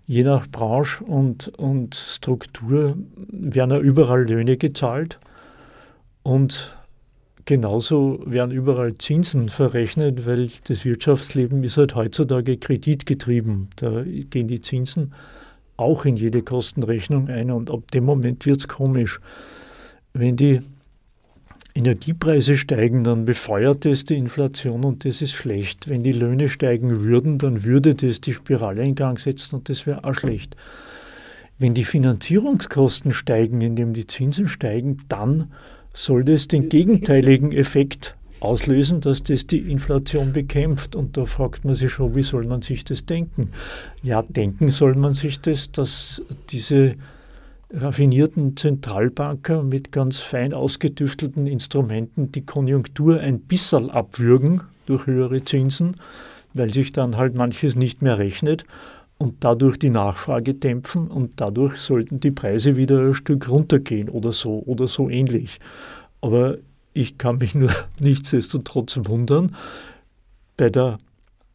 Je 0.07 0.23
nach 0.23 0.47
Branche 0.47 1.05
und, 1.05 1.49
und 1.59 1.95
Struktur 1.95 2.97
werden 3.29 3.71
ja 3.71 3.79
überall 3.79 4.25
Löhne 4.25 4.57
gezahlt. 4.57 5.19
Und 6.23 6.78
Genauso 7.49 8.21
werden 8.27 8.51
überall 8.51 8.93
Zinsen 8.97 9.49
verrechnet, 9.49 10.27
weil 10.27 10.51
das 10.65 10.85
Wirtschaftsleben 10.85 11.65
ist 11.65 11.79
halt 11.79 11.95
heutzutage 11.95 12.59
kreditgetrieben. 12.59 13.69
Da 13.77 14.03
gehen 14.05 14.49
die 14.49 14.61
Zinsen 14.61 15.15
auch 15.79 16.05
in 16.05 16.17
jede 16.17 16.43
Kostenrechnung 16.43 17.29
ein 17.31 17.51
und 17.51 17.71
ab 17.71 17.91
dem 17.91 18.05
Moment 18.05 18.45
wird 18.45 18.61
es 18.61 18.69
komisch. 18.69 19.19
Wenn 20.13 20.37
die 20.37 20.61
Energiepreise 21.75 22.59
steigen, 22.59 23.03
dann 23.03 23.25
befeuert 23.25 23.87
das 23.87 24.05
die 24.05 24.19
Inflation 24.19 24.85
und 24.85 25.07
das 25.07 25.23
ist 25.23 25.33
schlecht. 25.33 25.89
Wenn 25.89 26.03
die 26.03 26.13
Löhne 26.13 26.51
steigen 26.51 27.01
würden, 27.01 27.39
dann 27.39 27.65
würde 27.65 27.95
das 27.95 28.21
die 28.21 28.35
Spirale 28.35 28.85
in 28.85 28.95
Gang 28.95 29.19
setzen 29.19 29.55
und 29.55 29.71
das 29.71 29.87
wäre 29.87 30.05
auch 30.05 30.13
schlecht. 30.13 30.55
Wenn 31.59 31.73
die 31.73 31.85
Finanzierungskosten 31.85 33.15
steigen, 33.15 33.63
indem 33.63 33.95
die 33.95 34.07
Zinsen 34.07 34.49
steigen, 34.49 34.99
dann 35.09 35.51
soll 35.99 36.23
das 36.23 36.47
den 36.47 36.69
gegenteiligen 36.69 37.51
Effekt 37.51 38.15
auslösen, 38.39 39.01
dass 39.01 39.25
das 39.25 39.49
die 39.49 39.59
Inflation 39.59 40.33
bekämpft. 40.33 40.95
Und 40.95 41.17
da 41.17 41.25
fragt 41.25 41.65
man 41.65 41.75
sich 41.75 41.91
schon, 41.91 42.15
wie 42.15 42.23
soll 42.23 42.47
man 42.47 42.63
sich 42.63 42.85
das 42.85 43.05
denken? 43.05 43.51
Ja, 44.05 44.23
denken 44.23 44.71
soll 44.71 44.95
man 44.95 45.15
sich 45.15 45.41
das, 45.41 45.73
dass 45.73 46.23
diese 46.51 46.95
raffinierten 47.73 48.57
Zentralbanker 48.57 49.65
mit 49.65 49.91
ganz 49.91 50.19
fein 50.19 50.55
ausgetüftelten 50.55 51.49
Instrumenten 51.49 52.31
die 52.31 52.47
Konjunktur 52.47 53.19
ein 53.19 53.41
bisschen 53.41 53.91
abwürgen 53.91 54.63
durch 54.87 55.07
höhere 55.07 55.45
Zinsen, 55.45 55.97
weil 56.55 56.73
sich 56.73 56.93
dann 56.93 57.17
halt 57.17 57.35
manches 57.35 57.75
nicht 57.75 58.03
mehr 58.03 58.19
rechnet 58.19 58.65
und 59.19 59.37
dadurch 59.41 59.79
die 59.79 59.91
Nachfrage 59.91 60.55
dämpfen 60.55 61.09
und 61.09 61.41
dadurch 61.41 61.77
sollten 61.77 62.21
die 62.21 62.31
Preise 62.31 62.77
wieder 62.77 63.01
ein 63.01 63.15
Stück 63.15 63.49
runtergehen 63.49 64.09
oder 64.09 64.33
so 64.33 64.63
oder 64.65 64.87
so 64.87 65.11
ähnlich. 65.11 65.59
Aber 66.21 66.59
ich 66.95 67.19
kann 67.19 67.39
mich 67.39 67.55
nur 67.55 67.71
nichtsdestotrotz 68.01 68.99
wundern, 69.05 69.57
bei 70.57 70.71
der 70.71 70.99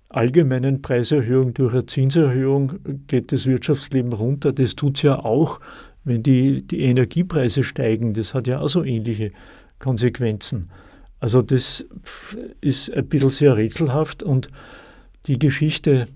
allgemeinen 0.10 0.82
Preiserhöhung 0.82 1.54
durch 1.54 1.74
eine 1.74 1.86
Zinserhöhung 1.86 2.80
geht 3.08 3.32
das 3.32 3.46
Wirtschaftsleben 3.46 4.14
runter. 4.14 4.52
Das 4.52 4.76
tut 4.76 4.98
es 4.98 5.02
ja 5.02 5.20
auch, 5.20 5.60
wenn 6.04 6.22
die, 6.22 6.62
die 6.62 6.82
Energiepreise 6.82 7.64
steigen. 7.64 8.14
Das 8.14 8.34
hat 8.34 8.48
ja 8.48 8.60
auch 8.60 8.68
so 8.68 8.84
ähnliche 8.84 9.32
Konsequenzen. 9.80 10.70
Also 11.20 11.42
das 11.42 11.86
ist 12.62 12.94
ein 12.94 13.08
bisschen 13.08 13.30
sehr 13.30 13.58
rätselhaft 13.58 14.24
und 14.24 14.50
die 15.26 15.40
Geschichte 15.40 16.08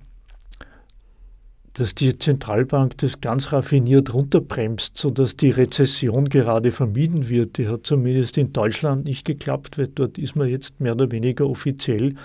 dass 1.77 1.93
die 1.93 2.17
Zentralbank 2.17 2.97
das 2.97 3.21
ganz 3.21 3.51
raffiniert 3.51 4.13
runterbremst, 4.13 4.97
sodass 4.97 5.37
die 5.37 5.51
Rezession 5.51 6.27
gerade 6.27 6.71
vermieden 6.71 7.29
wird. 7.29 7.57
Die 7.57 7.67
hat 7.67 7.85
zumindest 7.85 8.37
in 8.39 8.51
Deutschland 8.51 9.05
nicht 9.05 9.25
geklappt, 9.25 9.77
weil 9.77 9.87
dort 9.87 10.17
ist 10.17 10.35
man 10.35 10.47
jetzt 10.47 10.79
mehr 10.79 10.93
oder 10.93 11.11
weniger 11.11 11.47
offiziell 11.47 12.15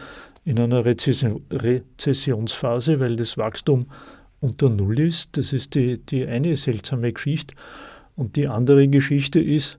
in 0.44 0.58
einer 0.58 0.84
Rezession, 0.86 1.42
Rezessionsphase, 1.50 2.98
weil 2.98 3.16
das 3.16 3.36
Wachstum 3.36 3.84
unter 4.40 4.70
Null 4.70 4.98
ist. 4.98 5.36
Das 5.36 5.52
ist 5.52 5.74
die, 5.74 5.98
die 5.98 6.26
eine 6.26 6.56
seltsame 6.56 7.12
Geschichte. 7.12 7.54
Und 8.16 8.36
die 8.36 8.48
andere 8.48 8.88
Geschichte 8.88 9.38
ist, 9.38 9.78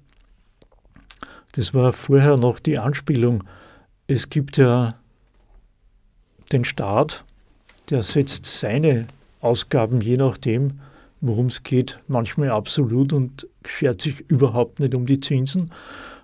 das 1.54 1.74
war 1.74 1.94
vorher 1.94 2.38
noch 2.38 2.60
die 2.60 2.78
Anspielung, 2.78 3.44
es 4.06 4.30
gibt 4.30 4.58
ja 4.58 4.96
den 6.52 6.64
Staat, 6.64 7.24
der 7.90 8.04
setzt 8.04 8.46
seine 8.46 9.08
Ausgaben 9.44 10.02
je 10.02 10.18
nachdem, 10.18 10.80
worum 11.22 11.48
es 11.48 11.64
geht, 11.64 12.00
manchmal 12.08 12.50
absolut 12.50 13.14
und 13.14 13.48
schert 13.66 14.02
sich 14.02 14.22
überhaupt 14.30 14.80
nicht 14.80 14.96
um 14.96 15.06
die 15.06 15.20
Zinsen. 15.20 15.72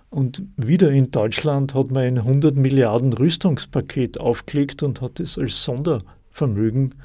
Und 0.09 0.43
wieder 0.57 0.89
in 0.89 1.11
Deutschland 1.11 1.73
hat 1.73 1.91
man 1.91 2.03
ein 2.03 2.17
100 2.17 2.55
Milliarden 2.55 3.13
Rüstungspaket 3.13 4.19
aufgelegt 4.19 4.81
und 4.81 5.01
hat 5.01 5.19
es 5.19 5.37
als 5.37 5.63
Sondervermögen 5.63 6.95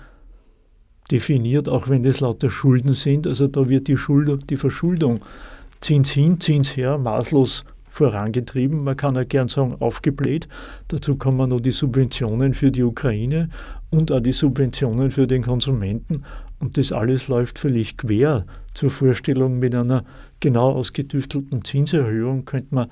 definiert, 1.11 1.69
auch 1.69 1.89
wenn 1.89 2.03
das 2.03 2.21
lauter 2.21 2.51
Schulden 2.51 2.95
sind. 2.95 3.27
Also 3.27 3.47
da 3.47 3.69
wird 3.69 3.89
die, 3.89 3.99
Schuld, 3.99 4.49
die 4.49 4.57
Verschuldung 4.57 5.21
Zins 5.81 6.11
hin, 6.11 6.41
Zins 6.41 6.77
her 6.77 6.97
maßlos 6.97 7.65
vorangetrieben. 7.95 8.83
Man 8.83 8.97
kann 8.97 9.15
ja 9.15 9.25
gern 9.25 9.49
sagen, 9.49 9.77
aufgebläht. 9.79 10.49
Dazu 10.89 11.17
kommen 11.17 11.51
noch 11.51 11.61
die 11.61 11.73
Subventionen 11.73 12.53
für 12.53 12.71
die 12.71 12.83
Ukraine 12.83 13.49
und 13.91 14.11
auch 14.11 14.21
die 14.21 14.33
Subventionen 14.33 15.11
für 15.11 15.27
den 15.27 15.43
Konsumenten. 15.43 16.25
Und 16.59 16.77
das 16.77 16.93
alles 16.93 17.29
läuft 17.29 17.59
völlig 17.59 17.97
quer 17.97 18.47
zur 18.75 18.91
Vorstellung 18.91 19.59
mit 19.59 19.75
einer 19.75 20.05
genau 20.41 20.73
ausgetüftelten 20.73 21.65
Zinserhöhung 21.65 22.45
könnte 22.45 22.75
man 22.75 22.91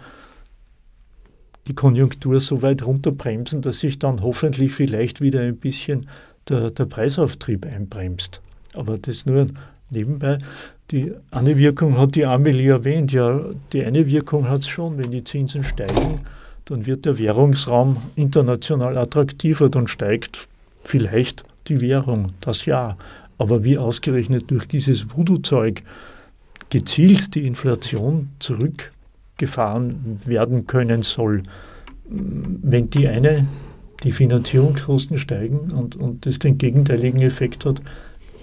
die 1.66 1.74
Konjunktur 1.74 2.40
so 2.40 2.62
weit 2.62 2.84
runterbremsen, 2.84 3.62
dass 3.62 3.80
sich 3.80 3.98
dann 3.98 4.22
hoffentlich 4.22 4.72
vielleicht 4.72 5.20
wieder 5.20 5.40
ein 5.40 5.56
bisschen 5.56 6.08
der, 6.48 6.70
der 6.70 6.86
Preisauftrieb 6.86 7.66
einbremst. 7.66 8.40
Aber 8.74 8.98
das 8.98 9.26
nur 9.26 9.46
nebenbei. 9.92 10.38
Die 10.90 11.12
eine 11.30 11.56
Wirkung 11.56 11.98
hat 11.98 12.14
die 12.14 12.26
Amelie 12.26 12.70
erwähnt. 12.70 13.12
Ja, 13.12 13.40
die 13.72 13.84
eine 13.84 14.06
Wirkung 14.06 14.48
hat 14.48 14.60
es 14.60 14.68
schon, 14.68 14.98
wenn 14.98 15.10
die 15.10 15.24
Zinsen 15.24 15.64
steigen, 15.64 16.20
dann 16.66 16.86
wird 16.86 17.06
der 17.06 17.18
Währungsraum 17.18 17.96
international 18.14 18.98
attraktiver, 18.98 19.68
dann 19.68 19.86
steigt 19.86 20.48
vielleicht 20.84 21.44
die 21.68 21.80
Währung, 21.80 22.32
das 22.40 22.66
ja. 22.66 22.96
Aber 23.38 23.64
wie 23.64 23.78
ausgerechnet 23.78 24.50
durch 24.50 24.66
dieses 24.66 25.16
Voodoo-Zeug 25.16 25.82
gezielt 26.70 27.34
die 27.34 27.46
Inflation 27.46 28.28
zurückgefahren 28.38 30.20
werden 30.24 30.66
können 30.66 31.02
soll, 31.02 31.42
wenn 32.04 32.90
die 32.90 33.08
eine, 33.08 33.46
die 34.02 34.12
Finanzierungskosten 34.12 35.18
steigen 35.18 35.72
und, 35.72 35.96
und 35.96 36.26
das 36.26 36.38
den 36.38 36.58
gegenteiligen 36.58 37.20
Effekt 37.20 37.64
hat, 37.64 37.80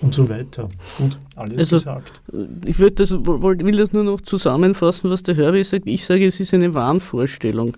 und 0.02 0.14
so 0.14 0.30
weiter. 0.30 0.70
Gut, 0.97 1.18
alles 1.36 1.60
also, 1.60 1.78
gesagt. 1.78 2.22
Ich 2.66 2.80
würde 2.80 2.95
das, 2.95 3.12
will 3.12 3.78
das 3.78 3.91
nur 3.91 4.04
noch 4.04 4.22
zusammenfassen, 4.22 5.10
was 5.10 5.24
der 5.24 5.36
Herbie 5.36 5.64
sagt. 5.64 5.88
Ich 5.88 6.06
sage, 6.06 6.26
es 6.26 6.39
ist 6.39 6.54
eine 6.54 6.74
Wahnvorstellung, 6.74 7.76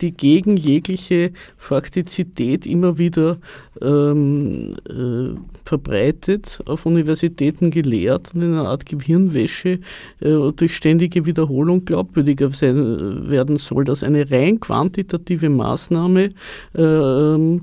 die 0.00 0.12
gegen 0.12 0.56
jegliche 0.56 1.32
Faktizität 1.56 2.66
immer 2.66 2.98
wieder 2.98 3.38
ähm, 3.80 4.76
äh, 4.88 5.38
verbreitet, 5.64 6.60
auf 6.66 6.86
Universitäten 6.86 7.70
gelehrt 7.70 8.32
und 8.34 8.42
in 8.42 8.52
einer 8.52 8.68
Art 8.68 8.86
Gehirnwäsche 8.86 9.80
äh, 10.20 10.52
durch 10.54 10.76
ständige 10.76 11.26
Wiederholung 11.26 11.84
glaubwürdiger 11.84 12.50
sein, 12.50 13.30
werden 13.30 13.56
soll, 13.56 13.84
dass 13.84 14.02
eine 14.02 14.30
rein 14.30 14.60
quantitative 14.60 15.48
Maßnahme 15.48 16.30
äh, 16.74 16.82
äh, 16.82 17.60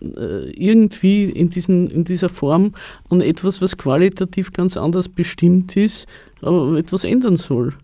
irgendwie 0.00 1.24
in, 1.24 1.48
diesen, 1.48 1.88
in 1.88 2.04
dieser 2.04 2.28
Form 2.28 2.72
an 3.10 3.20
etwas, 3.20 3.62
was 3.62 3.76
qualitativ 3.76 4.52
ganz 4.52 4.76
anders 4.76 5.08
bestimmt 5.08 5.76
ist, 5.76 6.06
aber 6.42 6.76
etwas 6.78 7.04
ändern 7.04 7.36
soll. 7.36 7.74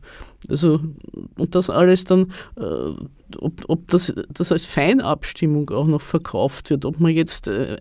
Also, 0.48 0.80
und 1.36 1.54
das 1.54 1.70
alles 1.70 2.04
dann, 2.04 2.32
äh, 2.56 2.92
ob, 3.40 3.62
ob 3.68 3.88
das, 3.88 4.12
das 4.28 4.52
als 4.52 4.64
Feinabstimmung 4.64 5.70
auch 5.70 5.86
noch 5.86 6.00
verkauft 6.00 6.70
wird, 6.70 6.84
ob 6.84 7.00
man 7.00 7.12
jetzt 7.12 7.48
äh, 7.48 7.76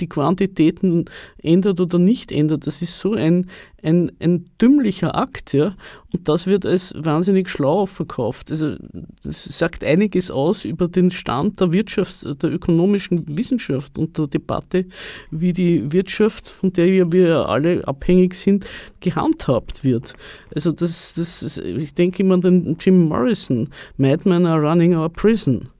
die 0.00 0.08
Quantitäten 0.08 1.04
ändert 1.42 1.80
oder 1.80 1.98
nicht 1.98 2.32
ändert, 2.32 2.66
das 2.66 2.82
ist 2.82 2.98
so 2.98 3.14
ein, 3.14 3.46
ein, 3.82 4.12
ein 4.20 4.50
dümmlicher 4.60 5.16
Akt, 5.16 5.52
ja. 5.52 5.74
Und 6.12 6.28
das 6.28 6.46
wird 6.46 6.66
als 6.66 6.92
wahnsinnig 6.96 7.48
schlau 7.48 7.86
verkauft. 7.86 8.50
Also 8.50 8.76
das 9.22 9.44
sagt 9.44 9.84
einiges 9.84 10.30
aus 10.30 10.64
über 10.64 10.88
den 10.88 11.10
Stand 11.10 11.60
der 11.60 11.72
Wirtschaft, 11.72 12.42
der 12.42 12.52
ökonomischen 12.52 13.38
Wissenschaft 13.38 13.98
und 13.98 14.18
der 14.18 14.26
Debatte, 14.26 14.86
wie 15.30 15.52
die 15.52 15.92
Wirtschaft, 15.92 16.48
von 16.48 16.72
der 16.72 17.12
wir 17.12 17.48
alle 17.48 17.86
abhängig 17.86 18.34
sind, 18.34 18.66
gehandhabt 19.00 19.84
wird. 19.84 20.14
Also 20.54 20.72
das, 20.72 21.14
das 21.14 21.58
ich 21.58 21.94
denke 21.94 22.22
immer 22.22 22.34
an 22.34 22.40
den 22.40 22.76
Jim 22.80 23.08
Morrison, 23.08 23.68
Madmen 23.96 24.46
are 24.46 24.59
running 24.60 24.96
our 24.96 25.08
prison. 25.08 25.70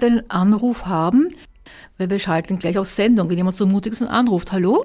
Den 0.00 0.28
Anruf 0.30 0.86
haben, 0.86 1.34
weil 1.98 2.10
wir 2.10 2.18
schalten 2.18 2.58
gleich 2.58 2.76
auf 2.78 2.86
Sendung, 2.86 3.30
wenn 3.30 3.36
jemand 3.36 3.56
so 3.56 3.66
mutig 3.66 3.92
ist 3.92 4.02
und 4.02 4.08
anruft. 4.08 4.52
Hallo? 4.52 4.82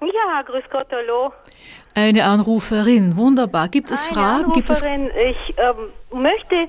Ja, 0.00 0.42
grüß 0.42 0.64
Gott, 0.70 0.88
hallo. 0.90 1.32
Eine 1.94 2.24
Anruferin, 2.24 3.16
wunderbar. 3.16 3.68
Gibt 3.68 3.90
es 3.90 4.06
Eine 4.06 4.14
Fragen? 4.14 4.52
Gibt 4.52 4.70
es 4.70 4.82
ich 4.82 5.54
ähm, 5.56 6.20
möchte 6.20 6.68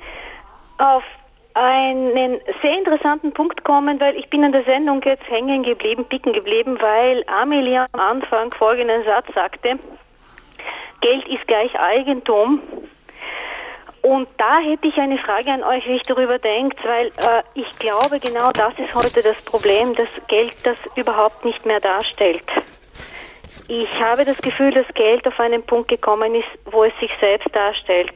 auf 0.77 1.03
einen 1.55 2.39
sehr 2.61 2.77
interessanten 2.77 3.31
Punkt 3.31 3.63
kommen, 3.63 3.99
weil 3.99 4.15
ich 4.17 4.29
bin 4.29 4.43
an 4.43 4.51
der 4.51 4.65
Sendung 4.65 5.01
jetzt 5.03 5.27
hängen 5.29 5.63
geblieben, 5.63 6.05
picken 6.05 6.33
geblieben, 6.33 6.77
weil 6.79 7.23
Amelia 7.27 7.87
am 7.93 7.99
Anfang 7.99 8.53
folgenden 8.53 9.03
Satz 9.05 9.25
sagte, 9.33 9.79
Geld 11.01 11.27
ist 11.27 11.47
gleich 11.47 11.73
Eigentum. 11.79 12.61
Und 14.05 14.27
da 14.37 14.59
hätte 14.59 14.87
ich 14.87 14.95
eine 14.97 15.17
Frage 15.17 15.51
an 15.51 15.63
euch, 15.63 15.83
wie 15.87 15.95
ich 15.95 16.03
darüber 16.03 16.37
denkt, 16.37 16.77
weil 16.85 17.07
äh, 17.07 17.41
ich 17.55 17.67
glaube, 17.79 18.19
genau 18.19 18.51
das 18.51 18.77
ist 18.77 18.93
heute 18.93 19.23
das 19.23 19.41
Problem, 19.41 19.95
dass 19.95 20.09
Geld 20.27 20.53
das 20.63 20.77
überhaupt 20.95 21.43
nicht 21.43 21.65
mehr 21.65 21.79
darstellt. 21.79 22.43
Ich 23.67 23.89
habe 23.99 24.23
das 24.23 24.37
Gefühl, 24.37 24.71
dass 24.75 24.85
Geld 24.93 25.27
auf 25.27 25.39
einen 25.39 25.63
Punkt 25.63 25.87
gekommen 25.87 26.35
ist, 26.35 26.45
wo 26.65 26.83
es 26.83 26.93
sich 26.99 27.09
selbst 27.19 27.47
darstellt. 27.51 28.13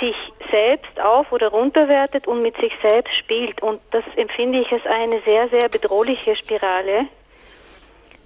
Sich 0.00 0.16
selbst 0.50 0.98
auf- 0.98 1.30
oder 1.30 1.48
runterwertet 1.48 2.26
und 2.26 2.40
mit 2.40 2.56
sich 2.56 2.72
selbst 2.80 3.14
spielt. 3.16 3.62
Und 3.62 3.82
das 3.90 4.04
empfinde 4.16 4.60
ich 4.60 4.72
als 4.72 4.86
eine 4.86 5.20
sehr, 5.26 5.46
sehr 5.50 5.68
bedrohliche 5.68 6.36
Spirale, 6.36 7.04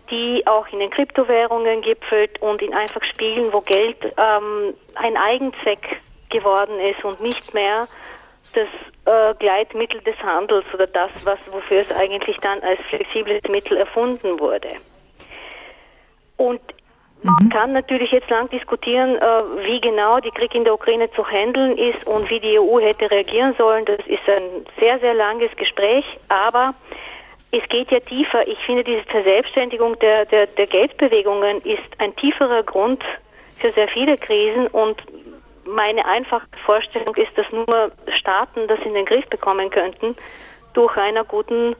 die 0.08 0.46
auch 0.46 0.68
in 0.68 0.78
den 0.78 0.90
Kryptowährungen 0.90 1.82
gipfelt 1.82 2.40
und 2.40 2.62
in 2.62 2.74
einfach 2.74 3.02
Spielen, 3.02 3.52
wo 3.52 3.60
Geld 3.60 4.04
ähm, 4.16 4.74
ein 4.94 5.16
Eigenzweck 5.16 5.98
geworden 6.30 6.78
ist 6.80 7.04
und 7.04 7.20
nicht 7.20 7.54
mehr 7.54 7.88
das 8.54 8.68
äh, 9.04 9.34
Gleitmittel 9.38 10.00
des 10.00 10.16
Handels 10.22 10.64
oder 10.72 10.86
das, 10.86 11.10
was, 11.24 11.38
wofür 11.50 11.80
es 11.80 11.90
eigentlich 11.92 12.36
dann 12.38 12.60
als 12.62 12.80
flexibles 12.88 13.42
Mittel 13.48 13.76
erfunden 13.76 14.38
wurde. 14.38 14.68
Und 16.36 16.60
man 17.22 17.34
mhm. 17.42 17.48
kann 17.50 17.72
natürlich 17.72 18.12
jetzt 18.12 18.30
lang 18.30 18.48
diskutieren, 18.48 19.16
äh, 19.16 19.66
wie 19.66 19.80
genau 19.80 20.20
die 20.20 20.30
Krieg 20.30 20.54
in 20.54 20.64
der 20.64 20.74
Ukraine 20.74 21.10
zu 21.12 21.26
handeln 21.26 21.76
ist 21.76 22.06
und 22.06 22.30
wie 22.30 22.40
die 22.40 22.58
EU 22.58 22.80
hätte 22.80 23.10
reagieren 23.10 23.54
sollen. 23.58 23.84
Das 23.84 23.98
ist 24.06 24.28
ein 24.28 24.66
sehr, 24.78 24.98
sehr 25.00 25.14
langes 25.14 25.50
Gespräch, 25.56 26.04
aber 26.28 26.74
es 27.50 27.66
geht 27.68 27.90
ja 27.90 28.00
tiefer. 28.00 28.46
Ich 28.46 28.58
finde, 28.58 28.84
diese 28.84 29.02
Verselbstständigung 29.04 29.98
der, 29.98 30.26
der, 30.26 30.46
der 30.46 30.66
Geldbewegungen 30.66 31.60
ist 31.62 31.88
ein 31.98 32.14
tieferer 32.16 32.62
Grund 32.62 33.02
für 33.58 33.72
sehr 33.72 33.88
viele 33.88 34.16
Krisen 34.16 34.68
und 34.68 35.02
meine 35.68 36.04
einfache 36.04 36.46
Vorstellung 36.64 37.14
ist, 37.16 37.36
dass 37.36 37.46
nur 37.52 37.92
Staaten 38.18 38.66
das 38.68 38.78
in 38.84 38.94
den 38.94 39.06
Griff 39.06 39.26
bekommen 39.28 39.70
könnten 39.70 40.16
durch 40.74 40.96
einer 40.96 41.24
guten 41.24 41.74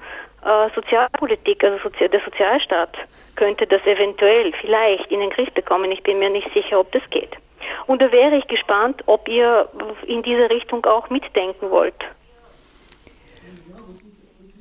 äh, 0.45 0.69
Sozialpolitik, 0.75 1.65
also 1.65 1.79
Sozi 1.83 2.09
der 2.09 2.21
Sozialstaat 2.21 2.97
könnte 3.37 3.67
das 3.67 3.85
eventuell 3.87 4.53
vielleicht 4.61 5.11
in 5.11 5.21
den 5.21 5.31
Griff 5.31 5.51
bekommen. 5.53 5.91
Ich 5.93 6.03
bin 6.03 6.19
mir 6.19 6.31
nicht 6.31 6.53
sicher, 6.53 6.81
ob 6.81 6.91
das 6.93 7.03
geht. 7.11 7.37
Und 7.87 8.03
da 8.03 8.11
wäre 8.13 8.37
ich 8.37 8.47
gespannt, 8.49 9.03
ob 9.07 9.29
ihr 9.29 9.69
in 10.07 10.23
diese 10.23 10.51
Richtung 10.51 10.85
auch 10.87 11.11
mitdenken 11.11 11.71
wollt. 11.71 12.05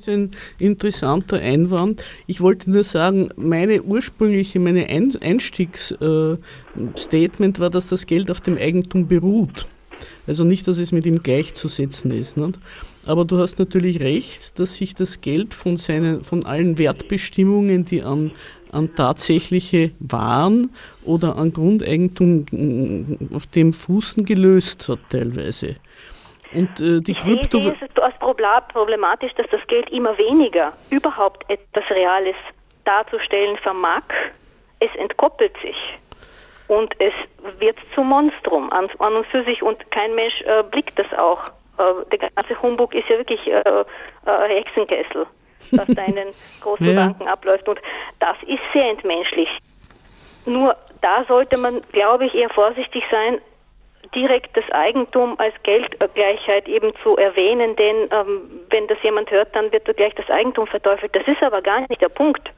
Ein 0.08 0.30
interessanter 0.58 1.38
Einwand. 1.38 2.02
Ich 2.26 2.40
wollte 2.40 2.70
nur 2.70 2.84
sagen, 2.84 3.28
meine 3.36 3.82
ursprüngliche, 3.82 4.58
meine 4.58 4.88
Einstiegsstatement 4.88 7.58
äh, 7.58 7.60
war, 7.60 7.70
dass 7.70 7.88
das 7.88 8.06
Geld 8.06 8.30
auf 8.30 8.40
dem 8.40 8.56
Eigentum 8.56 9.06
beruht. 9.06 9.66
Also 10.26 10.44
nicht, 10.44 10.68
dass 10.68 10.78
es 10.78 10.92
mit 10.92 11.06
ihm 11.06 11.20
gleichzusetzen 11.20 12.10
ist. 12.10 12.36
Nicht? 12.36 12.58
Aber 13.06 13.24
du 13.24 13.38
hast 13.38 13.58
natürlich 13.58 14.00
recht, 14.00 14.58
dass 14.58 14.76
sich 14.76 14.94
das 14.94 15.20
Geld 15.20 15.54
von, 15.54 15.78
seinen, 15.78 16.22
von 16.22 16.44
allen 16.44 16.76
Wertbestimmungen, 16.76 17.86
die 17.86 18.02
an, 18.02 18.32
an 18.70 18.94
tatsächliche 18.94 19.92
Waren 19.98 20.70
oder 21.04 21.36
an 21.36 21.52
Grundeigentum 21.52 22.44
auf 23.32 23.46
dem 23.46 23.72
Fußen 23.72 24.26
gelöst 24.26 24.88
hat 24.88 24.98
teilweise. 25.08 25.76
Und 26.52 26.80
äh, 26.80 27.00
die 27.00 27.14
Krypto... 27.14 27.60
Sehe 27.60 27.74
es 27.80 28.02
als 28.02 28.14
problematisch, 28.68 29.32
dass 29.34 29.46
das 29.50 29.66
Geld 29.66 29.90
immer 29.90 30.16
weniger 30.16 30.72
überhaupt 30.90 31.48
etwas 31.50 31.84
Reales 31.90 32.36
darzustellen 32.84 33.56
vermag. 33.58 34.02
Es 34.80 34.94
entkoppelt 34.96 35.54
sich 35.60 35.76
und 36.68 36.94
es 37.00 37.12
wird 37.58 37.76
zum 37.94 38.08
Monstrum 38.08 38.70
an, 38.70 38.88
an 38.98 39.14
und 39.14 39.26
für 39.26 39.42
sich 39.44 39.62
und 39.62 39.90
kein 39.90 40.14
Mensch 40.14 40.42
äh, 40.42 40.62
blickt 40.62 40.98
das 40.98 41.12
auch. 41.18 41.48
Äh, 41.78 42.04
der 42.12 42.30
ganze 42.30 42.62
Humbug 42.62 42.94
ist 42.94 43.08
ja 43.08 43.18
wirklich 43.18 43.44
äh, 43.46 43.60
äh 43.60 43.84
Hexenkessel, 44.24 45.26
was 45.72 45.86
da 45.88 46.04
in 46.04 46.14
den 46.14 46.28
großen 46.60 46.86
ja. 46.86 47.06
Banken 47.06 47.26
abläuft 47.26 47.68
und 47.68 47.80
das 48.20 48.36
ist 48.46 48.60
sehr 48.72 48.90
entmenschlich. 48.90 49.48
Nur 50.46 50.76
da 51.00 51.24
sollte 51.26 51.56
man, 51.56 51.82
glaube 51.92 52.26
ich, 52.26 52.34
eher 52.34 52.50
vorsichtig 52.50 53.02
sein, 53.10 53.40
direkt 54.14 54.56
das 54.56 54.64
Eigentum 54.70 55.38
als 55.38 55.54
Geldgleichheit 55.62 56.68
eben 56.68 56.92
zu 57.02 57.16
erwähnen, 57.16 57.76
denn 57.76 58.08
ähm, 58.10 58.60
wenn 58.70 58.86
das 58.86 58.98
jemand 59.02 59.30
hört, 59.30 59.54
dann 59.54 59.70
wird 59.72 59.84
gleich 59.96 60.14
das 60.14 60.28
Eigentum 60.30 60.66
verteufelt. 60.66 61.14
Das 61.14 61.26
ist 61.26 61.42
aber 61.42 61.62
gar 61.62 61.80
nicht 61.80 62.00
der 62.00 62.08
Punkt. 62.08 62.50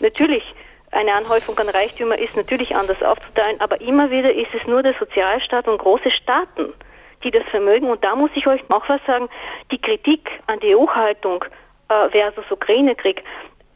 Natürlich, 0.00 0.42
eine 0.90 1.12
Anhäufung 1.12 1.58
an 1.58 1.68
Reichtümer 1.68 2.18
ist 2.18 2.36
natürlich 2.36 2.74
anders 2.74 3.02
aufzuteilen, 3.02 3.60
aber 3.60 3.80
immer 3.80 4.10
wieder 4.10 4.32
ist 4.32 4.54
es 4.54 4.66
nur 4.66 4.82
der 4.82 4.94
Sozialstaat 4.94 5.66
und 5.66 5.78
große 5.78 6.10
Staaten, 6.10 6.72
die 7.22 7.30
das 7.30 7.44
vermögen. 7.50 7.90
Und 7.90 8.04
da 8.04 8.14
muss 8.14 8.30
ich 8.34 8.46
euch 8.46 8.62
auch 8.70 8.88
was 8.88 9.00
sagen, 9.06 9.28
die 9.70 9.80
Kritik 9.80 10.30
an 10.46 10.60
die 10.60 10.74
EU-Haltung 10.74 11.44
äh, 11.88 12.08
versus 12.10 12.44
Ukraine-Krieg, 12.50 13.22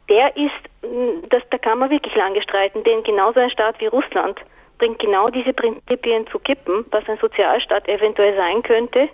der 0.09 0.35
ist, 0.35 1.29
das, 1.29 1.43
da 1.51 1.57
kann 1.57 1.79
man 1.79 1.89
wirklich 1.89 2.15
lange 2.15 2.41
streiten, 2.41 2.83
denn 2.83 3.03
genauso 3.03 3.39
ein 3.39 3.49
Staat 3.49 3.79
wie 3.79 3.87
Russland 3.87 4.39
bringt 4.79 4.97
genau 4.97 5.29
diese 5.29 5.53
Prinzipien 5.53 6.25
zu 6.27 6.39
kippen, 6.39 6.85
was 6.89 7.07
ein 7.07 7.19
Sozialstaat 7.21 7.87
eventuell 7.87 8.35
sein 8.35 8.63
könnte. 8.63 9.09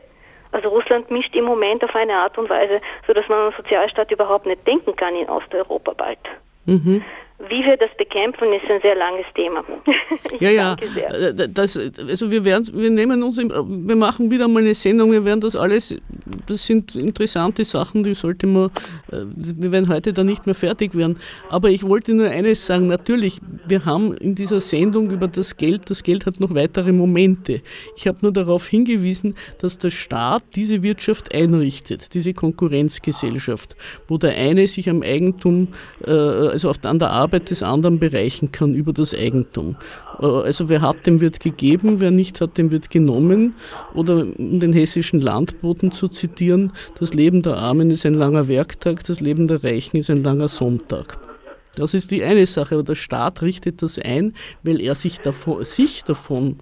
Also 0.53 0.69
Russland 0.69 1.11
mischt 1.11 1.35
im 1.35 1.43
Moment 1.43 1.83
auf 1.83 1.93
eine 1.93 2.13
Art 2.13 2.37
und 2.37 2.49
Weise, 2.49 2.79
sodass 3.05 3.27
man 3.27 3.39
an 3.39 3.45
einen 3.47 3.55
Sozialstaat 3.57 4.09
überhaupt 4.11 4.45
nicht 4.45 4.65
denken 4.65 4.95
kann 4.95 5.13
in 5.15 5.27
Osteuropa 5.27 5.91
bald. 5.91 6.19
Mhm. 6.65 7.03
Wie 7.37 7.65
wir 7.65 7.75
das 7.75 7.89
bekämpfen, 7.97 8.53
ist 8.53 8.63
ein 8.71 8.79
sehr 8.81 8.95
langes 8.95 9.25
Thema. 9.35 9.61
ja, 10.39 10.51
ja. 10.51 10.75
Äh, 10.75 11.49
das, 11.49 11.77
also 11.77 12.31
wir 12.31 12.45
werden, 12.45 12.65
wir 12.73 12.89
nehmen 12.89 13.21
uns, 13.23 13.37
wir 13.37 13.95
machen 13.97 14.31
wieder 14.31 14.47
mal 14.47 14.61
eine 14.61 14.73
Sendung. 14.73 15.11
Wir 15.11 15.25
werden 15.25 15.41
das 15.41 15.57
alles, 15.57 15.97
das 16.47 16.65
sind 16.65 16.95
interessante 16.95 17.65
Sachen, 17.65 18.03
die 18.03 18.13
sollte 18.13 18.47
man, 18.47 18.71
äh, 19.11 19.25
wir 19.35 19.73
werden 19.73 19.89
heute 19.89 20.13
da 20.13 20.23
nicht 20.23 20.45
mehr 20.45 20.55
fertig 20.55 20.95
werden. 20.95 21.19
Aber 21.49 21.69
ich 21.69 21.83
wollte 21.83 22.13
nur 22.13 22.29
eines 22.29 22.65
sagen. 22.65 22.87
Natürlich, 22.87 23.41
wir 23.67 23.83
haben 23.83 24.15
in 24.15 24.33
dieser 24.33 24.61
Sendung 24.61 25.09
über 25.11 25.27
das 25.27 25.57
Geld, 25.57 25.89
das 25.89 26.03
Geld 26.03 26.25
hat 26.25 26.39
noch 26.39 26.55
weitere 26.55 26.93
Momente. 26.93 27.61
Ich 27.97 28.07
habe 28.07 28.19
nur 28.21 28.31
darauf 28.31 28.65
hingewiesen, 28.65 29.35
dass 29.59 29.77
der 29.77 29.91
Staat 29.91 30.43
diese 30.55 30.83
Wirtschaft 30.83 31.35
einrichtet, 31.35 32.13
diese 32.13 32.33
Konkurrenzgesellschaft, 32.33 33.75
wo 34.07 34.17
der 34.17 34.37
eine 34.37 34.67
sich 34.67 34.89
am 34.89 35.01
Eigentum, 35.03 35.67
äh, 36.07 36.11
also 36.11 36.69
auf, 36.69 36.77
an 36.85 36.97
der 36.97 37.09
Arbeit 37.09 37.24
Arbeit 37.25 37.49
des 37.49 37.63
anderen 37.63 37.97
bereichen 37.97 38.51
kann 38.51 38.75
über 38.75 38.93
das 38.93 39.15
Eigentum. 39.15 39.77
Äh, 40.21 40.25
also 40.25 40.69
wer 40.69 40.81
hat, 40.81 41.07
dem 41.07 41.21
wird 41.21 41.39
gegeben, 41.39 41.99
wer 41.99 42.11
nicht 42.11 42.39
hat, 42.39 42.59
dem 42.59 42.71
wird 42.71 42.91
genommen. 42.91 43.55
Oder 43.95 44.27
um 44.37 44.59
den 44.59 44.73
hessischen 44.73 45.21
Landboten 45.21 45.91
zu 45.91 46.07
zitieren, 46.07 46.71
das 46.99 47.15
Leben 47.15 47.41
der 47.41 47.57
Armen 47.57 47.89
ist 47.89 48.05
ein 48.05 48.13
langer 48.13 48.47
Werktag, 48.47 49.03
das 49.05 49.21
Leben 49.21 49.47
der 49.47 49.63
Reichen 49.63 49.97
ist 49.97 50.11
ein 50.11 50.23
langer 50.23 50.49
Sonntag. 50.49 51.17
Das 51.75 51.95
ist 51.95 52.11
die 52.11 52.23
eine 52.23 52.45
Sache, 52.45 52.75
aber 52.75 52.83
der 52.83 52.95
Staat 52.95 53.41
richtet 53.41 53.81
das 53.81 53.97
ein, 53.99 54.33
weil 54.63 54.79
er 54.79 54.93
sich 54.93 55.19
davon, 55.19 55.65
sich 55.65 56.03
davon 56.03 56.57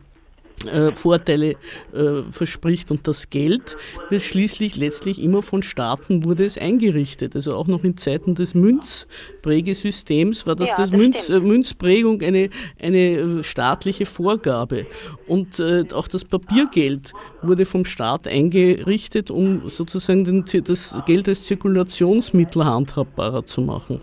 äh, 0.72 0.96
Vorteile 0.96 1.52
äh, 1.94 2.24
verspricht 2.32 2.92
und 2.92 3.08
das 3.08 3.30
Geld 3.30 3.76
wird 4.10 4.22
schließlich 4.22 4.76
letztlich 4.76 5.22
immer 5.22 5.42
von 5.42 5.64
Staaten 5.64 6.24
wurde 6.24 6.46
es 6.46 6.58
eingerichtet. 6.58 7.36
Also 7.36 7.56
auch 7.56 7.68
noch 7.68 7.84
in 7.84 7.98
Zeiten 7.98 8.36
des 8.36 8.56
Münzprägesystems 8.56 10.48
war 10.48 10.56
das, 10.56 10.70
ja, 10.70 10.78
das, 10.78 10.90
das 10.90 10.98
Münz, 10.98 11.30
äh, 11.30 11.40
Münzprägung 11.40 12.22
eine, 12.22 12.50
eine 12.82 12.98
äh, 12.98 13.44
staatliche 13.44 14.06
Vorgabe. 14.06 14.86
Und 15.28 15.60
äh, 15.60 15.84
auch 15.94 16.08
das 16.08 16.24
Papiergeld 16.24 17.14
wurde 17.42 17.66
vom 17.66 17.84
Staat 17.86 18.28
eingerichtet, 18.28 19.32
um 19.32 19.70
sozusagen 19.70 20.24
den, 20.24 20.46
das 20.64 20.98
Geld 21.06 21.28
als 21.28 21.46
Zirkulationsmittel 21.46 22.64
handhabbarer 22.64 23.46
zu 23.46 23.62
machen 23.62 24.02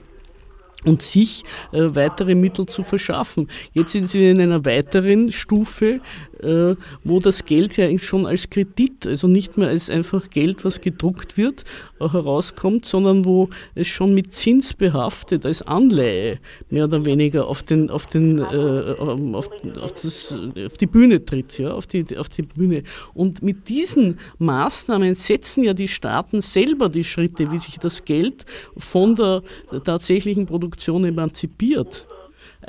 und 0.84 1.02
sich 1.02 1.44
äh, 1.72 1.94
weitere 1.94 2.34
Mittel 2.34 2.66
zu 2.66 2.82
verschaffen. 2.82 3.48
Jetzt 3.72 3.92
sind 3.92 4.08
sie 4.08 4.30
in 4.30 4.40
einer 4.40 4.64
weiteren 4.64 5.30
Stufe, 5.30 6.00
äh, 6.42 6.76
wo 7.04 7.20
das 7.20 7.44
Geld 7.44 7.76
ja 7.76 7.86
schon 7.98 8.26
als 8.26 8.50
Kredit, 8.50 9.06
also 9.06 9.26
nicht 9.26 9.56
mehr 9.56 9.68
als 9.68 9.90
einfach 9.90 10.30
Geld, 10.30 10.64
was 10.64 10.80
gedruckt 10.80 11.36
wird, 11.36 11.64
äh, 12.00 12.08
herauskommt, 12.08 12.84
sondern 12.84 13.24
wo 13.24 13.48
es 13.74 13.86
schon 13.86 14.14
mit 14.14 14.34
Zins 14.34 14.74
behaftet 14.74 15.46
als 15.46 15.62
Anleihe 15.62 16.38
mehr 16.70 16.84
oder 16.84 17.04
weniger 17.04 17.46
auf 17.46 17.62
den 17.62 17.90
auf 17.90 18.06
den 18.06 18.38
äh, 18.38 18.42
ähm, 18.44 19.34
auf, 19.34 19.50
auf, 19.80 19.92
das, 19.92 20.34
auf 20.66 20.78
die 20.78 20.86
Bühne 20.86 21.24
tritt, 21.24 21.58
ja, 21.58 21.72
auf 21.72 21.86
die 21.86 22.16
auf 22.16 22.28
die 22.28 22.42
Bühne. 22.42 22.82
Und 23.14 23.42
mit 23.42 23.68
diesen 23.68 24.18
Maßnahmen 24.38 25.14
setzen 25.14 25.64
ja 25.64 25.74
die 25.74 25.88
Staaten 25.88 26.40
selber 26.40 26.88
die 26.88 27.04
Schritte, 27.04 27.50
wie 27.52 27.58
sich 27.58 27.78
das 27.78 28.04
Geld 28.04 28.44
von 28.76 29.14
der 29.14 29.42
tatsächlichen 29.84 30.46
Produktion 30.46 31.04
emanzipiert 31.04 32.06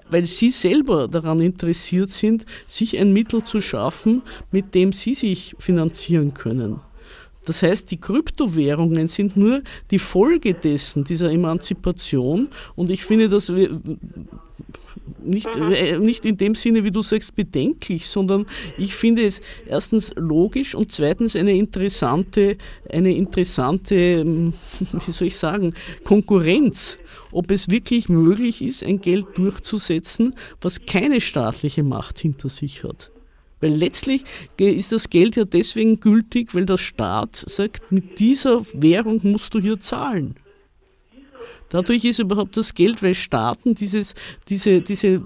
weil 0.09 0.25
sie 0.25 0.49
selber 0.49 1.07
daran 1.07 1.39
interessiert 1.39 2.09
sind, 2.09 2.45
sich 2.67 2.97
ein 2.97 3.13
Mittel 3.13 3.43
zu 3.43 3.61
schaffen, 3.61 4.21
mit 4.51 4.75
dem 4.75 4.93
sie 4.93 5.13
sich 5.13 5.55
finanzieren 5.59 6.33
können. 6.33 6.79
Das 7.45 7.63
heißt, 7.63 7.89
die 7.91 7.97
Kryptowährungen 7.97 9.07
sind 9.07 9.35
nur 9.35 9.61
die 9.89 9.99
Folge 9.99 10.53
dessen, 10.53 11.03
dieser 11.03 11.31
Emanzipation. 11.31 12.49
Und 12.75 12.91
ich 12.91 13.03
finde 13.03 13.29
das 13.29 13.51
nicht, 15.23 15.55
äh, 15.55 15.97
nicht 15.97 16.25
in 16.25 16.37
dem 16.37 16.55
Sinne, 16.55 16.83
wie 16.83 16.91
du 16.91 17.01
sagst, 17.01 17.35
bedenklich, 17.35 18.07
sondern 18.07 18.45
ich 18.77 18.93
finde 18.93 19.25
es 19.25 19.41
erstens 19.67 20.13
logisch 20.15 20.75
und 20.75 20.91
zweitens 20.91 21.35
eine 21.35 21.55
interessante, 21.55 22.57
eine 22.89 23.15
interessante, 23.15 23.95
ähm, 23.95 24.53
wie 25.05 25.11
soll 25.11 25.27
ich 25.27 25.37
sagen, 25.37 25.73
Konkurrenz 26.03 26.97
ob 27.31 27.51
es 27.51 27.69
wirklich 27.69 28.09
möglich 28.09 28.61
ist, 28.61 28.83
ein 28.83 28.99
Geld 28.99 29.25
durchzusetzen, 29.35 30.35
was 30.59 30.85
keine 30.85 31.21
staatliche 31.21 31.83
Macht 31.83 32.19
hinter 32.19 32.49
sich 32.49 32.83
hat. 32.83 33.10
Weil 33.61 33.73
letztlich 33.73 34.23
ist 34.57 34.91
das 34.91 35.09
Geld 35.09 35.35
ja 35.35 35.45
deswegen 35.45 35.99
gültig, 35.99 36.53
weil 36.53 36.65
der 36.65 36.77
Staat 36.77 37.35
sagt, 37.35 37.91
mit 37.91 38.19
dieser 38.19 38.61
Währung 38.73 39.19
musst 39.23 39.53
du 39.53 39.59
hier 39.59 39.79
zahlen. 39.79 40.35
Dadurch 41.71 42.03
ist 42.03 42.19
überhaupt 42.19 42.57
das 42.57 42.73
Geld, 42.73 43.01
weil 43.01 43.15
Staaten 43.15 43.75
dieses, 43.75 44.13
diese, 44.49 44.81
diese 44.81 45.21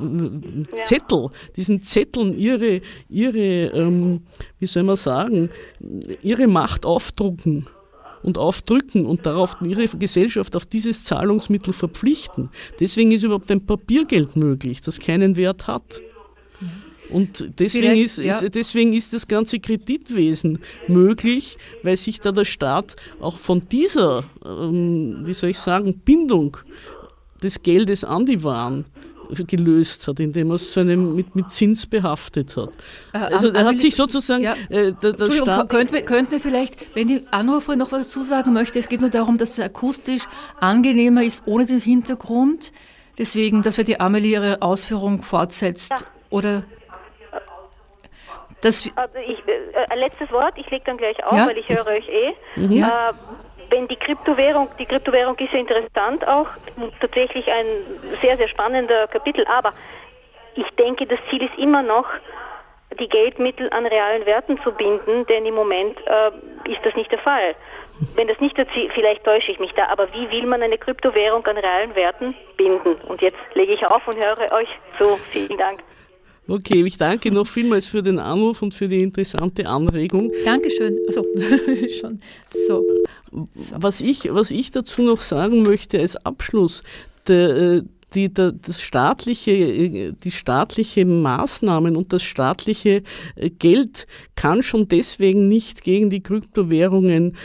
Zettel, 0.86 1.30
diesen 1.56 1.82
Zetteln 1.82 2.38
ihre, 2.38 2.82
ihre 3.10 3.72
ähm, 3.74 4.22
wie 4.60 4.68
soll 4.68 4.84
man 4.84 4.96
sagen, 4.96 5.50
ihre 6.22 6.48
Macht 6.48 6.86
aufdrucken 6.86 7.66
und 8.22 8.38
aufdrücken 8.38 9.08
und 9.08 9.26
darauf 9.26 9.58
ihre 9.62 9.88
Gesellschaft 9.88 10.56
auf 10.56 10.68
dieses 10.68 11.04
Zahlungsmittel 11.04 11.74
verpflichten. 11.74 12.50
Deswegen 12.80 13.12
ist 13.12 13.24
überhaupt 13.24 13.50
ein 13.50 13.66
Papiergeld 13.66 14.36
möglich, 14.36 14.82
das 14.82 15.00
keinen 15.00 15.38
Wert 15.38 15.66
hat. 15.66 16.02
Und 17.10 17.60
deswegen 17.60 17.96
ist, 17.98 18.18
ja. 18.18 18.40
deswegen 18.50 18.94
ist 18.94 19.14
das 19.14 19.28
ganze 19.28 19.60
Kreditwesen 19.60 20.60
möglich, 20.88 21.58
weil 21.84 21.98
sich 21.98 22.20
da 22.20 22.32
der 22.32 22.46
Staat 22.46 22.96
auch 23.20 23.38
von 23.38 23.68
dieser, 23.70 24.24
ähm, 24.46 25.22
wie 25.24 25.34
soll 25.34 25.52
ich 25.52 25.60
sagen, 25.60 26.00
Bindung 26.00 26.58
des 27.44 27.62
Geldes 27.62 28.04
an 28.04 28.26
die 28.26 28.44
Waren 28.44 28.86
gelöst 29.48 30.08
hat, 30.08 30.20
indem 30.20 30.52
er 30.52 30.56
es 30.56 30.74
so 30.74 30.80
einem 30.80 31.16
mit, 31.16 31.36
mit 31.36 31.52
Zins 31.52 31.86
behaftet 31.86 32.56
hat. 32.56 32.70
Äh, 33.14 33.18
also 33.18 33.50
er 33.50 33.66
hat 33.66 33.78
sich 33.78 33.96
sozusagen 33.96 34.44
ja. 34.44 34.56
äh, 34.70 34.94
der, 34.94 35.14
der 35.14 35.32
Staat... 35.32 35.70
Könnten 35.70 35.94
wir, 35.94 36.02
könnten 36.04 36.32
wir 36.32 36.40
vielleicht, 36.40 36.76
wenn 36.96 37.08
die 37.08 37.22
Anruferin 37.32 37.80
noch 37.80 37.92
was 37.92 38.08
dazu 38.08 38.24
sagen 38.24 38.54
möchte, 38.54 38.80
es 38.80 38.88
geht 38.88 39.02
nur 39.02 39.10
darum, 39.10 39.38
dass 39.38 39.52
es 39.52 39.60
akustisch 39.60 40.24
angenehmer 40.60 41.24
ist 41.24 41.44
ohne 41.46 41.66
den 41.66 41.80
Hintergrund. 41.80 42.72
Deswegen, 43.18 43.62
dass 43.62 43.78
wir 43.78 43.84
die 43.84 44.00
Amelie 44.00 44.34
ihre 44.34 44.62
Ausführung 44.62 45.24
fortsetzt. 45.24 45.92
Ja. 45.92 45.98
Oder 46.30 46.64
das 48.66 48.92
also 48.96 49.18
ich, 49.20 49.38
äh, 49.48 49.96
letztes 49.96 50.32
Wort, 50.32 50.54
ich 50.58 50.70
lege 50.70 50.84
dann 50.86 50.98
gleich 50.98 51.24
auf, 51.24 51.38
ja? 51.38 51.48
weil 51.48 51.58
ich 51.58 51.70
höre 51.70 51.86
euch 51.88 52.08
eh. 52.10 52.34
Mhm. 52.56 52.84
Äh, 52.84 52.88
wenn 53.70 53.88
die 53.88 53.96
Kryptowährung, 53.96 54.70
die 54.80 54.86
Kryptowährung 54.86 55.38
ist 55.38 55.54
ja 55.54 55.60
interessant 55.60 56.28
auch, 56.28 56.48
tatsächlich 57.00 57.48
ein 57.52 57.66
sehr, 58.22 58.38
sehr 58.38 58.48
spannender 58.48 59.08
Kapitel, 59.08 59.46
aber 59.48 59.74
ich 60.56 60.70
denke, 60.78 61.06
das 61.06 61.20
Ziel 61.30 61.44
ist 61.44 61.58
immer 61.58 61.84
noch, 61.84 62.06
die 63.00 63.10
Geldmittel 63.10 63.70
an 63.72 63.86
realen 63.86 64.26
Werten 64.26 64.60
zu 64.64 64.72
binden, 64.72 65.26
denn 65.28 65.46
im 65.46 65.56
Moment 65.56 65.98
äh, 66.06 66.72
ist 66.72 66.80
das 66.84 66.96
nicht 66.96 67.12
der 67.12 67.20
Fall. 67.20 67.56
Wenn 68.16 68.28
das 68.28 68.40
nicht 68.40 68.58
der 68.58 68.68
Ziel, 68.70 68.90
vielleicht 68.94 69.24
täusche 69.24 69.52
ich 69.52 69.60
mich 69.60 69.74
da, 69.74 69.88
aber 69.88 70.12
wie 70.14 70.30
will 70.32 70.46
man 70.46 70.62
eine 70.62 70.78
Kryptowährung 70.78 71.46
an 71.46 71.58
realen 71.58 71.96
Werten 71.96 72.36
binden? 72.58 72.96
Und 73.08 73.22
jetzt 73.22 73.38
lege 73.54 73.74
ich 73.74 73.86
auf 73.86 74.08
und 74.08 74.18
höre 74.18 74.52
euch 74.52 74.70
zu. 74.98 75.20
Vielen 75.32 75.58
Dank. 75.58 75.82
Okay, 76.48 76.84
ich 76.86 76.98
danke 76.98 77.32
noch 77.32 77.48
vielmals 77.48 77.88
für 77.88 78.04
den 78.04 78.20
Anruf 78.20 78.62
und 78.62 78.74
für 78.74 78.88
die 78.88 79.02
interessante 79.02 79.68
Anregung. 79.68 80.32
Dankeschön. 80.44 80.98
Also, 81.08 81.26
schon. 82.00 82.20
So. 82.48 82.84
Was, 83.32 84.02
ich, 84.02 84.32
was 84.34 84.52
ich 84.52 84.72
dazu 84.72 85.02
noch 85.02 85.22
sagen 85.22 85.64
möchte 85.64 86.00
als 86.00 86.16
Abschluss, 86.18 86.84
der, 87.28 87.50
äh, 87.50 87.82
die, 88.16 88.32
das 88.32 88.82
staatliche, 88.82 90.14
die 90.14 90.32
staatliche 90.32 91.06
Maßnahmen 91.06 91.96
und 91.96 92.14
das 92.14 92.24
staatliche 92.24 93.04
äh, 93.36 93.50
Geld 93.50 94.08
kann 94.36 94.64
schon 94.64 94.88
deswegen 94.88 95.48
nicht 95.48 95.84
gegen 95.84 96.10
die 96.10 96.24
Kryptowährungen 96.24 97.36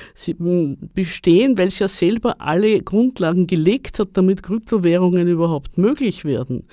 bestehen, 0.94 1.58
weil 1.58 1.68
es 1.68 1.78
ja 1.78 1.88
selber 1.88 2.40
alle 2.40 2.80
Grundlagen 2.82 3.46
gelegt 3.46 3.98
hat, 3.98 4.10
damit 4.12 4.42
Kryptowährungen 4.42 5.26
überhaupt 5.26 5.76
möglich 5.76 6.24
werden. 6.24 6.64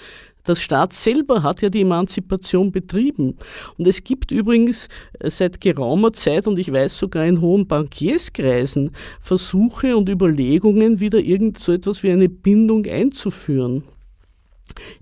Das 0.47 0.61
Staat 0.61 0.93
selber 0.93 1.43
hat 1.43 1.61
ja 1.61 1.67
die 1.67 1.81
Emanzipation 1.81 2.71
betrieben. 2.71 3.35
Und 3.77 3.85
es 3.85 4.01
gibt 4.05 4.31
übrigens 4.31 4.87
äh, 5.19 5.29
seit 5.29 5.59
geraumer 5.59 6.13
Zeit, 6.13 6.47
und 6.47 6.57
ich 6.57 6.71
weiß 6.71 6.97
sogar 6.97 7.25
in 7.25 7.41
hohen 7.41 7.67
Bankierskreisen, 7.67 8.91
Versuche 9.19 9.97
und 9.97 10.07
Überlegungen, 10.07 11.01
wieder 11.01 11.19
irgend 11.19 11.59
so 11.59 11.73
etwas 11.73 12.01
wie 12.01 12.11
eine 12.11 12.29
Bindung 12.29 12.85
einzuführen. 12.85 13.83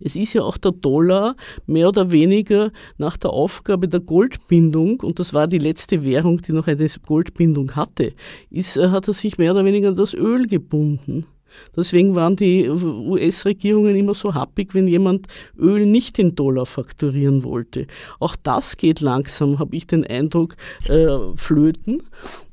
Es 0.02 0.16
ist 0.16 0.34
ja 0.34 0.42
auch 0.42 0.58
der 0.58 0.72
Dollar 0.72 1.36
mehr 1.68 1.90
oder 1.90 2.10
weniger 2.10 2.72
nach 2.98 3.16
der 3.16 3.30
Aufgabe 3.30 3.88
der 3.88 4.00
Goldbindung, 4.00 5.00
und 5.02 5.20
das 5.20 5.36
war 5.36 5.48
die 5.48 5.60
letzte 5.60 6.04
Währung, 6.04 6.42
die 6.42 6.54
noch 6.54 6.66
eine 6.66 6.88
Goldbindung 7.06 7.76
hatte, 7.76 8.14
ist, 8.50 8.78
äh, 8.78 8.90
hat 8.90 9.08
er 9.08 9.14
sich 9.14 9.38
mehr 9.38 9.52
oder 9.52 9.64
weniger 9.64 9.90
an 9.90 9.96
das 9.96 10.16
Öl 10.16 10.48
gebunden. 10.48 11.28
Deswegen 11.76 12.16
waren 12.16 12.36
die 12.36 12.70
US-Regierungen 12.70 13.96
immer 13.96 14.14
so 14.14 14.34
happig, 14.34 14.74
wenn 14.74 14.88
jemand 14.88 15.28
Öl 15.58 15.86
nicht 15.86 16.20
in 16.20 16.36
Dollar 16.36 16.66
fakturieren 16.66 17.44
wollte. 17.44 17.88
Auch 18.20 18.36
das 18.36 18.78
geht 18.78 19.02
langsam, 19.02 19.60
habe 19.60 19.76
ich 19.76 19.88
den 19.88 20.06
Eindruck, 20.06 20.56
äh, 20.88 21.08
flöten. 21.36 22.04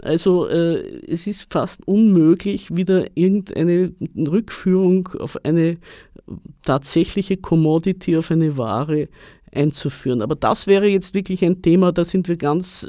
Also 0.00 0.48
äh, 0.48 0.82
es 1.06 1.26
ist 1.26 1.52
fast 1.52 1.86
unmöglich, 1.86 2.74
wieder 2.74 3.06
irgendeine 3.14 3.92
Rückführung 4.16 5.08
auf 5.18 5.38
eine 5.44 5.78
tatsächliche 6.64 7.36
Commodity, 7.36 8.16
auf 8.16 8.30
eine 8.30 8.56
Ware 8.56 9.08
einzuführen. 9.54 10.22
Aber 10.22 10.34
das 10.34 10.66
wäre 10.66 10.86
jetzt 10.86 11.14
wirklich 11.14 11.44
ein 11.44 11.62
Thema, 11.62 11.92
da 11.92 12.04
sind 12.04 12.28
wir 12.28 12.36
ganz 12.36 12.88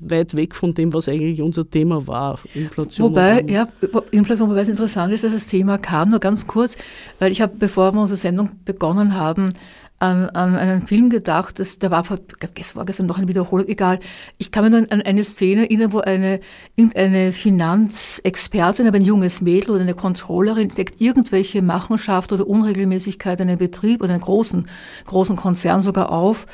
weit 0.00 0.36
weg 0.36 0.54
von 0.54 0.74
dem, 0.74 0.92
was 0.94 1.08
eigentlich 1.08 1.42
unser 1.42 1.68
Thema 1.68 2.06
war. 2.06 2.38
Inflation. 2.54 3.10
Wobei, 3.10 3.44
ja, 3.48 3.68
Inflation, 4.10 4.50
wobei 4.50 4.60
es 4.60 4.68
interessant 4.68 5.12
ist, 5.12 5.24
dass 5.24 5.32
das 5.32 5.46
Thema 5.46 5.78
kam, 5.78 6.10
nur 6.10 6.20
ganz 6.20 6.46
kurz, 6.46 6.76
weil 7.18 7.32
ich 7.32 7.40
habe, 7.40 7.54
bevor 7.58 7.92
wir 7.92 8.00
unsere 8.00 8.16
Sendung 8.16 8.50
begonnen 8.64 9.14
haben, 9.14 9.52
an, 10.00 10.28
an 10.30 10.54
einen 10.54 10.86
Film 10.86 11.10
gedacht, 11.10 11.58
das, 11.58 11.78
der 11.78 11.90
war 11.90 12.04
vor, 12.04 12.18
vorgestern 12.62 13.06
noch 13.06 13.18
eine 13.18 13.28
Wiederholung, 13.28 13.66
egal. 13.66 13.98
Ich 14.38 14.52
kann 14.52 14.64
mir 14.64 14.70
nur 14.70 14.92
an 14.92 15.02
eine 15.02 15.24
Szene 15.24 15.62
erinnern, 15.62 15.92
wo 15.92 15.98
eine, 15.98 16.40
irgendeine 16.76 17.32
Finanzexpertin, 17.32 18.86
aber 18.86 18.96
ein 18.96 19.04
junges 19.04 19.40
Mädel 19.40 19.70
oder 19.70 19.80
eine 19.80 19.94
Controllerin 19.94 20.64
entdeckt 20.64 21.00
irgendwelche 21.00 21.62
Machenschaft 21.62 22.32
oder 22.32 22.46
Unregelmäßigkeit 22.46 23.40
in 23.40 23.48
einem 23.48 23.58
Betrieb 23.58 24.02
oder 24.02 24.12
einem 24.12 24.22
großen, 24.22 24.68
großen 25.06 25.36
Konzern 25.36 25.80
sogar 25.80 26.12
auf 26.12 26.46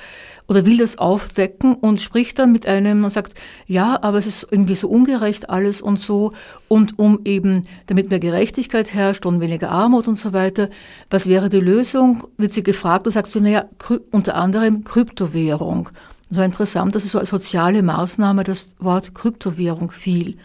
oder 0.47 0.66
will 0.66 0.78
das 0.78 0.99
aufdecken 0.99 1.74
und 1.74 2.01
spricht 2.01 2.38
dann 2.38 2.53
mit 2.53 2.66
einem 2.66 3.05
und 3.05 3.11
sagt, 3.11 3.34
ja, 3.66 3.99
aber 4.03 4.18
es 4.18 4.26
ist 4.26 4.47
irgendwie 4.51 4.74
so 4.74 4.88
ungerecht 4.88 5.49
alles 5.49 5.80
und 5.80 5.99
so 5.99 6.32
und 6.68 6.99
um 6.99 7.20
eben, 7.24 7.66
damit 7.86 8.11
mehr 8.11 8.20
Gerechtigkeit 8.20 8.92
herrscht 8.92 9.24
und 9.26 9.40
weniger 9.40 9.70
Armut 9.70 10.07
und 10.07 10.18
so 10.18 10.32
weiter, 10.32 10.68
was 11.11 11.28
wäre 11.28 11.49
die 11.49 11.61
Lösung, 11.61 12.24
wird 12.36 12.53
sie 12.53 12.62
gefragt 12.62 13.07
und 13.07 13.12
sagt 13.12 13.30
sie, 13.32 13.40
naja, 13.40 13.64
unter 14.11 14.34
anderem 14.36 14.84
Kryptowährung. 14.84 15.88
So 16.30 16.42
interessant, 16.42 16.95
dass 16.95 17.05
es 17.05 17.12
so 17.12 17.18
als 17.18 17.30
soziale 17.30 17.82
Maßnahme 17.82 18.45
das 18.45 18.74
Wort 18.78 19.14
Kryptowährung 19.14 19.90
fiel. 19.90 20.36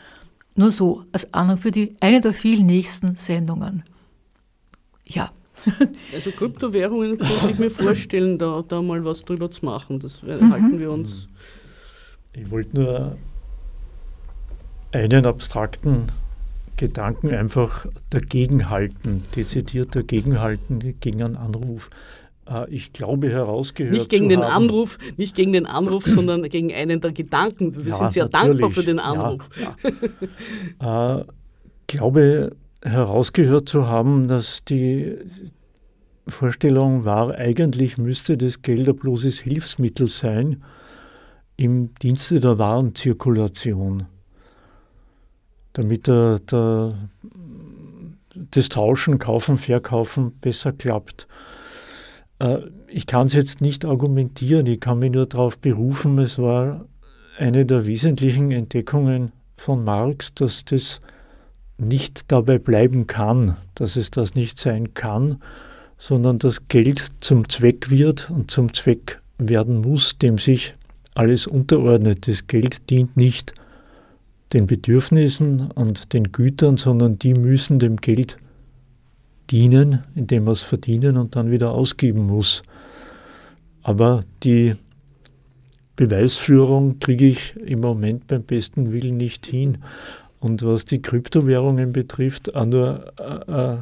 Nur 0.55 0.71
so, 0.71 1.03
als 1.11 1.33
Anhang 1.33 1.57
für 1.57 1.71
die, 1.71 1.95
eine 1.99 2.21
der 2.21 2.33
vielen 2.33 2.65
nächsten 2.65 3.15
Sendungen. 3.15 3.83
Ja. 5.05 5.31
Also 6.13 6.31
Kryptowährungen 6.31 7.17
könnte 7.17 7.49
ich 7.49 7.59
mir 7.59 7.69
vorstellen, 7.69 8.37
da, 8.37 8.63
da 8.67 8.81
mal 8.81 9.03
was 9.05 9.23
drüber 9.23 9.51
zu 9.51 9.65
machen. 9.65 9.99
Das 9.99 10.23
mhm. 10.23 10.51
halten 10.51 10.79
wir 10.79 10.91
uns. 10.91 11.29
Ich 12.33 12.49
wollte 12.51 12.75
nur 12.75 13.17
einen 14.91 15.25
abstrakten 15.25 16.07
Gedanken 16.77 17.33
einfach 17.33 17.85
dagegenhalten, 18.09 19.23
dezidiert 19.35 19.95
dagegenhalten 19.95 20.95
gegen 20.99 21.23
einen 21.23 21.35
Anruf. 21.35 21.89
Äh, 22.49 22.69
ich 22.69 22.93
glaube 22.93 23.29
herausgehört 23.29 23.93
nicht 23.93 24.09
gegen 24.09 24.29
den 24.29 24.41
haben, 24.41 24.63
Anruf, 24.63 24.97
nicht 25.17 25.35
gegen 25.35 25.53
den 25.53 25.65
Anruf, 25.65 26.05
sondern 26.05 26.43
gegen 26.43 26.73
einen 26.73 27.01
der 27.01 27.11
Gedanken. 27.11 27.75
Wir 27.75 27.91
ja, 27.91 27.97
sind 27.97 28.13
sehr 28.13 28.29
dankbar 28.29 28.69
für 28.69 28.83
den 28.83 28.99
Anruf. 28.99 29.49
Ja, 29.61 29.75
ja. 30.81 31.19
äh, 31.19 31.25
glaube 31.87 32.55
herausgehört 32.83 33.67
zu 33.67 33.87
haben, 33.87 34.27
dass 34.27 34.63
die 34.63 35.17
Vorstellung 36.27 37.05
war, 37.05 37.35
eigentlich 37.35 37.97
müsste 37.97 38.37
das 38.37 38.61
Geld 38.61 38.87
ein 38.87 38.95
bloßes 38.95 39.39
Hilfsmittel 39.39 40.09
sein 40.09 40.63
im 41.57 41.93
Dienste 41.95 42.39
der 42.39 42.57
Warenzirkulation, 42.57 44.05
damit 45.73 46.07
der, 46.07 46.39
der, 46.39 47.09
das 48.51 48.69
Tauschen, 48.69 49.19
Kaufen, 49.19 49.57
Verkaufen 49.57 50.31
besser 50.39 50.71
klappt. 50.71 51.27
Äh, 52.39 52.59
ich 52.87 53.07
kann 53.07 53.27
es 53.27 53.33
jetzt 53.33 53.61
nicht 53.61 53.83
argumentieren, 53.83 54.65
ich 54.67 54.79
kann 54.79 54.99
mich 54.99 55.11
nur 55.11 55.25
darauf 55.25 55.57
berufen, 55.57 56.17
es 56.19 56.39
war 56.39 56.85
eine 57.37 57.65
der 57.65 57.85
wesentlichen 57.85 58.51
Entdeckungen 58.51 59.31
von 59.57 59.83
Marx, 59.83 60.33
dass 60.33 60.63
das 60.63 61.01
nicht 61.79 62.31
dabei 62.31 62.59
bleiben 62.59 63.07
kann, 63.07 63.57
dass 63.75 63.95
es 63.95 64.11
das 64.11 64.35
nicht 64.35 64.59
sein 64.59 64.93
kann, 64.93 65.41
sondern 65.97 66.39
das 66.39 66.67
Geld 66.67 67.03
zum 67.19 67.47
Zweck 67.49 67.89
wird 67.89 68.29
und 68.29 68.51
zum 68.51 68.73
Zweck 68.73 69.21
werden 69.37 69.81
muss, 69.81 70.17
dem 70.17 70.37
sich 70.37 70.75
alles 71.15 71.47
unterordnet. 71.47 72.27
Das 72.27 72.47
Geld 72.47 72.89
dient 72.89 73.17
nicht 73.17 73.53
den 74.53 74.67
Bedürfnissen 74.67 75.71
und 75.71 76.13
den 76.13 76.31
Gütern, 76.31 76.77
sondern 76.77 77.19
die 77.19 77.33
müssen 77.33 77.79
dem 77.79 77.97
Geld 77.97 78.37
dienen, 79.51 80.03
indem 80.15 80.45
wir 80.45 80.51
es 80.51 80.63
verdienen 80.63 81.17
und 81.17 81.35
dann 81.35 81.51
wieder 81.51 81.71
ausgeben 81.71 82.25
muss. 82.25 82.63
Aber 83.81 84.23
die 84.43 84.73
Beweisführung 85.95 86.99
kriege 86.99 87.27
ich 87.27 87.55
im 87.57 87.81
Moment 87.81 88.27
beim 88.27 88.43
besten 88.43 88.91
Willen 88.91 89.17
nicht 89.17 89.45
hin. 89.45 89.79
Und 90.39 90.63
was 90.63 90.85
die 90.85 91.01
Kryptowährungen 91.01 91.91
betrifft, 91.91 92.51
nur 92.53 93.11
äh, 93.19 93.51
äh 93.51 93.77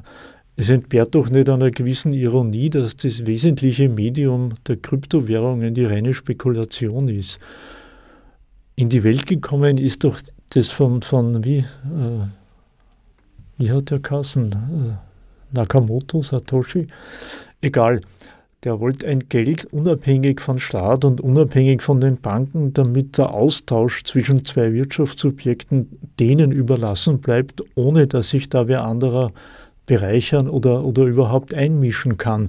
es 0.59 0.69
entbehrt 0.69 1.13
doch 1.13 1.29
nicht 1.29 1.49
einer 1.49 1.69
gewissen 1.69 2.13
Ironie, 2.13 2.71
dass 2.71 2.97
das 2.97 3.27
wesentliche 3.27 3.89
Medium 3.89 4.55
der 4.67 4.77
Kryptowährungen 4.77 5.75
die 5.75 5.85
reine 5.85 6.15
Spekulation 6.15 7.09
ist. 7.09 7.39
In 8.75 8.89
die 8.89 9.03
Welt 9.03 9.27
gekommen 9.27 9.77
ist 9.77 10.03
doch 10.03 10.19
das 10.49 10.69
von, 10.69 11.03
von 11.03 11.43
wie, 11.43 11.59
äh, 11.59 11.65
wie 13.59 13.71
hat 13.71 13.91
der 13.91 13.99
Kassen? 13.99 14.51
Äh, 14.51 15.55
Nakamoto, 15.55 16.23
Satoshi? 16.23 16.87
Egal. 17.61 18.01
Der 18.63 18.79
wollte 18.79 19.07
ein 19.07 19.29
Geld 19.29 19.65
unabhängig 19.65 20.41
von 20.41 20.57
Staat 20.57 21.05
und 21.05 21.21
unabhängig 21.21 21.83
von 21.83 22.01
den 22.01 22.17
Banken, 22.17 22.73
damit 22.73 23.17
der 23.17 23.33
Austausch 23.33 24.03
zwischen 24.03 24.45
zwei 24.45 24.73
Wirtschaftssubjekten 24.73 25.99
denen 26.19 26.51
überlassen 26.51 27.19
bleibt, 27.19 27.61
ohne 27.75 28.07
dass 28.07 28.29
sich 28.29 28.49
da 28.49 28.67
wer 28.67 28.83
anderer 28.83 29.31
bereichern 29.85 30.49
oder, 30.49 30.83
oder 30.83 31.03
überhaupt 31.03 31.53
einmischen 31.53 32.17
kann. 32.17 32.47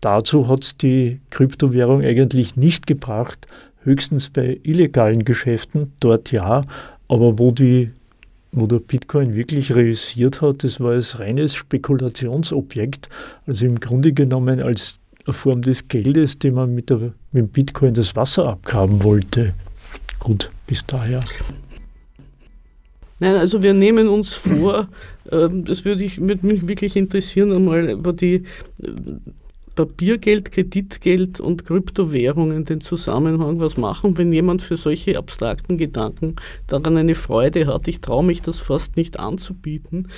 Dazu 0.00 0.46
hat 0.46 0.62
es 0.62 0.76
die 0.76 1.20
Kryptowährung 1.30 2.02
eigentlich 2.02 2.56
nicht 2.56 2.86
gebracht, 2.86 3.48
höchstens 3.82 4.30
bei 4.30 4.60
illegalen 4.62 5.24
Geschäften, 5.24 5.92
dort 5.98 6.30
ja, 6.30 6.62
aber 7.08 7.38
wo, 7.38 7.50
die, 7.50 7.90
wo 8.52 8.66
der 8.66 8.78
Bitcoin 8.78 9.34
wirklich 9.34 9.74
reüssiert 9.74 10.40
hat, 10.40 10.62
das 10.62 10.78
war 10.78 10.92
als 10.92 11.18
reines 11.18 11.54
Spekulationsobjekt, 11.54 13.08
also 13.46 13.66
im 13.66 13.80
Grunde 13.80 14.12
genommen 14.12 14.60
als 14.60 14.98
Form 15.32 15.62
des 15.62 15.88
Geldes, 15.88 16.38
dem 16.38 16.54
man 16.54 16.74
mit, 16.74 16.90
der, 16.90 16.98
mit 16.98 17.14
dem 17.34 17.48
Bitcoin 17.48 17.94
das 17.94 18.16
Wasser 18.16 18.48
abgraben 18.48 19.02
wollte. 19.02 19.54
Gut, 20.18 20.50
bis 20.66 20.84
daher. 20.86 21.20
Nein, 23.20 23.34
also 23.34 23.62
wir 23.62 23.74
nehmen 23.74 24.08
uns 24.08 24.34
vor, 24.34 24.88
ähm, 25.32 25.64
das 25.64 25.84
würde, 25.84 26.04
ich, 26.04 26.20
würde 26.20 26.46
mich 26.46 26.68
wirklich 26.68 26.96
interessieren, 26.96 27.52
einmal 27.52 27.90
über 27.92 28.12
die 28.12 28.44
äh, 28.82 28.90
Papiergeld, 29.78 30.50
Kreditgeld 30.50 31.38
und 31.38 31.64
Kryptowährungen 31.64 32.64
den 32.64 32.80
Zusammenhang 32.80 33.60
was 33.60 33.76
machen, 33.76 34.18
wenn 34.18 34.32
jemand 34.32 34.60
für 34.60 34.76
solche 34.76 35.16
abstrakten 35.16 35.78
Gedanken 35.78 36.34
daran 36.66 36.96
eine 36.96 37.14
Freude 37.14 37.68
hat. 37.68 37.86
Ich 37.86 38.00
traue 38.00 38.24
mich 38.24 38.42
das 38.42 38.58
fast 38.58 38.96
nicht 38.96 39.20
anzubieten, 39.20 40.08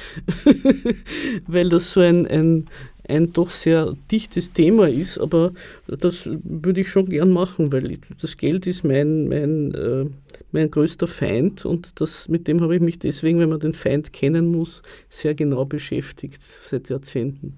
weil 1.47 1.69
das 1.69 1.93
so 1.93 2.01
ein, 2.01 2.27
ein, 2.27 2.65
ein 3.11 3.32
doch 3.32 3.51
sehr 3.51 3.97
dichtes 4.11 4.53
Thema 4.53 4.89
ist, 4.89 5.19
aber 5.19 5.53
das 5.87 6.28
würde 6.43 6.81
ich 6.81 6.89
schon 6.89 7.09
gern 7.09 7.31
machen, 7.31 7.73
weil 7.73 7.99
das 8.20 8.37
Geld 8.37 8.66
ist 8.66 8.85
mein, 8.85 9.28
mein, 9.28 9.74
äh, 9.74 10.07
mein 10.53 10.70
größter 10.70 11.07
Feind 11.07 11.65
und 11.65 12.01
das, 12.01 12.28
mit 12.28 12.49
dem 12.49 12.61
habe 12.61 12.77
ich 12.77 12.81
mich 12.81 12.99
deswegen, 12.99 13.39
wenn 13.39 13.51
man 13.51 13.61
den 13.61 13.74
Feind 13.74 14.12
kennen 14.12 14.51
muss, 14.51 14.82
sehr 15.09 15.35
genau 15.35 15.65
beschäftigt 15.65 16.43
seit 16.43 16.89
Jahrzehnten. 16.89 17.57